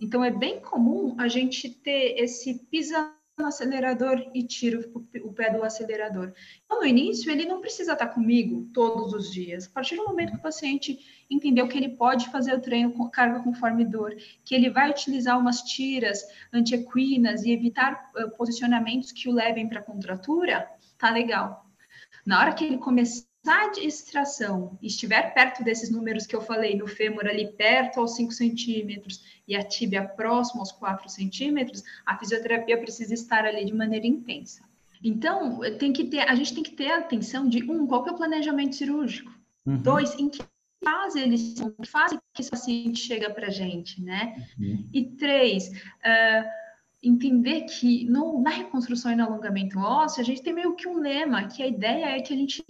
Então, 0.00 0.22
é 0.22 0.30
bem 0.30 0.60
comum 0.60 1.16
a 1.18 1.26
gente 1.26 1.68
ter 1.68 2.20
esse 2.20 2.54
pisão 2.70 3.17
no 3.38 3.46
acelerador 3.46 4.30
e 4.34 4.42
tiro 4.42 4.90
o 5.22 5.32
pé 5.32 5.50
do 5.50 5.62
acelerador. 5.62 6.32
Então, 6.64 6.80
no 6.80 6.86
início, 6.86 7.30
ele 7.30 7.44
não 7.44 7.60
precisa 7.60 7.92
estar 7.92 8.08
comigo 8.08 8.68
todos 8.74 9.12
os 9.12 9.32
dias. 9.32 9.66
A 9.66 9.70
partir 9.70 9.96
do 9.96 10.04
momento 10.04 10.32
que 10.32 10.38
o 10.38 10.42
paciente 10.42 10.98
entendeu 11.30 11.68
que 11.68 11.78
ele 11.78 11.90
pode 11.90 12.28
fazer 12.30 12.54
o 12.54 12.60
treino 12.60 12.92
com 12.92 13.08
carga 13.08 13.40
conforme 13.40 13.84
dor, 13.84 14.16
que 14.44 14.54
ele 14.54 14.70
vai 14.70 14.90
utilizar 14.90 15.38
umas 15.38 15.62
tiras 15.62 16.22
antiequinas 16.52 17.44
e 17.44 17.52
evitar 17.52 18.10
uh, 18.16 18.30
posicionamentos 18.36 19.12
que 19.12 19.28
o 19.28 19.32
levem 19.32 19.68
para 19.68 19.82
contratura, 19.82 20.68
tá 20.98 21.10
legal. 21.10 21.64
Na 22.26 22.40
hora 22.40 22.54
que 22.54 22.64
ele 22.64 22.78
começar 22.78 23.27
a 23.46 23.70
extração 23.80 24.78
estiver 24.82 25.32
perto 25.32 25.62
desses 25.62 25.90
números 25.90 26.26
que 26.26 26.34
eu 26.34 26.40
falei, 26.40 26.76
no 26.76 26.86
fêmur 26.86 27.26
ali 27.26 27.52
perto 27.52 28.00
aos 28.00 28.16
5 28.16 28.32
centímetros 28.32 29.22
e 29.46 29.56
a 29.56 29.62
tíbia 29.62 30.04
próximo 30.04 30.60
aos 30.60 30.72
4 30.72 31.08
centímetros, 31.08 31.82
a 32.04 32.18
fisioterapia 32.18 32.78
precisa 32.78 33.14
estar 33.14 33.44
ali 33.44 33.64
de 33.64 33.72
maneira 33.72 34.06
intensa. 34.06 34.62
Então, 35.02 35.60
tem 35.78 35.92
que 35.92 36.04
ter, 36.04 36.28
a 36.28 36.34
gente 36.34 36.54
tem 36.54 36.62
que 36.62 36.72
ter 36.72 36.90
atenção 36.90 37.48
de 37.48 37.62
um, 37.70 37.86
qual 37.86 38.02
que 38.02 38.10
é 38.10 38.12
o 38.12 38.16
planejamento 38.16 38.74
cirúrgico? 38.74 39.32
Uhum. 39.64 39.76
Dois, 39.78 40.18
em 40.18 40.28
que 40.28 40.42
fase 40.82 41.20
eles 41.20 41.54
são, 41.56 41.70
que 41.70 41.88
fase 41.88 42.18
que 42.34 42.40
esse 42.40 42.50
paciente 42.50 43.00
chega 43.00 43.30
para 43.30 43.46
a 43.46 43.50
gente, 43.50 44.02
né? 44.02 44.46
Uhum. 44.58 44.88
E 44.92 45.04
três, 45.04 45.68
uh, 45.68 46.48
entender 47.02 47.62
que 47.62 48.04
no, 48.06 48.42
na 48.42 48.50
reconstrução 48.50 49.12
e 49.12 49.16
no 49.16 49.24
alongamento 49.24 49.78
ósseo, 49.78 50.20
a 50.20 50.24
gente 50.24 50.42
tem 50.42 50.52
meio 50.52 50.74
que 50.74 50.88
um 50.88 50.98
lema, 50.98 51.46
que 51.46 51.62
a 51.62 51.66
ideia 51.66 52.16
é 52.16 52.20
que 52.20 52.32
a 52.32 52.36
gente 52.36 52.64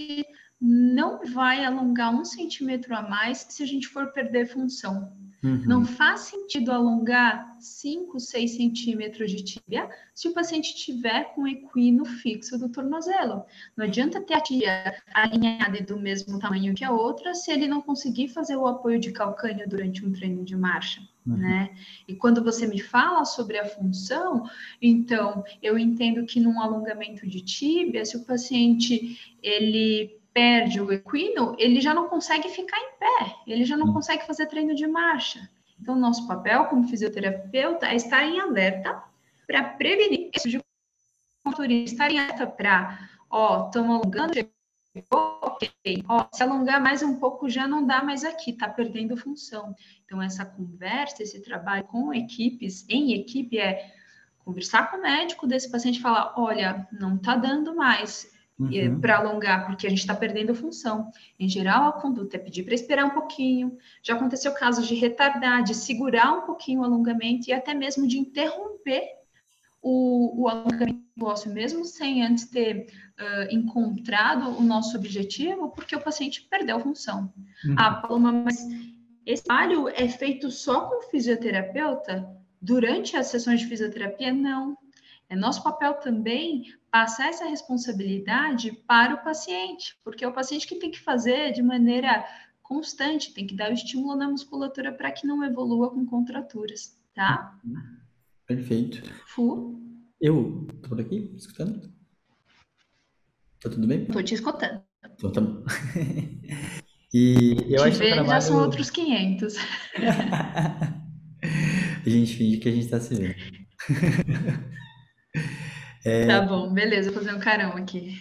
não 0.61 1.25
vai 1.25 1.65
alongar 1.65 2.15
um 2.15 2.25
centímetro 2.25 2.95
a 2.95 3.03
mais 3.03 3.47
se 3.49 3.63
a 3.63 3.67
gente 3.67 3.87
for 3.87 4.13
perder 4.13 4.47
função. 4.47 5.13
Uhum. 5.43 5.63
Não 5.67 5.85
faz 5.85 6.23
sentido 6.23 6.73
alongar 6.73 7.57
5, 7.61 8.19
6 8.19 8.57
centímetros 8.57 9.31
de 9.31 9.45
tíbia 9.45 9.89
se 10.13 10.27
o 10.27 10.33
paciente 10.33 10.75
tiver 10.75 11.33
com 11.33 11.47
equino 11.47 12.05
fixo 12.05 12.59
do 12.59 12.69
tornozelo. 12.69 13.45
Não 13.77 13.87
adianta 13.87 14.21
ter 14.21 14.35
a 14.35 14.41
tíbia 14.41 15.01
alinhada 15.15 15.79
e 15.79 15.85
do 15.85 15.97
mesmo 15.97 16.41
tamanho 16.41 16.75
que 16.75 16.85
a 16.85 16.91
outra 16.91 17.35
se 17.35 17.53
ele 17.53 17.69
não 17.69 17.81
conseguir 17.81 18.29
fazer 18.29 18.57
o 18.57 18.67
apoio 18.67 18.99
de 18.99 19.13
calcânio 19.13 19.69
durante 19.69 20.05
um 20.05 20.11
treino 20.11 20.45
de 20.45 20.57
marcha. 20.57 21.01
Uhum. 21.25 21.37
Né? 21.37 21.71
E 22.09 22.17
quando 22.17 22.43
você 22.43 22.67
me 22.67 22.81
fala 22.81 23.25
sobre 23.25 23.59
a 23.59 23.67
função, 23.67 24.43
então 24.83 25.45
eu 25.63 25.79
entendo 25.79 26.27
que 26.27 26.41
num 26.41 26.61
alongamento 26.61 27.25
de 27.29 27.43
tíbia, 27.43 28.05
se 28.05 28.17
o 28.17 28.25
paciente 28.25 29.37
ele 29.41 30.18
perde 30.39 30.81
o 30.81 30.93
equino, 30.93 31.57
ele 31.59 31.81
já 31.81 31.93
não 31.93 32.09
consegue 32.09 32.49
ficar 32.49 32.79
em 32.79 32.93
pé, 32.97 33.35
ele 33.45 33.65
já 33.65 33.77
não 33.77 33.89
hum. 33.89 33.93
consegue 33.93 34.25
fazer 34.25 34.47
treino 34.47 34.73
de 34.73 34.87
marcha. 34.87 35.51
Então, 35.81 35.97
nosso 35.97 36.29
papel 36.29 36.67
como 36.67 36.87
fisioterapeuta 36.87 37.89
é 37.89 37.97
estar 37.97 38.25
em 38.25 38.39
alerta 38.39 39.03
para 39.49 39.65
prevenir 39.65 40.31
isso 40.33 40.49
de 40.49 40.63
estar 41.85 42.09
em 42.09 42.21
alerta 42.21 42.47
para, 42.47 43.11
ó, 43.29 43.67
estamos 43.67 43.97
alongando, 43.97 44.33
ok, 45.11 46.05
ó, 46.09 46.27
se 46.33 46.43
alongar 46.45 46.81
mais 46.81 47.03
um 47.03 47.17
pouco 47.17 47.49
já 47.49 47.67
não 47.67 47.85
dá 47.85 48.01
mais 48.05 48.23
aqui, 48.25 48.53
está 48.53 48.69
perdendo 48.69 49.17
função. 49.17 49.75
Então, 50.05 50.23
essa 50.23 50.45
conversa, 50.45 51.21
esse 51.21 51.43
trabalho 51.43 51.83
com 51.85 52.15
equipes, 52.15 52.87
em 52.89 53.13
equipe, 53.15 53.59
é 53.59 53.93
conversar 54.45 54.89
com 54.89 54.99
o 54.99 55.03
médico 55.03 55.49
desse 55.49 55.69
paciente 55.69 55.99
e 55.99 56.03
falar, 56.03 56.35
olha, 56.37 56.87
não 56.93 57.17
está 57.17 57.35
dando 57.35 57.75
mais, 57.75 58.38
uhum. 58.59 59.01
para 59.01 59.19
alongar, 59.19 59.67
porque 59.67 59.87
a 59.87 59.91
gente 59.91 60.01
está 60.01 60.15
perdendo 60.15 60.55
função. 60.55 61.11
Em 61.39 61.49
geral, 61.49 61.89
a 61.89 61.93
conduta 61.93 62.37
é 62.37 62.41
pedir 62.41 62.65
para 62.65 62.75
esperar 62.75 63.05
um 63.05 63.11
pouquinho. 63.11 63.77
Já 64.03 64.15
aconteceu 64.15 64.53
casos 64.53 64.87
de 64.87 64.95
retardar, 64.95 65.63
de 65.63 65.75
segurar 65.75 66.33
um 66.33 66.41
pouquinho 66.43 66.81
o 66.81 66.85
alongamento 66.85 67.49
e 67.49 67.53
até 67.53 67.75
mesmo 67.75 68.07
de 68.07 68.19
interromper 68.19 69.03
o, 69.81 70.43
o 70.43 70.49
alongamento 70.49 70.99
do 71.17 71.27
ósseo, 71.27 71.53
mesmo 71.53 71.85
sem 71.85 72.25
antes 72.25 72.47
ter 72.47 72.87
uh, 73.19 73.55
encontrado 73.55 74.59
o 74.59 74.63
nosso 74.63 74.97
objetivo, 74.97 75.71
porque 75.71 75.95
o 75.95 76.01
paciente 76.01 76.47
perdeu 76.49 76.81
função. 76.81 77.33
Uhum. 77.65 77.75
Ah, 77.77 77.95
Paloma, 77.95 78.33
mas 78.33 78.67
esse 79.25 79.45
trabalho 79.45 79.89
é 79.89 80.09
feito 80.09 80.51
só 80.51 80.89
com 80.89 81.03
fisioterapeuta? 81.11 82.29
Durante 82.61 83.17
as 83.17 83.29
sessões 83.29 83.61
de 83.61 83.67
fisioterapia? 83.67 84.33
Não. 84.33 84.77
É 85.29 85.37
nosso 85.37 85.63
papel 85.63 85.95
também 85.95 86.65
passar 86.91 87.29
essa 87.29 87.45
responsabilidade 87.45 88.73
para 88.87 89.15
o 89.15 89.23
paciente, 89.23 89.99
porque 90.03 90.25
é 90.25 90.29
o 90.29 90.33
paciente 90.33 90.67
que 90.67 90.77
tem 90.77 90.91
que 90.91 91.01
fazer 91.01 91.53
de 91.53 91.63
maneira 91.63 92.27
constante, 92.63 93.35
tem 93.35 93.47
que 93.47 93.55
dar 93.55 93.71
o 93.71 93.75
estímulo 93.75 94.17
na 94.17 94.29
musculatura 94.29 94.91
para 94.93 95.13
que 95.13 95.27
não 95.27 95.45
evolua 95.45 95.91
com 95.91 96.07
contraturas, 96.07 96.99
tá? 97.15 97.59
Perfeito. 98.47 99.03
Fu? 99.27 99.79
Eu 100.19 100.67
tô 100.83 100.89
por 100.89 101.01
aqui, 101.01 101.31
escutando? 101.37 101.93
Tá 103.61 103.69
tudo 103.69 103.87
bem? 103.87 104.07
Tô 104.07 104.23
te 104.23 104.35
escutando. 104.35 104.83
Então 105.15 105.31
tá 105.31 105.41
bom. 105.43 105.63
e 107.13 107.55
eu 107.69 107.83
te 107.83 107.89
acho 107.89 107.99
que 107.99 108.07
trabalho... 108.07 108.29
já 108.29 108.41
são 108.41 108.63
outros 108.63 108.89
500. 108.91 109.57
a 112.07 112.09
gente 112.09 112.35
finge 112.35 112.57
que 112.59 112.69
a 112.69 112.73
gente 112.73 112.89
tá 112.89 112.99
se 112.99 113.15
vendo. 113.15 113.35
É... 116.09 116.27
Tá 116.27 116.41
bom, 116.41 116.73
beleza, 116.73 117.11
vou 117.11 117.23
fazer 117.23 117.37
um 117.37 117.41
carão 117.41 117.73
aqui. 117.73 118.19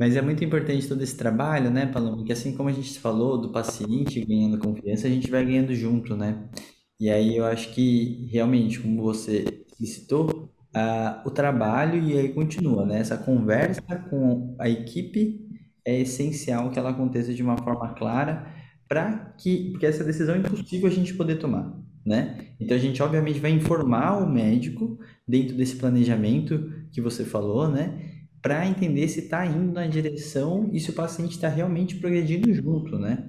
Mas 0.00 0.16
é 0.16 0.22
muito 0.22 0.42
importante 0.42 0.88
todo 0.88 1.02
esse 1.02 1.16
trabalho, 1.16 1.70
né, 1.70 1.86
Paloma? 1.86 2.16
Porque 2.16 2.32
assim 2.32 2.56
como 2.56 2.68
a 2.68 2.72
gente 2.72 2.98
falou 2.98 3.38
do 3.38 3.50
paciente 3.50 4.24
ganhando 4.24 4.58
confiança, 4.58 5.06
a 5.06 5.10
gente 5.10 5.30
vai 5.30 5.44
ganhando 5.44 5.74
junto, 5.74 6.16
né? 6.16 6.48
E 6.98 7.10
aí 7.10 7.36
eu 7.36 7.44
acho 7.44 7.72
que 7.72 8.26
realmente, 8.32 8.80
como 8.80 9.02
você 9.02 9.64
citou, 9.84 10.50
uh, 10.74 11.26
o 11.26 11.30
trabalho 11.30 12.02
e 12.02 12.18
aí 12.18 12.30
continua, 12.30 12.86
né? 12.86 13.00
Essa 13.00 13.18
conversa 13.18 13.82
com 14.08 14.56
a 14.58 14.68
equipe 14.68 15.46
é 15.84 16.00
essencial 16.00 16.70
que 16.70 16.78
ela 16.78 16.90
aconteça 16.90 17.34
de 17.34 17.42
uma 17.42 17.58
forma 17.58 17.94
clara 17.94 18.46
para 18.88 19.34
que, 19.38 19.70
porque 19.72 19.86
essa 19.86 20.02
decisão 20.02 20.34
é 20.34 20.38
impossível 20.38 20.88
a 20.88 20.92
gente 20.92 21.14
poder 21.14 21.36
tomar 21.36 21.82
né? 22.04 22.48
Então 22.60 22.76
a 22.76 22.80
gente 22.80 23.02
obviamente 23.02 23.38
vai 23.38 23.50
informar 23.50 24.18
o 24.18 24.28
médico 24.28 24.98
dentro 25.26 25.56
desse 25.56 25.76
planejamento 25.76 26.70
que 26.92 27.00
você 27.00 27.24
falou, 27.24 27.68
né? 27.68 28.10
Para 28.40 28.66
entender 28.66 29.06
se 29.08 29.20
está 29.20 29.46
indo 29.46 29.72
na 29.72 29.86
direção 29.86 30.68
e 30.72 30.80
se 30.80 30.90
o 30.90 30.94
paciente 30.94 31.32
está 31.32 31.48
realmente 31.48 31.96
progredindo 31.96 32.52
junto, 32.52 32.98
né? 32.98 33.28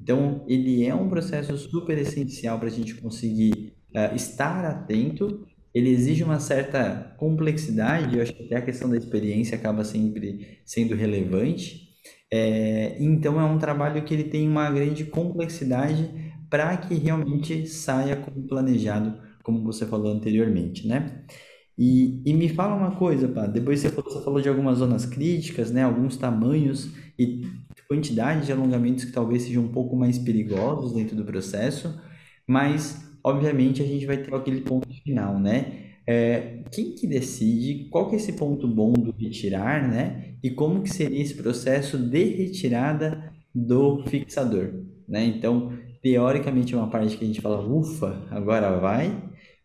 Então 0.00 0.44
ele 0.48 0.84
é 0.84 0.94
um 0.94 1.08
processo 1.08 1.56
super 1.56 1.96
essencial 1.98 2.58
para 2.58 2.68
a 2.68 2.70
gente 2.72 2.94
conseguir 2.94 3.74
uh, 3.94 4.14
estar 4.14 4.64
atento. 4.64 5.46
Ele 5.72 5.90
exige 5.90 6.22
uma 6.22 6.38
certa 6.38 7.14
complexidade, 7.18 8.16
eu 8.16 8.22
acho 8.22 8.32
que 8.32 8.44
até 8.44 8.56
a 8.56 8.62
questão 8.62 8.88
da 8.88 8.96
experiência 8.96 9.56
acaba 9.56 9.84
sempre 9.84 10.60
sendo 10.64 10.94
relevante. 10.94 11.84
É, 12.32 12.96
então 13.00 13.40
é 13.40 13.44
um 13.44 13.58
trabalho 13.58 14.04
que 14.04 14.12
ele 14.12 14.24
tem 14.24 14.48
uma 14.48 14.70
grande 14.70 15.04
complexidade 15.04 16.10
para 16.50 16.76
que 16.76 16.94
realmente 16.94 17.66
saia 17.66 18.16
como 18.16 18.46
planejado, 18.46 19.20
como 19.44 19.62
você 19.62 19.86
falou 19.86 20.10
anteriormente, 20.10 20.88
né? 20.88 21.24
E, 21.78 22.22
e 22.24 22.32
me 22.32 22.48
fala 22.48 22.74
uma 22.74 22.96
coisa, 22.96 23.28
pá, 23.28 23.46
depois 23.46 23.80
você 23.80 23.90
falou, 23.90 24.10
você 24.10 24.24
falou 24.24 24.40
de 24.40 24.48
algumas 24.48 24.78
zonas 24.78 25.06
críticas, 25.06 25.70
né? 25.70 25.82
Alguns 25.84 26.16
tamanhos 26.16 26.92
e 27.18 27.42
quantidade 27.88 28.46
de 28.46 28.52
alongamentos 28.52 29.04
que 29.04 29.12
talvez 29.12 29.42
sejam 29.42 29.64
um 29.64 29.68
pouco 29.68 29.96
mais 29.96 30.18
perigosos 30.18 30.92
dentro 30.92 31.14
do 31.14 31.24
processo, 31.24 32.00
mas 32.46 33.16
obviamente 33.22 33.82
a 33.82 33.86
gente 33.86 34.06
vai 34.06 34.16
ter 34.16 34.34
aquele 34.34 34.62
ponto 34.62 34.88
final, 35.02 35.38
né? 35.38 35.80
É, 36.06 36.62
quem 36.70 36.94
que 36.94 37.06
decide 37.06 37.88
qual 37.88 38.08
que 38.08 38.16
é 38.16 38.18
esse 38.18 38.34
ponto 38.34 38.68
bom 38.68 38.92
do 38.92 39.14
retirar, 39.18 39.88
né? 39.88 40.34
E 40.42 40.50
como 40.50 40.82
que 40.82 40.90
seria 40.90 41.22
esse 41.22 41.34
processo 41.34 41.96
de 41.98 42.24
retirada 42.24 43.32
do 43.54 44.04
fixador, 44.06 44.84
né? 45.08 45.24
Então, 45.24 45.72
teoricamente 46.02 46.74
é 46.74 46.76
uma 46.76 46.90
parte 46.90 47.16
que 47.16 47.24
a 47.24 47.26
gente 47.26 47.40
fala, 47.40 47.66
ufa, 47.66 48.26
agora 48.30 48.78
vai, 48.78 49.16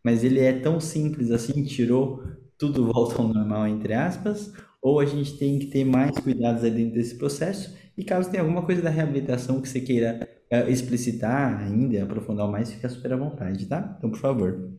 mas 0.04 0.24
ele 0.24 0.40
é 0.40 0.54
tão 0.60 0.80
simples 0.80 1.32
assim, 1.32 1.64
tirou 1.64 2.24
tudo 2.58 2.86
volta 2.92 3.22
ao 3.22 3.28
normal, 3.28 3.68
entre 3.68 3.94
aspas, 3.94 4.54
ou 4.82 5.00
a 5.00 5.06
gente 5.06 5.38
tem 5.38 5.60
que 5.60 5.68
ter 5.68 5.84
mais 5.84 6.18
cuidados 6.20 6.62
dentro 6.62 6.94
desse 6.94 7.18
processo, 7.18 7.78
e 7.98 8.04
caso 8.04 8.30
tenha 8.30 8.44
alguma 8.44 8.66
coisa 8.66 8.82
da 8.82 8.90
reabilitação 8.90 9.62
que 9.62 9.68
você 9.68 9.82
queira 9.82 10.28
uh, 10.52 10.70
explicitar 10.70 11.62
ainda, 11.62 12.04
aprofundar 12.04 12.48
mais, 12.48 12.72
fica 12.72 12.88
super 12.88 13.14
à 13.14 13.18
vontade, 13.18 13.66
tá? 13.66 13.96
Então, 13.98 14.10
por 14.10 14.20
favor. 14.20 14.72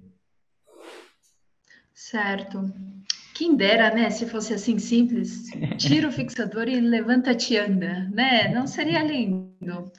Certo. 1.93 2.73
Quem 3.35 3.57
dera, 3.57 3.95
né, 3.95 4.09
se 4.11 4.27
fosse 4.27 4.55
assim 4.55 4.79
simples, 4.79 5.51
tira 5.77 6.09
o 6.09 6.13
fixador 6.13 6.67
e 6.69 6.81
levanta-te 6.81 7.57
anda, 7.59 8.09
né? 8.11 8.49
Não 8.55 8.67
seria 8.67 9.03
lindo 9.03 9.91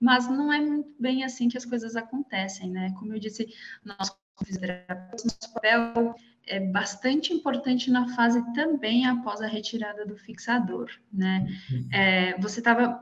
mas 0.00 0.28
não 0.28 0.52
é 0.52 0.60
muito 0.60 0.94
bem 0.98 1.24
assim 1.24 1.48
que 1.48 1.58
as 1.58 1.64
coisas 1.64 1.96
acontecem, 1.96 2.70
né? 2.70 2.94
Como 2.98 3.12
eu 3.12 3.18
disse, 3.18 3.48
nós 3.84 4.16
fisioterapeutas, 4.44 5.24
nosso 5.24 5.54
papel 5.54 6.14
é 6.48 6.60
bastante 6.60 7.32
importante 7.32 7.90
na 7.90 8.08
fase 8.14 8.42
também 8.54 9.06
após 9.06 9.40
a 9.40 9.46
retirada 9.46 10.06
do 10.06 10.16
fixador, 10.16 10.90
né? 11.12 11.46
Uhum. 11.70 11.88
É, 11.92 12.40
você 12.40 12.60
estava, 12.60 13.00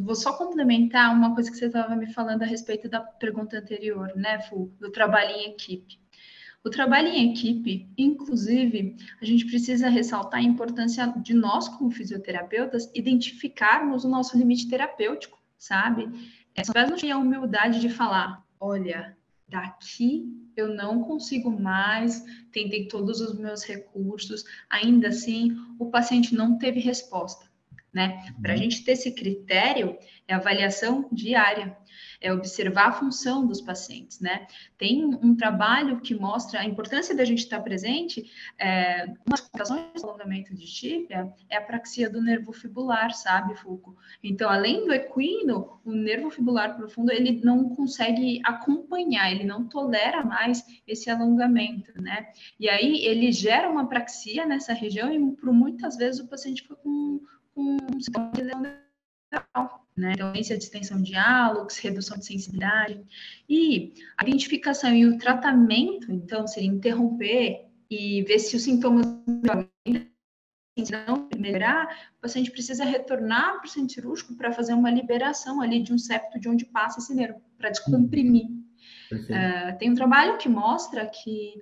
vou 0.00 0.14
só 0.14 0.32
complementar 0.32 1.14
uma 1.14 1.34
coisa 1.34 1.50
que 1.50 1.56
você 1.56 1.66
estava 1.66 1.94
me 1.94 2.12
falando 2.12 2.42
a 2.42 2.46
respeito 2.46 2.88
da 2.88 3.00
pergunta 3.00 3.58
anterior, 3.58 4.12
né, 4.16 4.40
Fu, 4.40 4.72
do 4.80 4.90
trabalho 4.90 5.30
em 5.30 5.50
equipe. 5.50 6.00
O 6.64 6.70
trabalho 6.70 7.08
em 7.08 7.30
equipe, 7.30 7.88
inclusive, 7.96 8.96
a 9.22 9.24
gente 9.24 9.46
precisa 9.46 9.88
ressaltar 9.88 10.40
a 10.40 10.42
importância 10.42 11.06
de 11.18 11.32
nós, 11.32 11.68
como 11.68 11.90
fisioterapeutas, 11.90 12.90
identificarmos 12.92 14.04
o 14.04 14.08
nosso 14.08 14.36
limite 14.36 14.68
terapêutico, 14.68 15.38
sabe? 15.56 16.08
É, 16.56 16.64
só 16.64 16.72
não 16.72 16.96
tinha 16.96 17.14
a 17.14 17.18
humildade 17.18 17.78
de 17.78 17.88
falar, 17.88 18.44
olha, 18.58 19.16
daqui 19.48 20.24
eu 20.56 20.74
não 20.74 21.02
consigo 21.02 21.50
mais, 21.50 22.24
tentei 22.50 22.88
todos 22.88 23.20
os 23.20 23.38
meus 23.38 23.62
recursos, 23.62 24.44
ainda 24.70 25.08
assim 25.08 25.56
o 25.78 25.90
paciente 25.90 26.34
não 26.34 26.58
teve 26.58 26.80
resposta. 26.80 27.45
Né? 27.96 28.30
Para 28.42 28.52
a 28.52 28.54
uhum. 28.54 28.62
gente 28.62 28.84
ter 28.84 28.92
esse 28.92 29.10
critério, 29.10 29.96
é 30.28 30.34
avaliação 30.34 31.08
diária 31.10 31.74
é 32.20 32.32
observar 32.32 32.88
a 32.88 32.92
função 32.92 33.46
dos 33.46 33.60
pacientes, 33.60 34.20
né? 34.20 34.46
Tem 34.78 35.04
um 35.04 35.34
trabalho 35.34 36.00
que 36.00 36.14
mostra 36.14 36.60
a 36.60 36.64
importância 36.64 37.14
da 37.14 37.24
gente 37.24 37.40
estar 37.40 37.60
presente. 37.60 38.30
É, 38.58 39.06
uma 39.26 39.36
das 39.36 39.50
razões 39.70 40.02
do 40.02 40.08
alongamento 40.08 40.54
de 40.54 40.66
tíbia 40.66 41.32
é 41.48 41.56
a 41.56 41.62
praxia 41.62 42.08
do 42.08 42.20
nervo 42.20 42.52
fibular, 42.52 43.12
sabe, 43.12 43.54
Foucault? 43.56 43.98
Então, 44.22 44.50
além 44.50 44.84
do 44.84 44.92
equino, 44.92 45.80
o 45.84 45.92
nervo 45.92 46.30
fibular 46.30 46.76
profundo 46.76 47.12
ele 47.12 47.40
não 47.44 47.70
consegue 47.70 48.40
acompanhar, 48.44 49.30
ele 49.30 49.44
não 49.44 49.68
tolera 49.68 50.24
mais 50.24 50.64
esse 50.86 51.10
alongamento, 51.10 51.92
né? 52.00 52.28
E 52.58 52.68
aí 52.68 53.04
ele 53.04 53.32
gera 53.32 53.70
uma 53.70 53.88
praxia 53.88 54.46
nessa 54.46 54.72
região 54.72 55.12
e 55.12 55.36
por 55.36 55.52
muitas 55.52 55.96
vezes 55.96 56.20
o 56.20 56.28
paciente 56.28 56.62
fica 56.62 56.76
com, 56.76 57.20
com 57.56 57.76
um 57.94 58.00
sintoma 58.00 58.30
de 58.32 58.42
lesão 58.42 58.86
né? 59.96 60.12
Então, 60.12 60.30
de 60.32 60.40
extensão 60.40 60.98
de 60.98 61.12
diálogos, 61.12 61.78
redução 61.78 62.18
de 62.18 62.26
sensibilidade. 62.26 63.02
E 63.48 63.94
a 64.18 64.24
identificação 64.24 64.94
e 64.94 65.06
o 65.06 65.16
tratamento, 65.16 66.12
então, 66.12 66.46
seria 66.46 66.68
interromper 66.68 67.66
e 67.90 68.22
ver 68.22 68.38
se 68.38 68.56
os 68.56 68.62
sintomas 68.62 69.06
não 70.90 71.28
melhorar, 71.34 72.10
o 72.18 72.20
paciente 72.20 72.50
precisa 72.50 72.84
retornar 72.84 73.56
para 73.56 73.64
o 73.64 73.68
centro 73.68 73.94
cirúrgico 73.94 74.34
para 74.36 74.52
fazer 74.52 74.74
uma 74.74 74.90
liberação 74.90 75.62
ali 75.62 75.82
de 75.82 75.92
um 75.94 75.98
septo 75.98 76.38
de 76.38 76.50
onde 76.50 76.66
passa 76.66 76.98
esse 76.98 77.14
nervo, 77.14 77.40
para 77.56 77.70
descomprimir. 77.70 78.44
Uh, 79.10 79.78
tem 79.78 79.90
um 79.90 79.94
trabalho 79.94 80.36
que 80.36 80.48
mostra 80.48 81.06
que 81.06 81.54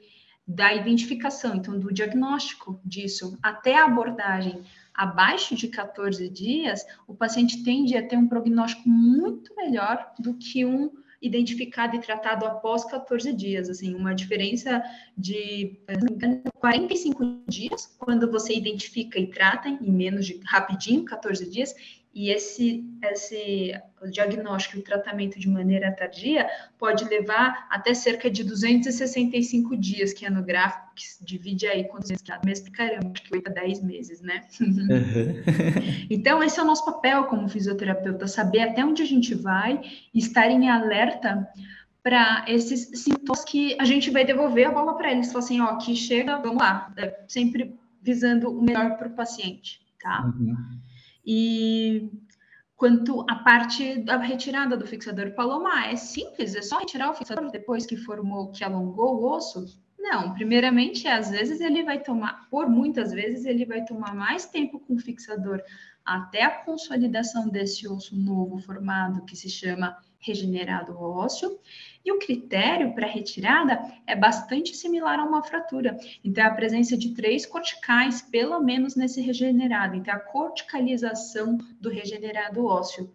da 0.46 0.74
identificação, 0.74 1.54
então 1.54 1.78
do 1.78 1.92
diagnóstico 1.92 2.80
disso 2.84 3.38
até 3.42 3.76
a 3.76 3.84
abordagem 3.84 4.62
abaixo 4.94 5.54
de 5.54 5.68
14 5.68 6.28
dias, 6.28 6.84
o 7.06 7.14
paciente 7.14 7.62
tende 7.64 7.96
a 7.96 8.06
ter 8.06 8.16
um 8.16 8.28
prognóstico 8.28 8.88
muito 8.88 9.54
melhor 9.56 10.12
do 10.18 10.34
que 10.34 10.64
um 10.64 10.90
identificado 11.20 11.96
e 11.96 12.00
tratado 12.00 12.44
após 12.44 12.84
14 12.84 13.32
dias, 13.32 13.70
assim, 13.70 13.94
uma 13.94 14.14
diferença 14.14 14.82
de 15.16 15.80
45 16.56 17.44
dias 17.48 17.94
quando 17.98 18.30
você 18.30 18.54
identifica 18.54 19.18
e 19.18 19.26
trata 19.26 19.68
em 19.68 19.90
menos 19.90 20.26
de 20.26 20.38
rapidinho, 20.44 21.04
14 21.04 21.48
dias, 21.50 21.74
e 22.14 22.30
esse, 22.30 22.84
esse 23.02 23.74
diagnóstico 24.10 24.78
e 24.78 24.82
tratamento 24.82 25.38
de 25.38 25.48
maneira 25.48 25.90
tardia 25.90 26.48
pode 26.78 27.04
levar 27.06 27.66
até 27.68 27.92
cerca 27.92 28.30
de 28.30 28.44
265 28.44 29.76
dias, 29.76 30.12
que 30.12 30.24
é 30.24 30.30
no 30.30 30.42
gráfico, 30.42 30.94
que 30.94 31.06
se 31.06 31.24
divide 31.24 31.66
aí 31.66 31.84
quantos 31.84 32.10
meses 32.10 32.24
cada 32.24 32.44
mês, 32.44 32.60
caramba, 32.68 33.10
acho 33.12 33.22
que 33.24 33.34
8 33.34 33.50
a 33.50 33.52
10 33.52 33.82
meses, 33.82 34.20
né? 34.20 34.42
Uhum. 34.60 34.86
então, 36.08 36.42
esse 36.42 36.60
é 36.60 36.62
o 36.62 36.66
nosso 36.66 36.84
papel 36.84 37.24
como 37.24 37.48
fisioterapeuta, 37.48 38.28
saber 38.28 38.60
até 38.60 38.84
onde 38.84 39.02
a 39.02 39.06
gente 39.06 39.34
vai, 39.34 39.80
estar 40.14 40.48
em 40.48 40.68
alerta 40.68 41.48
para 42.00 42.44
esses 42.46 43.02
sintomas 43.02 43.44
que 43.44 43.76
a 43.80 43.84
gente 43.84 44.10
vai 44.10 44.24
devolver 44.24 44.68
a 44.68 44.70
bola 44.70 44.94
para 44.94 45.10
eles. 45.10 45.32
Falar 45.32 45.44
assim, 45.44 45.60
ó, 45.60 45.70
aqui 45.70 45.96
chega, 45.96 46.36
vamos 46.36 46.58
lá, 46.58 46.94
sempre 47.26 47.74
visando 48.00 48.50
o 48.50 48.62
melhor 48.62 48.98
para 48.98 49.08
o 49.08 49.14
paciente, 49.14 49.80
tá? 50.00 50.26
Uhum. 50.26 50.54
E 51.26 52.10
quanto 52.76 53.24
à 53.28 53.36
parte 53.36 54.00
da 54.00 54.16
retirada 54.16 54.76
do 54.76 54.86
fixador 54.86 55.30
palomar, 55.34 55.92
é 55.92 55.96
simples, 55.96 56.54
é 56.54 56.62
só 56.62 56.78
retirar 56.78 57.10
o 57.10 57.14
fixador 57.14 57.50
depois 57.50 57.86
que 57.86 57.96
formou, 57.96 58.50
que 58.50 58.64
alongou 58.64 59.16
o 59.16 59.30
osso? 59.30 59.82
Não, 59.98 60.34
primeiramente, 60.34 61.08
às 61.08 61.30
vezes 61.30 61.60
ele 61.60 61.82
vai 61.82 62.02
tomar, 62.02 62.46
por 62.50 62.68
muitas 62.68 63.10
vezes, 63.10 63.46
ele 63.46 63.64
vai 63.64 63.84
tomar 63.84 64.14
mais 64.14 64.44
tempo 64.44 64.78
com 64.78 64.94
o 64.94 64.98
fixador 64.98 65.62
até 66.04 66.42
a 66.42 66.50
consolidação 66.50 67.48
desse 67.48 67.88
osso 67.88 68.14
novo 68.14 68.58
formado, 68.58 69.24
que 69.24 69.34
se 69.34 69.48
chama 69.48 69.96
regenerado 70.18 70.98
ósseo, 71.00 71.58
e 72.04 72.12
o 72.12 72.18
critério 72.18 72.92
para 72.94 73.06
retirada 73.06 73.80
é 74.06 74.14
bastante 74.14 74.76
similar 74.76 75.18
a 75.18 75.24
uma 75.24 75.42
fratura. 75.42 75.96
Então, 76.22 76.44
é 76.44 76.46
a 76.46 76.54
presença 76.54 76.96
de 76.96 77.14
três 77.14 77.46
corticais, 77.46 78.20
pelo 78.20 78.60
menos 78.60 78.94
nesse 78.94 79.20
regenerado. 79.20 79.96
Então, 79.96 80.14
a 80.14 80.18
corticalização 80.18 81.58
do 81.80 81.88
regenerado 81.88 82.66
ósseo. 82.66 83.10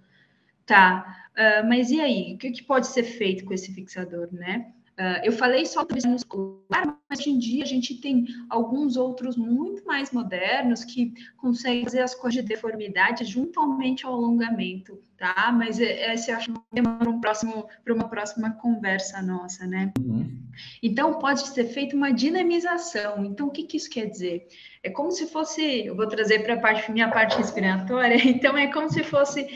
Tá, 0.66 1.30
uh, 1.32 1.68
mas 1.68 1.92
e 1.92 2.00
aí? 2.00 2.34
O 2.34 2.38
que, 2.38 2.52
que 2.52 2.64
pode 2.64 2.88
ser 2.88 3.04
feito 3.04 3.46
com 3.46 3.54
esse 3.54 3.74
fixador, 3.74 4.30
né? 4.32 4.72
Uh, 5.00 5.24
eu 5.24 5.32
falei 5.32 5.66
só 5.66 5.86
do 5.86 5.96
muscular, 6.10 7.00
mas 7.10 7.20
hoje 7.20 7.30
em 7.30 7.40
dia 7.40 7.64
a 7.64 7.66
gente 7.66 8.02
tem 8.02 8.26
alguns 8.50 8.98
outros 8.98 9.38
muito 9.38 9.86
mais 9.86 10.12
modernos 10.12 10.84
que 10.84 11.14
conseguem 11.38 11.86
fazer 11.86 12.02
as 12.02 12.14
coisas 12.14 12.42
de 12.42 12.50
deformidade 12.50 13.24
juntamente 13.24 14.06
ao 14.06 14.14
alongamento, 14.14 15.00
tá? 15.18 15.54
Mas 15.54 15.80
esse 15.80 16.32
eu 16.32 16.36
acho 16.36 16.52
que 16.52 16.82
para 16.82 17.10
um 17.10 17.22
próximo 17.22 17.66
para 17.82 17.94
uma 17.94 18.10
próxima 18.10 18.52
conversa 18.52 19.22
nossa, 19.22 19.66
né? 19.66 19.94
Uhum. 19.98 20.38
Então 20.84 21.18
pode 21.18 21.48
ser 21.48 21.64
feita 21.64 21.96
uma 21.96 22.12
dinamização. 22.12 23.24
Então 23.24 23.48
o 23.48 23.52
que, 23.52 23.64
que 23.64 23.78
isso 23.78 23.90
quer 23.90 24.08
dizer? 24.08 24.50
É 24.84 24.90
como 24.90 25.12
se 25.12 25.28
fosse, 25.28 25.86
eu 25.86 25.96
vou 25.96 26.08
trazer 26.08 26.40
para 26.40 26.56
a 26.56 26.60
parte 26.60 26.92
minha 26.92 27.10
parte 27.10 27.38
respiratória. 27.38 28.18
Então 28.30 28.58
é 28.58 28.68
como 28.68 28.90
se 28.90 29.02
fosse 29.04 29.48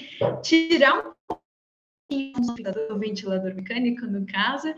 tirar 0.42 1.00
um 1.00 2.32
do 2.88 3.00
ventilador 3.00 3.56
mecânico, 3.56 4.06
no 4.06 4.26
caso, 4.26 4.74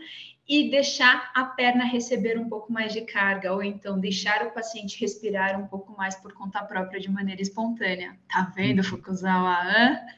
e 0.48 0.70
deixar 0.70 1.30
a 1.34 1.44
perna 1.44 1.84
receber 1.84 2.38
um 2.38 2.48
pouco 2.48 2.72
mais 2.72 2.92
de 2.92 3.00
carga, 3.00 3.52
ou 3.52 3.62
então 3.62 3.98
deixar 3.98 4.46
o 4.46 4.52
paciente 4.52 5.00
respirar 5.00 5.60
um 5.60 5.66
pouco 5.66 5.96
mais 5.96 6.14
por 6.14 6.32
conta 6.32 6.62
própria 6.62 7.00
de 7.00 7.10
maneira 7.10 7.42
espontânea. 7.42 8.16
Tá 8.28 8.52
vendo, 8.54 8.78
uhum. 8.78 8.84
Fukuzawa? 8.84 9.56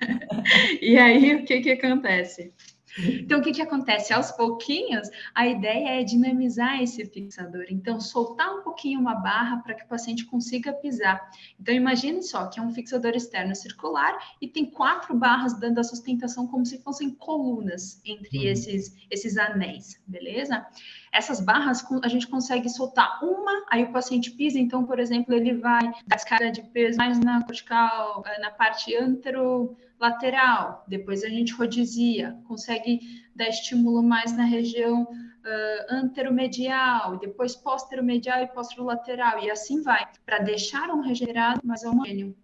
e 0.83 0.99
aí, 0.99 1.35
o 1.35 1.45
que 1.45 1.61
que 1.61 1.71
acontece? 1.71 2.53
Então, 2.99 3.41
o 3.41 3.43
que, 3.43 3.53
que 3.53 3.63
acontece? 3.63 4.13
Aos 4.13 4.31
pouquinhos, 4.33 5.09
a 5.35 5.47
ideia 5.47 6.01
é 6.01 6.05
dinamizar 6.05 6.83
esse 6.83 7.05
fixador. 7.07 7.67
Então, 7.71 8.01
soltar 8.01 8.55
um 8.55 8.63
pouquinho 8.63 9.01
uma 9.01 9.15
barra 9.15 9.59
para 9.59 9.75
que 9.75 9.85
o 9.85 9.89
paciente 9.89 10.25
consiga 10.25 10.73
pisar. 10.73 11.31
Então, 11.61 11.75
imagine 11.75 12.23
só 12.23 12.47
que 12.47 12.59
é 12.59 12.63
um 12.63 12.73
fixador 12.73 13.15
externo 13.15 13.55
circular 13.55 14.17
e 14.41 14.49
tem 14.49 14.67
quatro 14.67 15.15
barras 15.15 15.59
dando 15.59 15.79
a 15.79 15.85
sustentação 15.85 16.47
como 16.47 16.67
se 16.67 16.79
fossem 16.79 17.11
colunas 17.11 18.01
entre 18.05 18.39
uhum. 18.39 18.45
esses, 18.45 18.97
esses 19.11 19.37
anéis, 19.37 20.01
beleza? 20.07 20.67
Essas 21.13 21.41
barras 21.41 21.85
a 22.03 22.09
gente 22.09 22.27
consegue 22.27 22.69
soltar 22.69 23.23
uma, 23.23 23.65
aí 23.71 23.85
o 23.85 23.93
paciente 23.93 24.31
pisa, 24.33 24.59
então, 24.59 24.85
por 24.85 24.99
exemplo, 24.99 25.35
ele 25.35 25.55
vai 25.55 25.85
dar 26.07 26.17
descarga 26.17 26.51
de 26.51 26.63
peso 26.63 26.99
mais 26.99 27.19
na 27.19 27.43
cortical, 27.43 28.23
eh, 28.27 28.41
na 28.41 28.51
parte 28.51 28.95
anterolateral, 28.95 30.85
depois 30.87 31.25
a 31.25 31.29
gente 31.29 31.55
rodizia, 31.55 32.39
consegue 32.47 33.01
dar 33.35 33.49
estímulo 33.49 34.03
mais 34.03 34.37
na 34.37 34.45
região 34.45 35.03
uh, 35.03 35.95
anteromedial, 35.95 37.19
depois 37.19 37.57
posteromedial 37.57 38.43
e 38.43 38.49
posterolateral, 38.49 39.43
e 39.43 39.51
assim 39.51 39.83
vai, 39.83 40.07
para 40.27 40.39
deixar 40.41 40.91
um 40.91 41.01
regenerado 41.01 41.61
mais 41.65 41.85
homogêneo. 41.85 42.37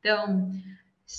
Então, 0.00 0.50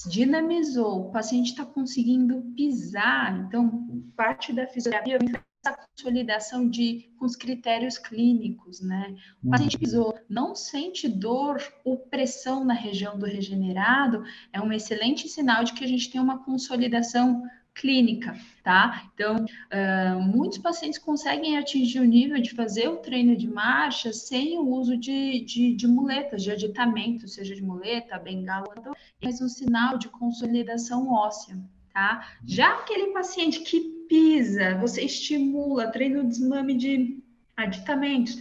dinamizou, 0.09 1.07
o 1.07 1.11
paciente 1.11 1.51
está 1.51 1.65
conseguindo 1.65 2.41
pisar, 2.55 3.45
então 3.45 4.03
parte 4.15 4.51
da 4.51 4.67
fisioterapia 4.67 5.19
essa 5.65 5.77
consolidação 5.77 6.69
de 6.69 7.09
com 7.17 7.25
os 7.25 7.37
critérios 7.37 7.97
clínicos, 7.97 8.81
né? 8.81 9.15
O 9.41 9.49
paciente 9.49 9.77
pisou, 9.79 10.13
não 10.27 10.53
sente 10.53 11.07
dor 11.07 11.61
ou 11.85 11.97
pressão 11.97 12.65
na 12.65 12.73
região 12.73 13.17
do 13.17 13.25
regenerado, 13.25 14.23
é 14.51 14.61
um 14.61 14.73
excelente 14.73 15.29
sinal 15.29 15.63
de 15.63 15.73
que 15.73 15.83
a 15.83 15.87
gente 15.87 16.11
tem 16.11 16.19
uma 16.19 16.43
consolidação 16.43 17.43
clínica, 17.73 18.37
tá? 18.61 19.09
Então, 19.13 19.37
uh, 19.45 20.21
muitos 20.21 20.59
pacientes 20.59 20.99
conseguem 20.99 21.57
atingir 21.57 22.01
o 22.01 22.05
nível 22.05 22.39
de 22.39 22.51
fazer 22.51 22.87
o 22.89 22.97
treino 22.97 23.35
de 23.35 23.47
marcha 23.47 24.13
sem 24.13 24.59
o 24.59 24.67
uso 24.67 24.95
de, 24.95 25.43
de, 25.45 25.73
de 25.73 25.87
muletas, 25.87 26.43
de 26.43 26.51
aditamento, 26.51 27.27
seja 27.27 27.55
de 27.55 27.63
muleta, 27.63 28.19
bengala, 28.19 28.95
mas 29.23 29.41
um 29.41 29.47
sinal 29.47 29.97
de 29.97 30.07
consolidação 30.09 31.09
óssea, 31.11 31.57
tá? 31.93 32.27
Já 32.45 32.73
aquele 32.73 33.13
paciente 33.13 33.59
que 33.61 33.79
pisa, 34.09 34.77
você 34.79 35.03
estimula, 35.03 35.91
treina 35.91 36.21
o 36.21 36.27
desmame 36.27 36.75
de 36.75 37.23
aditamentos, 37.55 38.37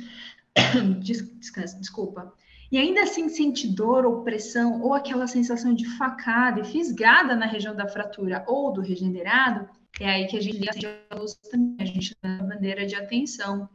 descansa, 1.00 1.78
desculpa, 1.78 2.32
e 2.70 2.78
ainda 2.78 3.02
assim 3.02 3.28
sente 3.28 3.68
dor 3.68 4.06
ou 4.06 4.22
pressão, 4.22 4.80
ou 4.80 4.94
aquela 4.94 5.26
sensação 5.26 5.74
de 5.74 5.86
facada 5.98 6.60
e 6.60 6.64
fisgada 6.64 7.36
na 7.36 7.46
região 7.46 7.76
da 7.76 7.86
fratura 7.86 8.42
ou 8.48 8.72
do 8.72 8.80
regenerado, 8.80 9.68
é 10.00 10.08
aí 10.08 10.26
que 10.26 10.38
a 10.38 10.40
gente 10.40 10.56
liga 10.56 10.98
a 11.10 11.16
luz 11.16 11.34
também, 11.50 11.76
a 11.78 11.84
gente 11.84 12.16
dá 12.22 12.36
a 12.36 12.42
bandeira 12.42 12.86
de 12.86 12.94
atenção. 12.94 13.68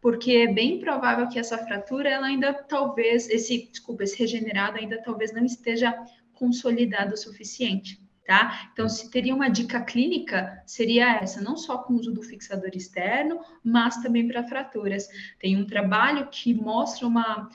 Porque 0.00 0.30
é 0.30 0.52
bem 0.52 0.78
provável 0.78 1.28
que 1.28 1.38
essa 1.38 1.58
fratura, 1.58 2.08
ela 2.08 2.28
ainda 2.28 2.54
talvez, 2.54 3.28
esse, 3.28 3.66
desculpa, 3.66 4.04
esse 4.04 4.16
regenerado 4.16 4.78
ainda 4.78 5.02
talvez 5.02 5.32
não 5.32 5.44
esteja 5.44 5.92
consolidado 6.34 7.14
o 7.14 7.16
suficiente 7.16 8.05
tá? 8.26 8.70
Então, 8.72 8.88
se 8.88 9.10
teria 9.10 9.34
uma 9.34 9.48
dica 9.48 9.80
clínica, 9.80 10.62
seria 10.66 11.16
essa, 11.16 11.40
não 11.40 11.56
só 11.56 11.78
com 11.78 11.94
o 11.94 11.96
uso 11.96 12.12
do 12.12 12.22
fixador 12.22 12.70
externo, 12.74 13.40
mas 13.62 13.96
também 13.98 14.26
para 14.26 14.46
fraturas. 14.46 15.08
Tem 15.38 15.56
um 15.56 15.66
trabalho 15.66 16.28
que 16.28 16.52
mostra 16.52 17.06
uma 17.06 17.48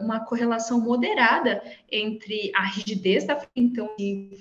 uma 0.00 0.20
correlação 0.20 0.80
moderada 0.80 1.60
entre 1.90 2.52
a 2.54 2.62
rigidez 2.62 3.24
da 3.24 3.44
então 3.56 3.90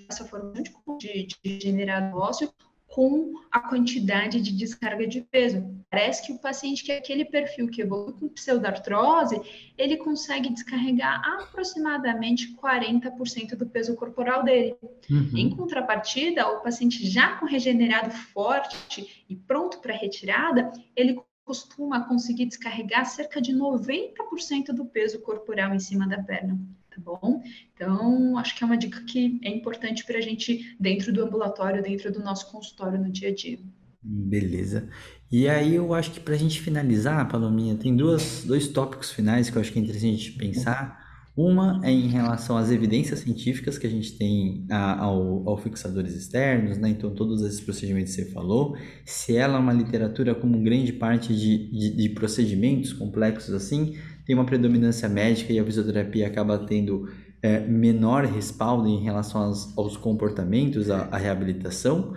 essa 0.08 0.24
formação 0.24 0.97
de, 1.00 1.26
de 1.43 1.86
ósseo 2.14 2.54
com 3.00 3.32
a 3.50 3.62
quantidade 3.62 4.41
de 4.41 4.52
descarga 4.52 5.08
de 5.08 5.22
peso. 5.22 5.66
Parece 5.89 6.28
que 6.28 6.34
o 6.34 6.38
paciente 6.38 6.84
que 6.84 6.91
é 6.91 6.97
aquele 6.97 7.24
perfil 7.24 7.70
que 7.70 7.82
evolui 7.82 8.12
com 8.12 8.28
pseudartrose, 8.28 9.39
ele 9.78 9.95
consegue 9.95 10.50
descarregar 10.50 11.22
aproximadamente 11.39 12.54
40% 12.58 13.56
do 13.56 13.66
peso 13.66 13.95
corporal 13.95 14.43
dele. 14.43 14.76
Uhum. 15.10 15.32
Em 15.34 15.50
contrapartida, 15.50 16.45
o 16.50 16.60
paciente 16.60 17.10
já 17.10 17.38
com 17.38 17.45
regenerado 17.45 18.12
forte 18.12 19.24
e 19.30 19.34
pronto 19.34 19.80
para 19.80 19.95
retirada, 19.95 20.70
ele 20.93 21.22
costuma 21.45 22.06
conseguir 22.06 22.47
descarregar 22.47 23.06
cerca 23.06 23.39
de 23.41 23.54
90% 23.54 24.74
do 24.74 24.84
peso 24.84 25.22
corporal 25.22 25.74
em 25.74 25.80
cima 25.80 26.06
da 26.06 26.22
perna 26.22 26.60
bom? 27.00 27.41
Então, 27.74 28.38
acho 28.38 28.56
que 28.56 28.64
é 28.64 28.68
uma 28.68 28.78
dica 28.78 29.02
que 29.06 29.39
é 29.43 29.50
importante 29.50 30.06
para 30.06 30.18
a 30.18 30.22
gente, 30.22 30.76
dentro 30.80 31.14
do 31.14 31.24
ambulatório, 31.24 31.82
dentro 31.82 32.12
do 32.12 32.20
nosso 32.20 32.52
consultório 32.52 33.00
no 33.00 33.12
dia 33.12 33.30
a 33.30 33.34
dia. 33.34 33.60
Beleza. 34.02 34.89
E 35.32 35.47
aí 35.47 35.76
eu 35.76 35.93
acho 35.93 36.12
que 36.12 36.20
para 36.20 36.34
a 36.34 36.38
gente 36.38 36.62
finalizar, 36.62 37.28
Palominha, 37.28 37.76
tem 37.76 37.95
duas, 37.95 38.43
dois 38.45 38.68
tópicos 38.68 39.12
finais 39.12 39.50
que 39.50 39.58
eu 39.58 39.62
acho 39.62 39.72
que 39.72 39.80
é 39.80 39.82
interessante 39.82 40.32
pensar. 40.32 41.10
Uma 41.36 41.80
é 41.86 41.91
em 41.91 42.08
relação 42.08 42.58
às 42.58 42.70
evidências 42.70 43.20
científicas 43.20 43.78
que 43.78 43.88
a 43.88 43.89
gente 43.89 44.18
tem 44.18 44.66
a, 44.70 45.00
ao, 45.00 45.47
ao, 45.47 45.58
fixadores 45.58 46.14
externos, 46.14 46.78
né? 46.78 46.89
Então, 46.89 47.12
todos 47.12 47.41
esses 47.43 47.62
procedimentos 47.62 48.14
que 48.14 48.24
você 48.24 48.32
falou, 48.32 48.76
se 49.06 49.38
ela 49.38 49.56
é 49.56 49.60
uma 49.60 49.72
literatura 49.72 50.36
como 50.36 50.62
grande 50.62 50.91
parte 50.91 51.34
de, 51.34 51.72
de, 51.72 51.95
de 51.95 52.10
procedimentos 52.10 52.91
complexos 52.91 53.54
assim, 53.54 53.95
tem 54.30 54.36
uma 54.36 54.46
predominância 54.46 55.10
médica 55.10 55.52
e 55.52 55.58
a 55.58 55.66
fisioterapia 55.66 56.28
acaba 56.28 56.56
tendo 56.60 57.10
é, 57.42 57.62
menor 57.62 58.26
respaldo 58.26 58.88
em 58.88 59.02
relação 59.04 59.42
aos, 59.42 59.76
aos 59.76 59.98
comportamentos, 59.98 60.92
à, 60.92 61.18
reabilitação, 61.18 62.14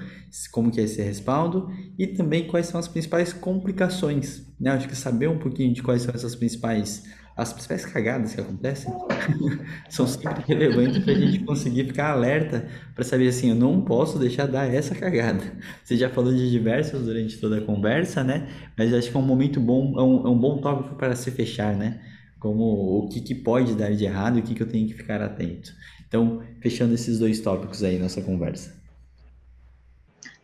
como 0.51 0.71
que 0.71 0.79
é 0.79 0.85
esse 0.85 1.01
respaldo 1.01 1.71
e 1.99 2.07
também 2.07 2.47
quais 2.47 2.67
são 2.67 2.79
as 2.79 2.87
principais 2.87 3.33
complicações, 3.33 4.47
né? 4.61 4.73
Acho 4.73 4.89
que 4.89 4.95
saber 4.95 5.27
um 5.27 5.39
pouquinho 5.39 5.73
de 5.73 5.83
quais 5.83 6.03
são 6.03 6.15
essas 6.15 6.37
principais 6.37 7.05
as 7.37 7.53
principais 7.53 7.87
cagadas 7.87 8.35
que 8.35 8.41
acontecem 8.41 8.93
são 9.89 10.07
sempre 10.07 10.45
relevantes 10.47 11.03
para 11.03 11.13
a 11.13 11.17
gente 11.17 11.39
conseguir 11.41 11.87
ficar 11.87 12.11
alerta 12.11 12.69
para 12.95 13.05
saber 13.05 13.29
assim, 13.29 13.51
eu 13.51 13.55
não 13.55 13.81
posso 13.81 14.19
deixar 14.19 14.47
dar 14.47 14.73
essa 14.73 14.95
cagada. 14.95 15.43
Você 15.83 15.97
já 15.97 16.11
falou 16.11 16.33
de 16.33 16.51
diversas 16.51 17.05
durante 17.05 17.39
toda 17.39 17.59
a 17.59 17.61
conversa, 17.61 18.23
né? 18.23 18.49
Mas 18.77 18.93
acho 18.93 19.11
que 19.11 19.17
é 19.17 19.21
um 19.21 19.25
momento 19.25 19.61
bom, 19.61 19.95
é 19.99 20.03
um, 20.03 20.27
é 20.27 20.31
um 20.31 20.39
bom 20.39 20.59
tópico 20.59 20.95
para 20.97 21.17
se 21.17 21.31
fechar, 21.31 21.75
né? 21.75 22.01
Como 22.39 22.65
o 22.65 23.09
que, 23.09 23.21
que 23.21 23.35
pode 23.35 23.75
dar 23.75 23.95
de 23.95 24.05
errado 24.05 24.39
e 24.39 24.41
o 24.41 24.45
que, 24.45 24.55
que 24.55 24.63
eu 24.63 24.69
tenho 24.69 24.87
que 24.87 24.95
ficar 24.95 25.23
atento. 25.23 25.73
Então, 26.07 26.43
fechando 26.61 26.93
esses 26.93 27.19
dois 27.19 27.41
tópicos 27.41 27.83
aí 27.83 27.99
nossa 27.99 28.21
conversa. 28.21 28.83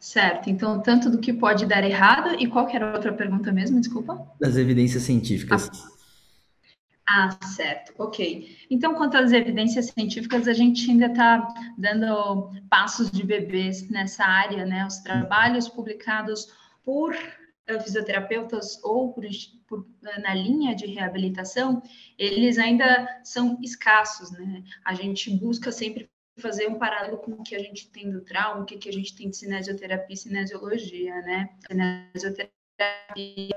Certo, 0.01 0.49
então 0.49 0.81
tanto 0.81 1.11
do 1.11 1.19
que 1.19 1.35
pode 1.35 1.67
dar 1.67 1.85
errado 1.85 2.35
e 2.39 2.47
qual 2.47 2.67
era 2.71 2.95
outra 2.95 3.13
pergunta 3.13 3.53
mesmo, 3.53 3.79
desculpa? 3.79 4.27
Das 4.41 4.57
evidências 4.57 5.03
científicas. 5.03 5.69
Ah. 5.69 5.98
Ah, 7.11 7.31
certo, 7.43 7.95
ok. 7.97 8.55
Então, 8.69 8.95
quanto 8.95 9.17
às 9.17 9.33
evidências 9.33 9.87
científicas, 9.87 10.47
a 10.47 10.53
gente 10.53 10.91
ainda 10.91 11.07
está 11.07 11.49
dando 11.79 12.51
passos 12.69 13.11
de 13.11 13.25
bebês 13.25 13.89
nessa 13.89 14.25
área, 14.25 14.67
né? 14.67 14.87
Os 14.87 14.99
trabalhos 14.99 15.71
publicados 15.71 16.53
por 16.85 17.15
uh, 17.15 17.81
fisioterapeutas 17.83 18.79
ou 18.85 19.15
por, 19.15 19.25
por, 19.67 19.81
uh, 19.81 20.21
na 20.21 20.35
linha 20.35 20.77
de 20.77 20.85
reabilitação, 20.85 21.83
eles 22.19 22.59
ainda 22.59 23.09
são 23.25 23.59
escassos, 23.63 24.31
né? 24.31 24.63
A 24.85 24.93
gente 24.93 25.31
busca 25.31 25.73
sempre 25.73 26.11
fazer 26.39 26.69
um 26.69 26.79
paralelo 26.79 27.17
com 27.17 27.33
o 27.33 27.43
que 27.43 27.55
a 27.55 27.59
gente 27.59 27.91
tem 27.91 28.11
do 28.11 28.21
trauma, 28.21 28.61
o 28.61 28.67
que, 28.67 28.77
que 28.77 28.91
a 28.91 28.93
gente 28.93 29.17
tem 29.17 29.31
de 29.31 29.37
cinesioterapia 29.39 30.13
e 30.13 30.19
cinesiologia, 30.19 31.23
né? 31.23 31.49
Cinesioterapia 31.67 33.57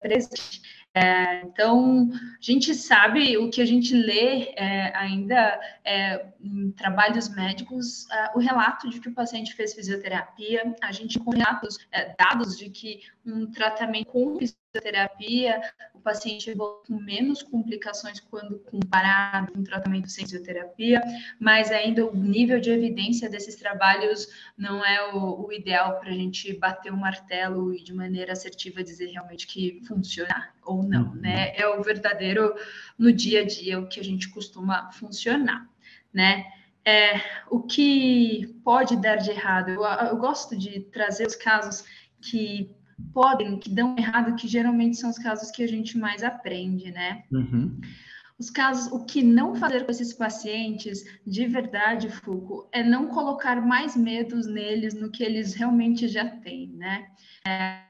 presente 0.00 0.62
é, 0.96 1.42
então, 1.42 2.10
a 2.10 2.38
gente 2.40 2.74
sabe 2.74 3.36
o 3.36 3.50
que 3.50 3.60
a 3.60 3.66
gente 3.66 3.94
lê 3.94 4.54
é, 4.56 4.96
ainda 4.96 5.60
é, 5.84 6.24
em 6.40 6.70
trabalhos 6.70 7.28
médicos, 7.28 8.10
é, 8.10 8.30
o 8.34 8.38
relato 8.38 8.88
de 8.88 8.98
que 8.98 9.10
o 9.10 9.12
paciente 9.12 9.52
fez 9.52 9.74
fisioterapia, 9.74 10.74
a 10.80 10.90
gente 10.92 11.18
com 11.18 11.32
relatos, 11.32 11.86
é, 11.92 12.14
dados 12.18 12.56
de 12.56 12.70
que 12.70 13.02
um 13.26 13.50
tratamento 13.50 14.06
com 14.06 14.38
fisioterapia, 14.38 15.60
o 15.94 16.00
paciente 16.00 16.50
evolui 16.50 16.84
com 16.86 16.96
menos 16.96 17.42
complicações 17.42 18.20
quando 18.20 18.58
comparado 18.60 19.52
com 19.52 19.60
um 19.60 19.64
tratamento 19.64 20.08
sem 20.08 20.24
fisioterapia, 20.24 21.02
mas 21.40 21.70
ainda 21.70 22.06
o 22.06 22.14
nível 22.14 22.60
de 22.60 22.70
evidência 22.70 23.28
desses 23.28 23.56
trabalhos 23.56 24.28
não 24.56 24.84
é 24.84 25.12
o, 25.12 25.46
o 25.46 25.52
ideal 25.52 25.98
para 25.98 26.10
a 26.10 26.14
gente 26.14 26.52
bater 26.54 26.92
o 26.92 26.96
martelo 26.96 27.74
e 27.74 27.82
de 27.82 27.92
maneira 27.92 28.32
assertiva 28.32 28.82
dizer 28.82 29.06
realmente 29.06 29.46
que 29.46 29.80
funciona 29.86 30.54
ou 30.64 30.82
não, 30.82 31.10
uhum. 31.10 31.14
né? 31.16 31.56
É 31.56 31.66
o 31.68 31.82
verdadeiro 31.82 32.54
no 32.98 33.12
dia 33.12 33.40
a 33.40 33.44
dia 33.44 33.80
o 33.80 33.88
que 33.88 34.00
a 34.00 34.04
gente 34.04 34.28
costuma 34.28 34.90
funcionar, 34.92 35.68
né? 36.12 36.44
É, 36.84 37.20
o 37.50 37.60
que 37.60 38.46
pode 38.62 38.96
dar 38.96 39.16
de 39.16 39.30
errado? 39.30 39.70
Eu, 39.70 39.82
eu 39.82 40.16
gosto 40.18 40.56
de 40.56 40.78
trazer 40.80 41.26
os 41.26 41.34
casos 41.34 41.84
que 42.20 42.70
podem, 43.12 43.58
que 43.58 43.70
dão 43.70 43.96
errado, 43.98 44.36
que 44.36 44.48
geralmente 44.48 44.96
são 44.96 45.10
os 45.10 45.18
casos 45.18 45.50
que 45.50 45.62
a 45.62 45.68
gente 45.68 45.98
mais 45.98 46.22
aprende, 46.22 46.90
né? 46.90 47.24
Uhum. 47.30 47.80
Os 48.38 48.50
casos, 48.50 48.92
o 48.92 49.04
que 49.04 49.22
não 49.22 49.54
fazer 49.54 49.84
com 49.84 49.90
esses 49.90 50.12
pacientes, 50.12 51.04
de 51.26 51.46
verdade, 51.46 52.10
Foucault, 52.10 52.68
é 52.70 52.82
não 52.82 53.08
colocar 53.08 53.64
mais 53.64 53.96
medos 53.96 54.46
neles 54.46 54.92
no 54.92 55.10
que 55.10 55.22
eles 55.22 55.54
realmente 55.54 56.06
já 56.06 56.28
têm, 56.28 56.68
né? 56.74 57.08
É, 57.46 57.80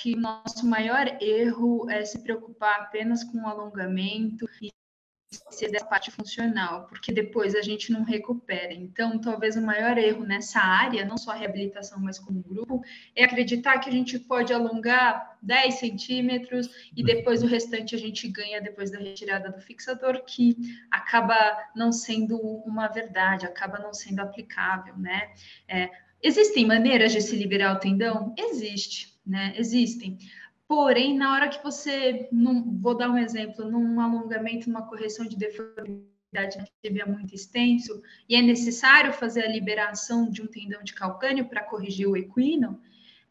que 0.00 0.14
o 0.14 0.20
nosso 0.20 0.66
maior 0.66 1.06
erro 1.20 1.88
é 1.90 2.04
se 2.04 2.18
preocupar 2.22 2.80
apenas 2.80 3.22
com 3.24 3.42
o 3.42 3.46
alongamento 3.46 4.46
e 4.60 4.72
ser 5.50 5.70
dessa 5.70 5.84
parte 5.84 6.10
funcional, 6.10 6.86
porque 6.86 7.12
depois 7.12 7.54
a 7.54 7.62
gente 7.62 7.92
não 7.92 8.02
recupera. 8.02 8.72
Então, 8.72 9.18
talvez 9.18 9.56
o 9.56 9.62
maior 9.62 9.98
erro 9.98 10.24
nessa 10.24 10.60
área, 10.60 11.04
não 11.04 11.16
só 11.16 11.32
a 11.32 11.34
reabilitação, 11.34 12.00
mas 12.00 12.18
como 12.18 12.42
grupo, 12.42 12.82
é 13.14 13.24
acreditar 13.24 13.78
que 13.78 13.88
a 13.88 13.92
gente 13.92 14.18
pode 14.18 14.52
alongar 14.52 15.38
10 15.42 15.74
centímetros 15.74 16.68
e 16.96 17.02
depois 17.02 17.42
o 17.42 17.46
restante 17.46 17.94
a 17.94 17.98
gente 17.98 18.28
ganha 18.28 18.60
depois 18.60 18.90
da 18.90 18.98
retirada 18.98 19.50
do 19.50 19.60
fixador, 19.60 20.24
que 20.24 20.56
acaba 20.90 21.36
não 21.74 21.92
sendo 21.92 22.38
uma 22.38 22.88
verdade, 22.88 23.46
acaba 23.46 23.78
não 23.78 23.92
sendo 23.92 24.20
aplicável, 24.20 24.96
né? 24.96 25.32
É, 25.68 25.90
existem 26.22 26.66
maneiras 26.66 27.12
de 27.12 27.20
se 27.20 27.36
liberar 27.36 27.76
o 27.76 27.80
tendão? 27.80 28.34
Existe, 28.36 29.14
né? 29.26 29.52
Existem. 29.56 30.18
Porém, 30.74 31.16
na 31.16 31.32
hora 31.32 31.48
que 31.48 31.62
você, 31.62 32.28
num, 32.32 32.76
vou 32.80 32.96
dar 32.96 33.08
um 33.08 33.16
exemplo, 33.16 33.70
num 33.70 34.00
alongamento, 34.00 34.68
numa 34.68 34.82
correção 34.82 35.24
de 35.24 35.36
deformidade 35.36 36.58
na 36.58 36.66
tibia 36.82 37.06
muito 37.06 37.32
extenso, 37.32 38.02
e 38.28 38.34
é 38.34 38.42
necessário 38.42 39.12
fazer 39.12 39.44
a 39.44 39.48
liberação 39.48 40.28
de 40.28 40.42
um 40.42 40.48
tendão 40.48 40.82
de 40.82 40.92
calcânio 40.92 41.44
para 41.44 41.62
corrigir 41.62 42.08
o 42.08 42.16
equino, 42.16 42.80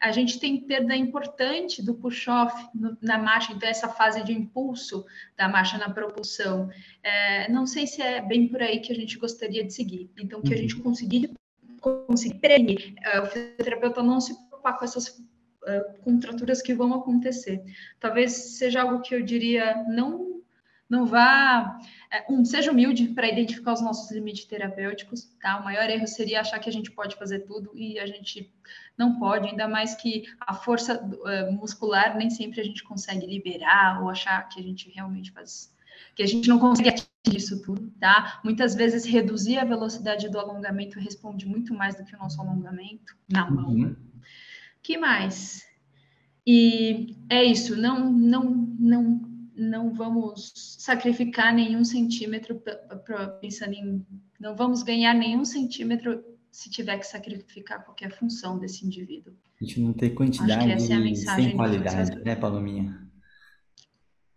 a 0.00 0.10
gente 0.10 0.40
tem 0.40 0.58
perda 0.58 0.96
importante 0.96 1.82
do 1.82 1.94
push-off 1.94 2.66
na 3.02 3.18
marcha, 3.18 3.52
então 3.52 3.68
essa 3.68 3.90
fase 3.90 4.24
de 4.24 4.32
impulso 4.32 5.04
da 5.36 5.46
marcha 5.46 5.76
na 5.76 5.90
propulsão. 5.90 6.70
É, 7.02 7.52
não 7.52 7.66
sei 7.66 7.86
se 7.86 8.00
é 8.00 8.22
bem 8.22 8.48
por 8.48 8.62
aí 8.62 8.80
que 8.80 8.90
a 8.90 8.96
gente 8.96 9.18
gostaria 9.18 9.62
de 9.62 9.74
seguir. 9.74 10.10
Então, 10.18 10.40
que 10.40 10.54
a 10.54 10.56
gente 10.56 10.76
uhum. 10.76 10.82
conseguir, 10.82 11.30
conseguir 11.78 12.38
prevenir, 12.38 12.94
é, 13.02 13.20
o 13.20 13.26
fisioterapeuta 13.26 14.02
não 14.02 14.18
se 14.18 14.34
preocupar 14.34 14.78
com 14.78 14.84
essas 14.86 15.22
uh, 15.66 16.02
contraturas 16.02 16.62
que 16.62 16.74
vão 16.74 16.94
acontecer. 16.94 17.62
Talvez 17.98 18.32
seja 18.32 18.82
algo 18.82 19.00
que 19.00 19.14
eu 19.14 19.22
diria, 19.22 19.84
não 19.88 20.34
não 20.88 21.06
vá, 21.06 21.80
é, 22.12 22.24
um, 22.30 22.44
seja 22.44 22.70
humilde 22.70 23.08
para 23.08 23.28
identificar 23.28 23.72
os 23.72 23.80
nossos 23.80 24.10
limites 24.10 24.44
terapêuticos, 24.44 25.24
tá? 25.40 25.58
O 25.58 25.64
maior 25.64 25.88
erro 25.88 26.06
seria 26.06 26.40
achar 26.40 26.58
que 26.58 26.68
a 26.68 26.72
gente 26.72 26.90
pode 26.90 27.16
fazer 27.16 27.40
tudo 27.40 27.70
e 27.74 27.98
a 27.98 28.06
gente 28.06 28.52
não 28.96 29.18
pode, 29.18 29.48
ainda 29.48 29.66
mais 29.66 29.94
que 29.94 30.24
a 30.38 30.54
força 30.54 31.02
uh, 31.02 31.52
muscular 31.52 32.16
nem 32.16 32.30
sempre 32.30 32.60
a 32.60 32.64
gente 32.64 32.84
consegue 32.84 33.26
liberar 33.26 34.02
ou 34.02 34.10
achar 34.10 34.48
que 34.48 34.60
a 34.60 34.62
gente 34.62 34.90
realmente 34.90 35.32
faz, 35.32 35.74
que 36.14 36.22
a 36.22 36.26
gente 36.26 36.48
não 36.48 36.58
consegue 36.58 36.90
atingir 36.90 37.38
isso 37.38 37.62
tudo, 37.62 37.90
tá? 37.98 38.40
Muitas 38.44 38.74
vezes 38.74 39.04
reduzir 39.04 39.58
a 39.58 39.64
velocidade 39.64 40.28
do 40.28 40.38
alongamento 40.38 41.00
responde 41.00 41.46
muito 41.46 41.74
mais 41.74 41.96
do 41.96 42.04
que 42.04 42.14
o 42.14 42.18
nosso 42.18 42.40
alongamento 42.40 43.16
na 43.28 43.50
mão. 43.50 43.70
Uhum 43.70 44.13
que 44.84 44.98
mais? 44.98 45.64
E 46.46 47.16
é 47.30 47.42
isso, 47.42 47.74
não, 47.76 48.12
não, 48.12 48.44
não, 48.78 49.22
não 49.56 49.94
vamos 49.94 50.52
sacrificar 50.78 51.54
nenhum 51.54 51.82
centímetro 51.84 52.62
pensando 53.40 53.72
em 53.72 54.06
não 54.38 54.54
vamos 54.54 54.82
ganhar 54.82 55.14
nenhum 55.14 55.44
centímetro 55.44 56.22
se 56.50 56.70
tiver 56.70 56.98
que 56.98 57.06
sacrificar 57.06 57.82
qualquer 57.82 58.12
função 58.12 58.58
desse 58.58 58.84
indivíduo. 58.84 59.32
A 59.60 59.64
gente 59.64 59.80
não 59.80 59.94
ter 59.94 60.10
quantidade 60.10 60.70
é 60.70 60.78
sem 60.78 61.56
qualidade, 61.56 62.22
né, 62.22 62.36
Palominha? 62.36 63.04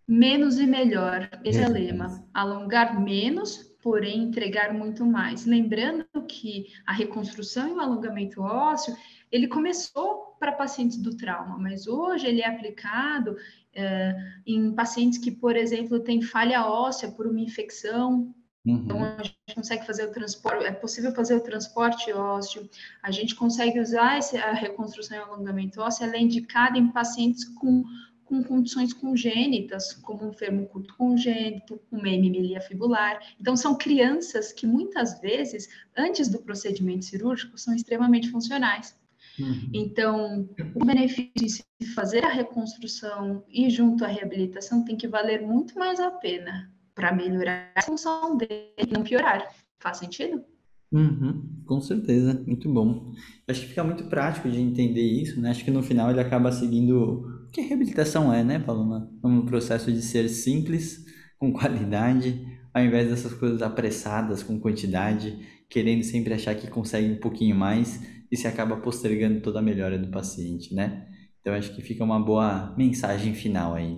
menos 0.08 0.58
e 0.58 0.66
melhor. 0.66 1.30
Esse 1.44 1.60
é 1.60 1.68
o 1.68 1.72
lema. 1.72 2.24
Alongar 2.34 3.00
menos, 3.00 3.58
porém 3.82 4.24
entregar 4.24 4.74
muito 4.74 5.06
mais. 5.06 5.46
Lembrando 5.46 6.06
que 6.28 6.68
a 6.86 6.94
reconstrução 6.94 7.68
e 7.68 7.74
o 7.74 7.80
alongamento 7.80 8.42
ósseo, 8.42 8.96
ele 9.32 9.48
começou 9.48 10.27
para 10.40 10.52
pacientes 10.52 10.98
do 10.98 11.16
trauma, 11.16 11.58
mas 11.58 11.88
hoje 11.88 12.28
ele 12.28 12.42
é 12.42 12.48
aplicado 12.48 13.36
é, 13.74 14.16
em 14.46 14.72
pacientes 14.74 15.18
que, 15.18 15.32
por 15.32 15.56
exemplo, 15.56 16.00
têm 16.00 16.22
falha 16.22 16.66
óssea 16.66 17.12
por 17.12 17.28
uma 17.28 17.40
infecção. 17.40 18.34
Uhum. 18.66 18.76
Então, 18.76 19.04
a 19.04 19.24
gente 19.24 19.56
consegue 19.56 19.86
fazer 19.86 20.06
o 20.06 20.12
transporte, 20.12 20.66
é 20.66 20.72
possível 20.72 21.14
fazer 21.14 21.36
o 21.36 21.40
transporte 21.40 22.12
ósseo, 22.12 22.70
a 23.02 23.12
gente 23.12 23.34
consegue 23.34 23.80
usar 23.80 24.18
esse, 24.18 24.38
a 24.38 24.52
reconstrução 24.52 25.18
e 25.18 25.22
alongamento 25.22 25.80
ósseo, 25.80 26.06
ela 26.06 26.16
é 26.16 26.22
indicada 26.22 26.78
em 26.78 26.88
pacientes 26.90 27.46
com 27.46 27.84
com 28.28 28.44
condições 28.44 28.94
congênitas, 28.94 29.94
como 29.94 30.28
um 30.28 30.34
fermo 30.34 30.68
curto 30.68 30.96
congênito, 30.98 31.80
uma 31.90 32.10
hemimelia 32.10 32.60
fibular. 32.60 33.20
Então, 33.40 33.56
são 33.56 33.76
crianças 33.76 34.52
que 34.52 34.68
muitas 34.68 35.20
vezes, 35.22 35.70
antes 35.96 36.28
do 36.28 36.40
procedimento 36.40 37.06
cirúrgico, 37.06 37.58
são 37.58 37.74
extremamente 37.74 38.30
funcionais. 38.30 38.96
Uhum. 39.40 39.70
Então, 39.74 40.50
o 40.76 40.86
benefício 40.86 41.64
de 41.80 41.88
fazer 41.94 42.24
a 42.24 42.30
reconstrução 42.30 43.44
e 43.50 43.70
junto 43.70 44.04
à 44.04 44.08
reabilitação 44.08 44.84
tem 44.84 44.98
que 44.98 45.08
valer 45.08 45.42
muito 45.42 45.78
mais 45.78 46.00
a 46.00 46.12
pena 46.12 46.72
para 46.96 47.14
melhorar 47.14 47.72
a 47.76 47.82
função 47.82 48.36
dele 48.36 48.74
e 48.78 48.92
não 48.92 49.04
piorar. 49.04 49.48
Faz 49.80 49.98
sentido? 49.98 50.44
Uhum, 50.92 51.44
com 51.66 51.82
certeza, 51.82 52.44
muito 52.48 52.72
bom. 52.72 53.12
Acho 53.48 53.62
que 53.62 53.68
fica 53.68 53.84
muito 53.84 54.06
prático 54.06 54.50
de 54.50 54.60
entender 54.60 55.02
isso, 55.02 55.40
né? 55.40 55.50
Acho 55.52 55.64
que 55.64 55.72
no 55.72 55.84
final 55.84 56.10
ele 56.10 56.22
acaba 56.22 56.52
seguindo 56.52 57.46
o 57.48 57.52
que 57.52 57.62
a 57.62 57.66
reabilitação 57.66 58.34
é, 58.34 58.44
né, 58.44 58.58
Paloma? 58.58 59.12
É 59.24 59.28
um 59.28 59.46
processo 59.46 59.92
de 59.92 60.02
ser 60.02 60.28
simples, 60.30 61.06
com 61.38 61.52
qualidade, 61.54 62.42
ao 62.74 62.84
invés 62.84 63.10
dessas 63.10 63.34
coisas 63.34 63.62
apressadas, 63.62 64.42
com 64.42 64.60
quantidade, 64.60 65.38
querendo 65.70 66.04
sempre 66.04 66.34
achar 66.34 66.56
que 66.56 66.68
consegue 66.68 67.12
um 67.12 67.20
pouquinho 67.20 67.56
mais 67.56 68.02
e 68.32 68.38
se 68.38 68.48
acaba 68.48 68.78
postergando 68.78 69.42
toda 69.42 69.60
a 69.60 69.62
melhora 69.62 69.98
do 69.98 70.10
paciente, 70.10 70.74
né? 70.74 71.08
Então 71.42 71.54
acho 71.54 71.74
que 71.74 71.82
fica 71.82 72.04
uma 72.04 72.20
boa 72.20 72.74
mensagem 72.78 73.34
final 73.34 73.74
aí. 73.74 73.98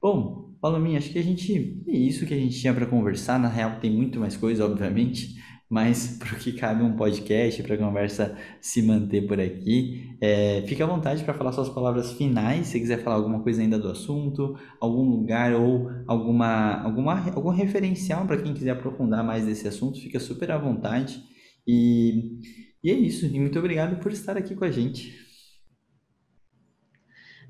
Bom, 0.00 0.54
Palominha, 0.60 0.98
acho 0.98 1.10
que 1.10 1.18
a 1.18 1.22
gente 1.22 1.82
é 1.88 1.96
isso 1.96 2.26
que 2.26 2.34
a 2.34 2.38
gente 2.38 2.58
tinha 2.58 2.72
para 2.72 2.86
conversar. 2.86 3.38
Na 3.38 3.48
real, 3.48 3.80
tem 3.80 3.90
muito 3.90 4.20
mais 4.20 4.36
coisa, 4.36 4.64
obviamente, 4.64 5.34
mas 5.68 6.16
para 6.18 6.32
o 6.34 6.38
que 6.38 6.52
cabe 6.52 6.82
um 6.82 6.96
podcast, 6.96 7.62
para 7.62 7.74
a 7.74 7.78
conversa 7.78 8.36
se 8.60 8.82
manter 8.82 9.26
por 9.26 9.40
aqui, 9.40 10.16
é, 10.20 10.62
fique 10.66 10.82
à 10.82 10.86
vontade 10.86 11.24
para 11.24 11.34
falar 11.34 11.52
suas 11.52 11.68
palavras 11.68 12.12
finais, 12.12 12.68
se 12.68 12.78
quiser 12.78 13.02
falar 13.02 13.16
alguma 13.16 13.42
coisa 13.42 13.60
ainda 13.60 13.78
do 13.78 13.88
assunto, 13.88 14.56
algum 14.80 15.02
lugar 15.02 15.54
ou 15.54 15.90
alguma, 16.06 16.82
alguma 16.82 17.30
algum 17.34 17.50
referencial 17.50 18.26
para 18.26 18.40
quem 18.40 18.54
quiser 18.54 18.70
aprofundar 18.70 19.24
mais 19.24 19.44
desse 19.44 19.66
assunto, 19.66 20.00
fica 20.00 20.20
super 20.20 20.50
à 20.52 20.58
vontade. 20.58 21.20
E, 21.66 22.38
e 22.86 22.90
é 22.90 22.94
isso, 22.94 23.26
e 23.26 23.40
muito 23.40 23.58
obrigado 23.58 24.00
por 24.00 24.12
estar 24.12 24.36
aqui 24.36 24.54
com 24.54 24.64
a 24.64 24.70
gente. 24.70 25.14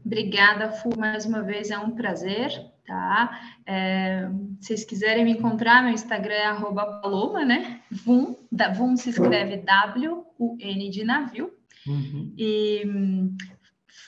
Obrigada, 0.05 0.71
Fu, 0.71 0.91
mais 0.99 1.27
uma 1.27 1.43
vez, 1.43 1.71
é 1.71 1.79
um 1.79 1.91
prazer 1.91 2.51
tá? 2.87 3.39
É, 3.67 4.29
se 4.61 4.69
vocês 4.69 4.85
quiserem 4.85 5.25
me 5.25 5.33
encontrar, 5.33 5.83
meu 5.83 5.93
Instagram 5.93 6.35
é 6.35 6.47
arroba 6.47 7.01
paloma, 7.01 7.45
né? 7.45 7.81
Vum, 7.91 8.37
da, 8.51 8.73
Vum 8.73 8.97
se 8.97 9.11
escreve 9.11 9.59
W-U-N 9.59 10.91
de 10.91 11.05
navio. 11.05 11.53
Uhum. 11.87 12.33
E 12.39 12.83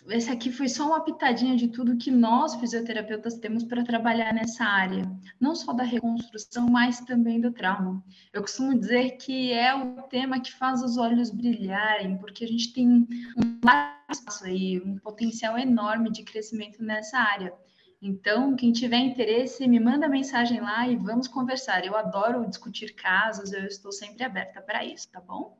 esse 0.09 0.31
aqui 0.31 0.53
foi 0.53 0.69
só 0.69 0.87
uma 0.87 1.05
pitadinha 1.05 1.57
de 1.57 1.69
tudo 1.69 1.97
que 1.97 2.11
nós, 2.11 2.55
fisioterapeutas, 2.57 3.39
temos 3.39 3.65
para 3.65 3.85
trabalhar 3.85 4.33
nessa 4.33 4.65
área, 4.65 5.11
não 5.41 5.55
só 5.55 5.73
da 5.73 5.83
reconstrução, 5.83 6.69
mas 6.69 7.01
também 7.01 7.41
do 7.41 7.53
trauma. 7.53 8.03
Eu 8.33 8.43
costumo 8.43 8.79
dizer 8.79 9.13
que 9.13 9.53
é 9.53 9.75
o 9.75 10.03
tema 10.03 10.41
que 10.41 10.53
faz 10.53 10.83
os 10.83 10.97
olhos 10.97 11.31
brilharem, 11.31 12.17
porque 12.19 12.45
a 12.45 12.49
gente 12.49 12.73
tem 12.73 12.89
um 12.89 13.07
espaço 13.63 14.45
aí, 14.45 14.81
um 14.81 14.99
potencial 14.99 15.59
enorme 15.59 16.11
de 16.11 16.23
crescimento 16.23 16.83
nessa 16.83 17.19
área. 17.19 17.53
Então, 18.01 18.55
quem 18.55 18.73
tiver 18.73 18.99
interesse, 18.99 19.67
me 19.67 19.81
manda 19.81 20.09
mensagem 20.09 20.61
lá 20.61 20.87
e 20.87 20.97
vamos 20.97 21.27
conversar. 21.27 21.85
Eu 21.85 21.97
adoro 21.97 22.49
discutir 22.49 22.95
casos, 22.95 23.53
eu 23.53 23.65
estou 23.65 23.91
sempre 23.91 24.23
aberta 24.23 24.63
para 24.63 24.85
isso, 24.85 25.11
tá 25.11 25.21
bom? 25.21 25.59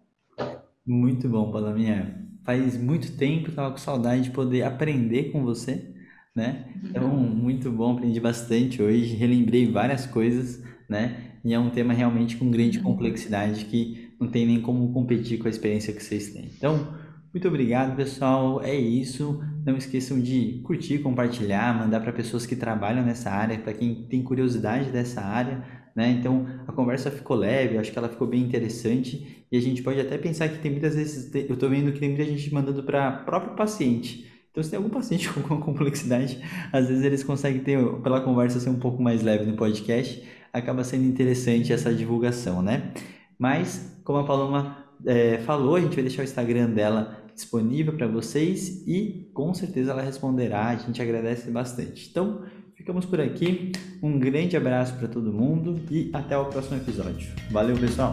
Muito 0.87 1.29
bom, 1.29 1.51
Palaminha. 1.51 2.28
Faz 2.49 2.79
muito 2.79 3.13
tempo, 3.13 3.51
estava 3.51 3.71
com 3.71 3.77
saudade 3.77 4.23
de 4.23 4.31
poder 4.31 4.63
aprender 4.63 5.25
com 5.25 5.45
você, 5.45 5.93
né? 6.35 6.65
Então, 6.83 7.07
muito 7.07 7.71
bom, 7.71 7.93
aprendi 7.93 8.19
bastante 8.19 8.83
hoje, 8.83 9.15
relembrei 9.15 9.71
várias 9.71 10.07
coisas, 10.07 10.65
né? 10.89 11.35
E 11.45 11.53
é 11.53 11.59
um 11.59 11.69
tema 11.69 11.93
realmente 11.93 12.39
com 12.39 12.51
grande 12.51 12.79
uhum. 12.79 12.85
complexidade 12.85 13.67
que 13.67 14.15
não 14.19 14.29
tem 14.29 14.47
nem 14.47 14.63
como 14.63 14.95
competir 14.95 15.39
com 15.39 15.47
a 15.47 15.51
experiência 15.51 15.93
que 15.93 16.03
vocês 16.03 16.33
têm. 16.33 16.51
Então, 16.57 16.89
muito 17.35 17.47
obrigado, 17.47 17.95
pessoal. 17.95 18.63
É 18.63 18.75
isso. 18.75 19.45
Não 19.67 19.77
esqueçam 19.77 20.19
de 20.19 20.63
curtir, 20.65 21.01
compartilhar, 21.01 21.79
mandar 21.79 22.01
para 22.01 22.15
pessoas 22.15 22.47
que 22.47 22.57
trabalham 22.57 23.05
nessa 23.05 23.31
área, 23.31 23.59
para 23.59 23.75
quem 23.75 24.07
tem 24.09 24.23
curiosidade 24.23 24.91
dessa 24.91 25.21
área. 25.21 25.63
Né? 25.99 26.11
Então 26.13 26.47
a 26.65 26.71
conversa 26.71 27.11
ficou 27.11 27.37
leve, 27.37 27.77
acho 27.77 27.91
que 27.91 27.99
ela 27.99 28.09
ficou 28.09 28.25
bem 28.25 28.41
interessante 28.41 29.45
e 29.51 29.59
a 29.59 29.61
gente 29.61 29.83
pode 29.83 30.01
até 30.01 30.17
pensar 30.17 30.49
que 30.49 30.59
tem 30.59 30.71
muitas 30.71 30.95
vezes, 30.95 31.35
eu 31.35 31.55
estou 31.55 31.69
vendo 31.69 31.91
que 31.91 31.99
tem 31.99 32.11
muita 32.11 32.25
gente 32.25 32.55
mandando 32.55 32.85
para 32.85 33.11
próprio 33.11 33.57
paciente. 33.57 34.31
Então, 34.49 34.63
se 34.63 34.71
tem 34.71 34.77
algum 34.77 34.91
paciente 34.91 35.29
com 35.35 35.41
alguma 35.41 35.61
complexidade, 35.61 36.41
às 36.73 36.87
vezes 36.87 37.03
eles 37.03 37.25
conseguem 37.25 37.63
ter, 37.65 37.85
pela 38.01 38.21
conversa 38.21 38.61
ser 38.61 38.71
um 38.71 38.79
pouco 38.79 39.03
mais 39.03 39.25
leve 39.25 39.45
no 39.45 39.57
podcast, 39.57 40.23
acaba 40.53 40.85
sendo 40.85 41.05
interessante 41.05 41.73
essa 41.73 41.93
divulgação, 41.93 42.63
né? 42.63 42.93
Mas, 43.37 44.01
como 44.05 44.21
a 44.21 44.25
Paloma 44.25 44.85
é, 45.05 45.39
falou, 45.39 45.75
a 45.75 45.81
gente 45.81 45.97
vai 45.97 46.05
deixar 46.05 46.23
o 46.23 46.25
Instagram 46.25 46.71
dela 46.71 47.25
disponível 47.35 47.93
para 47.93 48.07
vocês 48.07 48.87
e 48.87 49.29
com 49.35 49.53
certeza 49.53 49.91
ela 49.91 50.03
responderá. 50.03 50.69
A 50.69 50.77
gente 50.77 51.03
agradece 51.03 51.51
bastante. 51.51 52.09
Então, 52.09 52.45
ficamos 52.79 53.05
por 53.05 53.21
aqui. 53.21 53.73
Um 54.01 54.19
grande 54.19 54.57
abraço 54.57 54.95
para 54.95 55.09
todo 55.09 55.33
mundo 55.33 55.81
e 55.91 56.11
até 56.15 56.39
o 56.39 56.47
próximo 56.47 56.77
episódio. 56.77 57.29
Valeu, 57.51 57.77
pessoal! 57.77 58.13